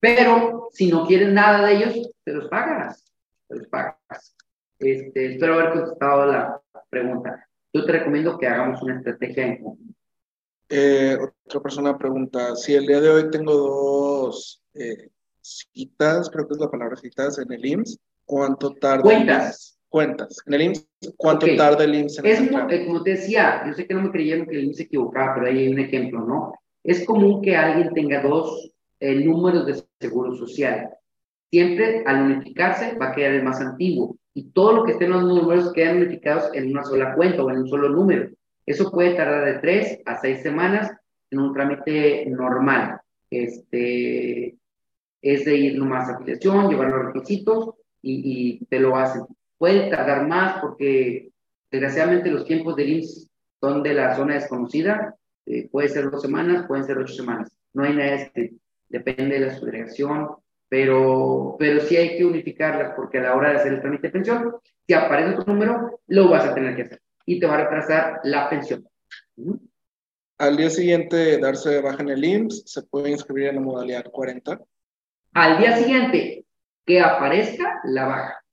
Pero 0.00 0.68
si 0.72 0.90
no 0.90 1.06
quieren 1.06 1.34
nada 1.34 1.66
de 1.66 1.76
ellos, 1.76 2.10
te 2.24 2.32
los 2.32 2.48
pagas. 2.48 3.12
Te 3.46 3.56
los 3.56 3.66
pagas. 3.68 4.37
Este, 4.78 5.32
espero 5.32 5.54
haber 5.54 5.72
contestado 5.72 6.26
la 6.26 6.62
pregunta. 6.88 7.48
Yo 7.72 7.84
te 7.84 7.92
recomiendo 7.92 8.38
que 8.38 8.46
hagamos 8.46 8.82
una 8.82 8.96
estrategia 8.96 9.46
en 9.46 9.62
conjunto. 9.62 9.94
Eh, 10.68 11.16
otra 11.46 11.60
persona 11.60 11.96
pregunta, 11.96 12.54
si 12.54 12.74
el 12.74 12.86
día 12.86 13.00
de 13.00 13.08
hoy 13.08 13.30
tengo 13.30 13.52
dos 13.54 14.62
eh, 14.74 15.10
citas, 15.40 16.30
creo 16.30 16.46
que 16.46 16.54
es 16.54 16.60
la 16.60 16.70
palabra 16.70 16.96
citas, 16.96 17.38
en 17.38 17.50
el 17.52 17.64
IMSS, 17.64 17.98
¿cuánto 18.24 18.74
tarda? 18.74 19.02
Cuentas. 19.02 19.78
Cuentas. 19.88 20.36
En 20.46 20.54
el 20.54 20.62
IMSS, 20.62 20.88
¿cuánto 21.16 21.46
tarda 21.56 21.84
el 21.84 21.94
IMSS 21.94 22.18
en 22.18 22.26
es 22.26 22.40
eh, 22.42 22.86
como, 22.86 23.02
te 23.02 23.10
decía, 23.10 23.64
yo 23.66 23.72
sé 23.72 23.86
que 23.86 23.94
no 23.94 24.02
me 24.02 24.10
creyeron 24.10 24.46
que 24.46 24.56
el 24.56 24.64
IMSS 24.64 24.76
se 24.76 24.82
equivocaba, 24.84 25.34
pero 25.34 25.46
ahí 25.46 25.58
hay 25.58 25.72
un 25.72 25.80
ejemplo, 25.80 26.20
¿no? 26.20 26.52
Es 26.84 27.04
común 27.04 27.42
que 27.42 27.56
alguien 27.56 27.92
tenga 27.94 28.22
dos 28.22 28.70
números 29.00 29.66
de 29.66 29.82
seguro 30.00 30.34
social. 30.34 30.90
Siempre 31.50 32.02
al 32.06 32.22
unificarse 32.22 32.96
va 32.96 33.08
a 33.08 33.14
quedar 33.14 33.32
el 33.32 33.42
más 33.42 33.60
antiguo 33.60 34.16
y 34.38 34.44
todo 34.52 34.72
lo 34.72 34.84
que 34.84 34.92
esté 34.92 35.06
en 35.06 35.10
los 35.10 35.24
números 35.24 35.72
quedan 35.72 35.96
unificados 35.96 36.48
en 36.54 36.70
una 36.70 36.84
sola 36.84 37.16
cuenta 37.16 37.42
o 37.42 37.50
en 37.50 37.58
un 37.58 37.68
solo 37.68 37.88
número. 37.88 38.30
Eso 38.64 38.88
puede 38.88 39.16
tardar 39.16 39.44
de 39.44 39.58
tres 39.58 39.98
a 40.06 40.20
seis 40.20 40.42
semanas 40.42 40.92
en 41.32 41.40
un 41.40 41.52
trámite 41.52 42.24
normal. 42.30 43.00
Este, 43.28 44.56
es 45.20 45.44
de 45.44 45.56
ir 45.56 45.76
nomás 45.76 46.08
a 46.08 46.14
afiliación, 46.14 46.70
llevar 46.70 46.88
los 46.88 47.06
requisitos 47.06 47.74
y, 48.00 48.64
te 48.66 48.78
lo 48.78 48.94
hacen. 48.94 49.22
Puede 49.58 49.90
tardar 49.90 50.28
más 50.28 50.60
porque 50.60 51.30
desgraciadamente 51.68 52.30
los 52.30 52.44
tiempos 52.44 52.76
del 52.76 52.90
IMSS 52.90 53.28
son 53.60 53.82
de 53.82 53.94
la 53.94 54.14
zona 54.14 54.34
desconocida. 54.34 55.16
Eh, 55.46 55.68
puede 55.68 55.88
ser 55.88 56.12
dos 56.12 56.22
semanas, 56.22 56.64
pueden 56.68 56.84
ser 56.84 56.96
ocho 56.96 57.12
semanas. 57.12 57.50
No 57.74 57.82
hay 57.82 57.96
nada 57.96 58.14
escrito. 58.14 58.54
Depende 58.88 59.40
de 59.40 59.46
la 59.46 59.54
subdelegación, 59.54 60.28
pero, 60.68 61.56
pero 61.58 61.80
sí 61.80 61.96
hay 61.96 62.16
que 62.16 62.24
unificarlas 62.24 62.92
porque 62.94 63.18
a 63.18 63.22
la 63.22 63.34
hora 63.34 63.50
de 63.50 63.56
hacer 63.56 63.72
el 63.72 63.80
trámite 63.80 64.08
de 64.08 64.12
pensión, 64.12 64.56
si 64.86 64.94
aparece 64.94 65.36
tu 65.36 65.50
número, 65.50 66.00
lo 66.06 66.28
vas 66.28 66.44
a 66.44 66.54
tener 66.54 66.76
que 66.76 66.82
hacer 66.82 67.00
y 67.24 67.40
te 67.40 67.46
va 67.46 67.54
a 67.54 67.64
retrasar 67.64 68.20
la 68.24 68.48
pensión. 68.48 68.88
Al 70.38 70.56
día 70.56 70.70
siguiente 70.70 71.38
darse 71.38 71.70
de 71.70 71.82
baja 71.82 72.02
en 72.02 72.10
el 72.10 72.24
IMSS, 72.24 72.62
se 72.66 72.82
puede 72.82 73.10
inscribir 73.10 73.48
en 73.48 73.56
la 73.56 73.60
modalidad 73.60 74.04
40. 74.04 74.60
Al 75.34 75.58
día 75.58 75.76
siguiente 75.76 76.44
que 76.86 77.00
aparezca 77.00 77.80
la 77.84 78.06
baja. 78.06 78.44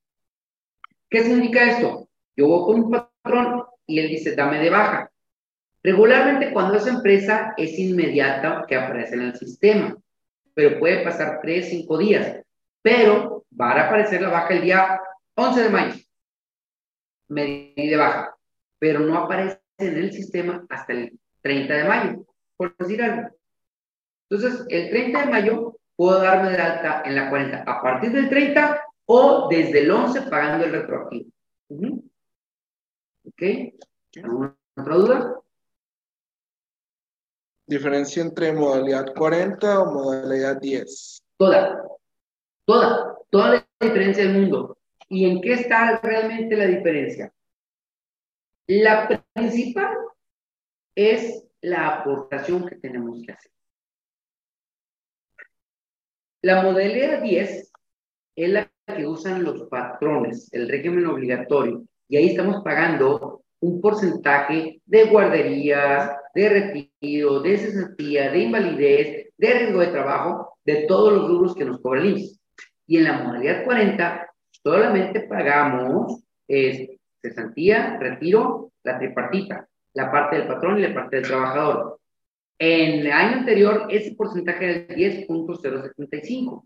¿Qué 1.09 1.23
significa 1.23 1.71
esto? 1.71 2.09
Yo 2.35 2.47
voy 2.47 2.65
con 2.65 2.83
un 2.83 2.91
patrón 2.91 3.63
y 3.85 3.99
él 3.99 4.09
dice, 4.09 4.35
dame 4.35 4.59
de 4.59 4.69
baja. 4.69 5.11
Regularmente 5.83 6.51
cuando 6.51 6.77
es 6.77 6.87
empresa 6.87 7.53
es 7.55 7.77
inmediata 7.77 8.65
que 8.67 8.75
aparece 8.75 9.13
en 9.15 9.21
el 9.21 9.35
sistema 9.35 9.95
pero 10.55 10.79
puede 10.79 11.03
pasar 11.03 11.39
3, 11.41 11.69
5 11.69 11.97
días. 11.99 12.41
Pero 12.81 13.45
va 13.59 13.73
a 13.73 13.85
aparecer 13.85 14.21
la 14.21 14.29
baja 14.29 14.53
el 14.53 14.61
día 14.61 15.01
11 15.35 15.63
de 15.63 15.69
mayo. 15.69 15.95
Me 17.27 17.73
de 17.75 17.97
baja. 17.97 18.35
Pero 18.79 18.99
no 19.01 19.17
aparece 19.17 19.61
en 19.77 19.97
el 19.97 20.11
sistema 20.11 20.65
hasta 20.69 20.93
el 20.93 21.19
30 21.41 21.73
de 21.73 21.83
mayo, 21.83 22.25
por 22.55 22.75
decir 22.77 23.03
algo. 23.03 23.29
Entonces, 24.29 24.65
el 24.69 24.89
30 24.89 25.19
de 25.19 25.31
mayo 25.31 25.77
puedo 25.95 26.21
darme 26.21 26.51
de 26.51 26.57
alta 26.57 27.03
en 27.05 27.15
la 27.15 27.29
40 27.29 27.63
a 27.63 27.81
partir 27.81 28.11
del 28.11 28.29
30 28.29 28.81
o 29.05 29.47
desde 29.49 29.81
el 29.81 29.91
11 29.91 30.21
pagando 30.23 30.65
el 30.65 30.71
retroactivo. 30.71 31.29
¿Ok? 33.25 33.43
¿Alguna 34.23 34.55
otra 34.77 34.95
duda? 34.95 35.39
¿Diferencia 37.67 38.21
entre 38.21 38.53
modalidad 38.53 39.13
40 39.15 39.79
o 39.81 39.91
modalidad 39.91 40.61
10? 40.61 41.23
Toda, 41.37 41.83
toda, 42.65 43.17
toda 43.29 43.49
la 43.49 43.67
diferencia 43.79 44.23
del 44.23 44.41
mundo. 44.41 44.77
¿Y 45.09 45.25
en 45.25 45.41
qué 45.41 45.53
está 45.53 45.99
realmente 46.01 46.55
la 46.55 46.65
diferencia? 46.65 47.33
La 48.67 49.07
principal 49.33 49.95
es 50.95 51.43
la 51.61 51.87
aportación 51.87 52.67
que 52.67 52.75
tenemos 52.75 53.21
que 53.25 53.31
hacer. 53.31 53.51
La 56.43 56.61
modalidad 56.61 57.21
10 57.21 57.71
es 58.35 58.49
la 58.49 58.71
que 58.85 59.07
usan 59.07 59.43
los 59.43 59.63
patrones, 59.63 60.53
el 60.53 60.69
régimen 60.69 61.07
obligatorio, 61.07 61.83
y 62.07 62.17
ahí 62.17 62.29
estamos 62.29 62.63
pagando 62.63 63.44
un 63.65 63.81
porcentaje 63.81 64.81
de 64.85 65.05
guarderías, 65.05 66.11
de 66.35 66.49
retiro, 66.49 67.39
de 67.39 67.57
cesantía, 67.57 68.29
de 68.29 68.39
invalidez, 68.39 69.33
de 69.37 69.53
riesgo 69.53 69.79
de 69.79 69.87
trabajo, 69.87 70.59
de 70.63 70.85
todos 70.87 71.13
los 71.13 71.27
rubros 71.27 71.55
que 71.55 71.65
nos 71.65 71.81
cobra 71.81 72.01
el 72.01 72.09
IMSS. 72.11 72.39
Y 72.87 72.97
en 72.97 73.03
la 73.05 73.23
modalidad 73.23 73.63
40 73.63 74.29
solamente 74.51 75.21
pagamos 75.21 76.23
cesantía, 77.21 77.97
retiro, 77.99 78.71
la 78.83 78.99
tripartita, 78.99 79.67
la 79.93 80.11
parte 80.11 80.37
del 80.37 80.47
patrón 80.47 80.77
y 80.77 80.83
la 80.83 80.93
parte 80.93 81.15
del 81.15 81.25
trabajador. 81.25 81.99
En 82.59 82.99
el 82.99 83.11
año 83.11 83.39
anterior 83.39 83.87
ese 83.89 84.13
porcentaje 84.13 84.63
era 84.63 84.93
el 84.93 85.27
10.075. 85.27 86.63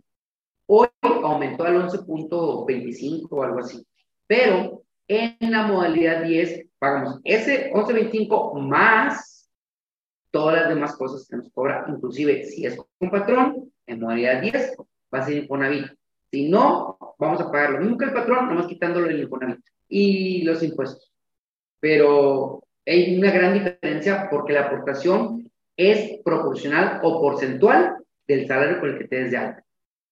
Hoy 0.67 0.87
aumentó 1.03 1.63
al 1.63 1.89
11.25 1.89 3.27
o 3.31 3.43
algo 3.43 3.59
así. 3.59 3.85
Pero 4.27 4.83
en 5.07 5.37
la 5.39 5.65
modalidad 5.65 6.23
10 6.23 6.68
pagamos 6.79 7.19
ese 7.23 7.71
11.25 7.73 8.59
más 8.61 9.49
todas 10.31 10.61
las 10.61 10.69
demás 10.69 10.95
cosas 10.95 11.27
que 11.27 11.37
nos 11.37 11.51
cobra, 11.51 11.85
inclusive 11.87 12.43
si 12.43 12.65
es 12.65 12.77
un 12.99 13.09
patrón, 13.09 13.71
en 13.87 13.99
modalidad 13.99 14.41
10 14.41 14.77
va 15.13 15.19
a 15.19 15.25
ser 15.25 15.37
Infonavit. 15.37 15.87
Si 16.31 16.49
no, 16.49 16.97
vamos 17.17 17.41
a 17.41 17.51
pagar 17.51 17.71
lo 17.71 17.79
mismo 17.79 17.97
que 17.97 18.05
el 18.05 18.13
patrón, 18.13 18.47
nomás 18.47 18.67
quitándolo 18.67 19.07
el 19.07 19.19
Infonavit 19.19 19.65
y 19.87 20.43
los 20.43 20.61
impuestos. 20.61 21.11
Pero 21.79 22.63
hay 22.85 23.17
una 23.17 23.31
gran 23.31 23.53
diferencia 23.53 24.27
porque 24.29 24.53
la 24.53 24.67
aportación 24.67 25.51
es 25.75 26.19
proporcional 26.23 26.99
o 27.03 27.21
porcentual 27.21 27.95
del 28.27 28.47
salario 28.47 28.79
con 28.79 28.89
el 28.89 28.99
que 28.99 29.07
te 29.07 29.23
des 29.23 29.31
de 29.31 29.37
alta. 29.37 29.63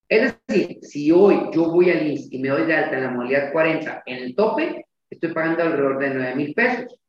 Es 0.09 0.35
decir, 0.47 0.79
si 0.81 1.11
hoy 1.11 1.49
yo 1.51 1.69
voy 1.69 1.91
al 1.91 2.07
INS 2.07 2.31
y 2.31 2.39
me 2.39 2.49
doy 2.49 2.65
de 2.65 2.73
alta 2.73 2.97
en 2.97 3.03
la 3.03 3.11
modalidad 3.11 3.51
40 3.51 4.03
en 4.05 4.17
el 4.23 4.35
tope, 4.35 4.86
estoy 5.09 5.33
pagando 5.33 5.63
alrededor 5.63 5.99
de 5.99 6.09
9 6.09 6.35
mil 6.35 6.53
pesos. 6.53 6.99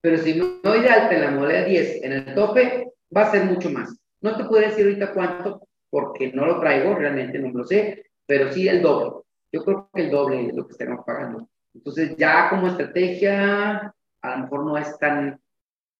Pero 0.00 0.18
si 0.18 0.34
me 0.34 0.60
doy 0.62 0.80
de 0.80 0.88
alta 0.88 1.14
en 1.14 1.20
la 1.20 1.30
modalidad 1.30 1.66
10 1.66 2.02
en 2.02 2.12
el 2.12 2.34
tope, 2.34 2.92
va 3.16 3.22
a 3.22 3.30
ser 3.30 3.44
mucho 3.44 3.70
más. 3.70 3.96
No 4.20 4.36
te 4.36 4.44
puedo 4.44 4.62
decir 4.62 4.84
ahorita 4.84 5.12
cuánto, 5.12 5.68
porque 5.90 6.32
no 6.32 6.46
lo 6.46 6.60
traigo, 6.60 6.94
realmente 6.94 7.38
no 7.38 7.50
lo 7.50 7.64
sé, 7.64 8.10
pero 8.26 8.52
sí 8.52 8.68
el 8.68 8.82
doble. 8.82 9.22
Yo 9.52 9.64
creo 9.64 9.90
que 9.92 10.02
el 10.02 10.10
doble 10.10 10.48
es 10.48 10.54
lo 10.54 10.66
que 10.66 10.72
estamos 10.72 11.04
pagando. 11.04 11.48
Entonces, 11.74 12.16
ya 12.16 12.50
como 12.50 12.68
estrategia, 12.68 13.94
a 14.22 14.36
lo 14.36 14.42
mejor 14.42 14.64
no 14.64 14.78
es 14.78 14.98
tan, 14.98 15.40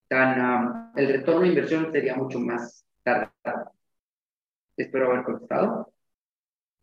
tan, 0.07 0.91
el 0.95 1.07
retorno 1.07 1.41
de 1.41 1.47
inversión 1.47 1.91
sería 1.91 2.15
mucho 2.15 2.39
más 2.39 2.85
tardado. 3.03 3.71
Espero 4.75 5.11
haber 5.11 5.23
contestado. 5.23 5.93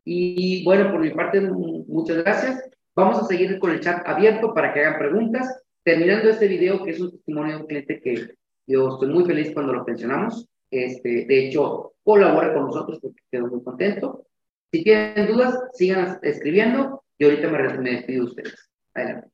Y 0.04 0.64
bueno, 0.64 0.90
por 0.90 1.00
mi 1.00 1.10
parte, 1.10 1.40
muchas 1.40 2.18
gracias. 2.18 2.70
Vamos 3.00 3.18
a 3.18 3.24
seguir 3.24 3.58
con 3.58 3.70
el 3.70 3.80
chat 3.80 4.06
abierto 4.06 4.52
para 4.52 4.74
que 4.74 4.80
hagan 4.80 4.98
preguntas. 4.98 5.62
Terminando 5.82 6.28
este 6.28 6.46
video, 6.46 6.84
que 6.84 6.90
es 6.90 7.00
un 7.00 7.10
testimonio 7.10 7.56
de 7.56 7.60
un 7.62 7.66
cliente 7.66 8.00
que 8.00 8.34
yo 8.66 8.88
estoy 8.90 9.08
muy 9.08 9.24
feliz 9.24 9.52
cuando 9.54 9.72
lo 9.72 9.86
pensionamos. 9.86 10.46
Este, 10.70 11.24
de 11.24 11.46
hecho, 11.46 11.94
colabora 12.04 12.52
con 12.52 12.66
nosotros 12.66 12.98
porque 13.00 13.22
quedo 13.30 13.46
muy 13.46 13.62
contento. 13.64 14.26
Si 14.70 14.84
tienen 14.84 15.26
dudas, 15.26 15.58
sigan 15.72 16.18
escribiendo 16.22 17.02
y 17.16 17.24
ahorita 17.24 17.48
me, 17.48 17.78
me 17.78 17.90
despido 17.92 18.24
de 18.24 18.30
ustedes. 18.30 18.70
Adelante. 18.92 19.28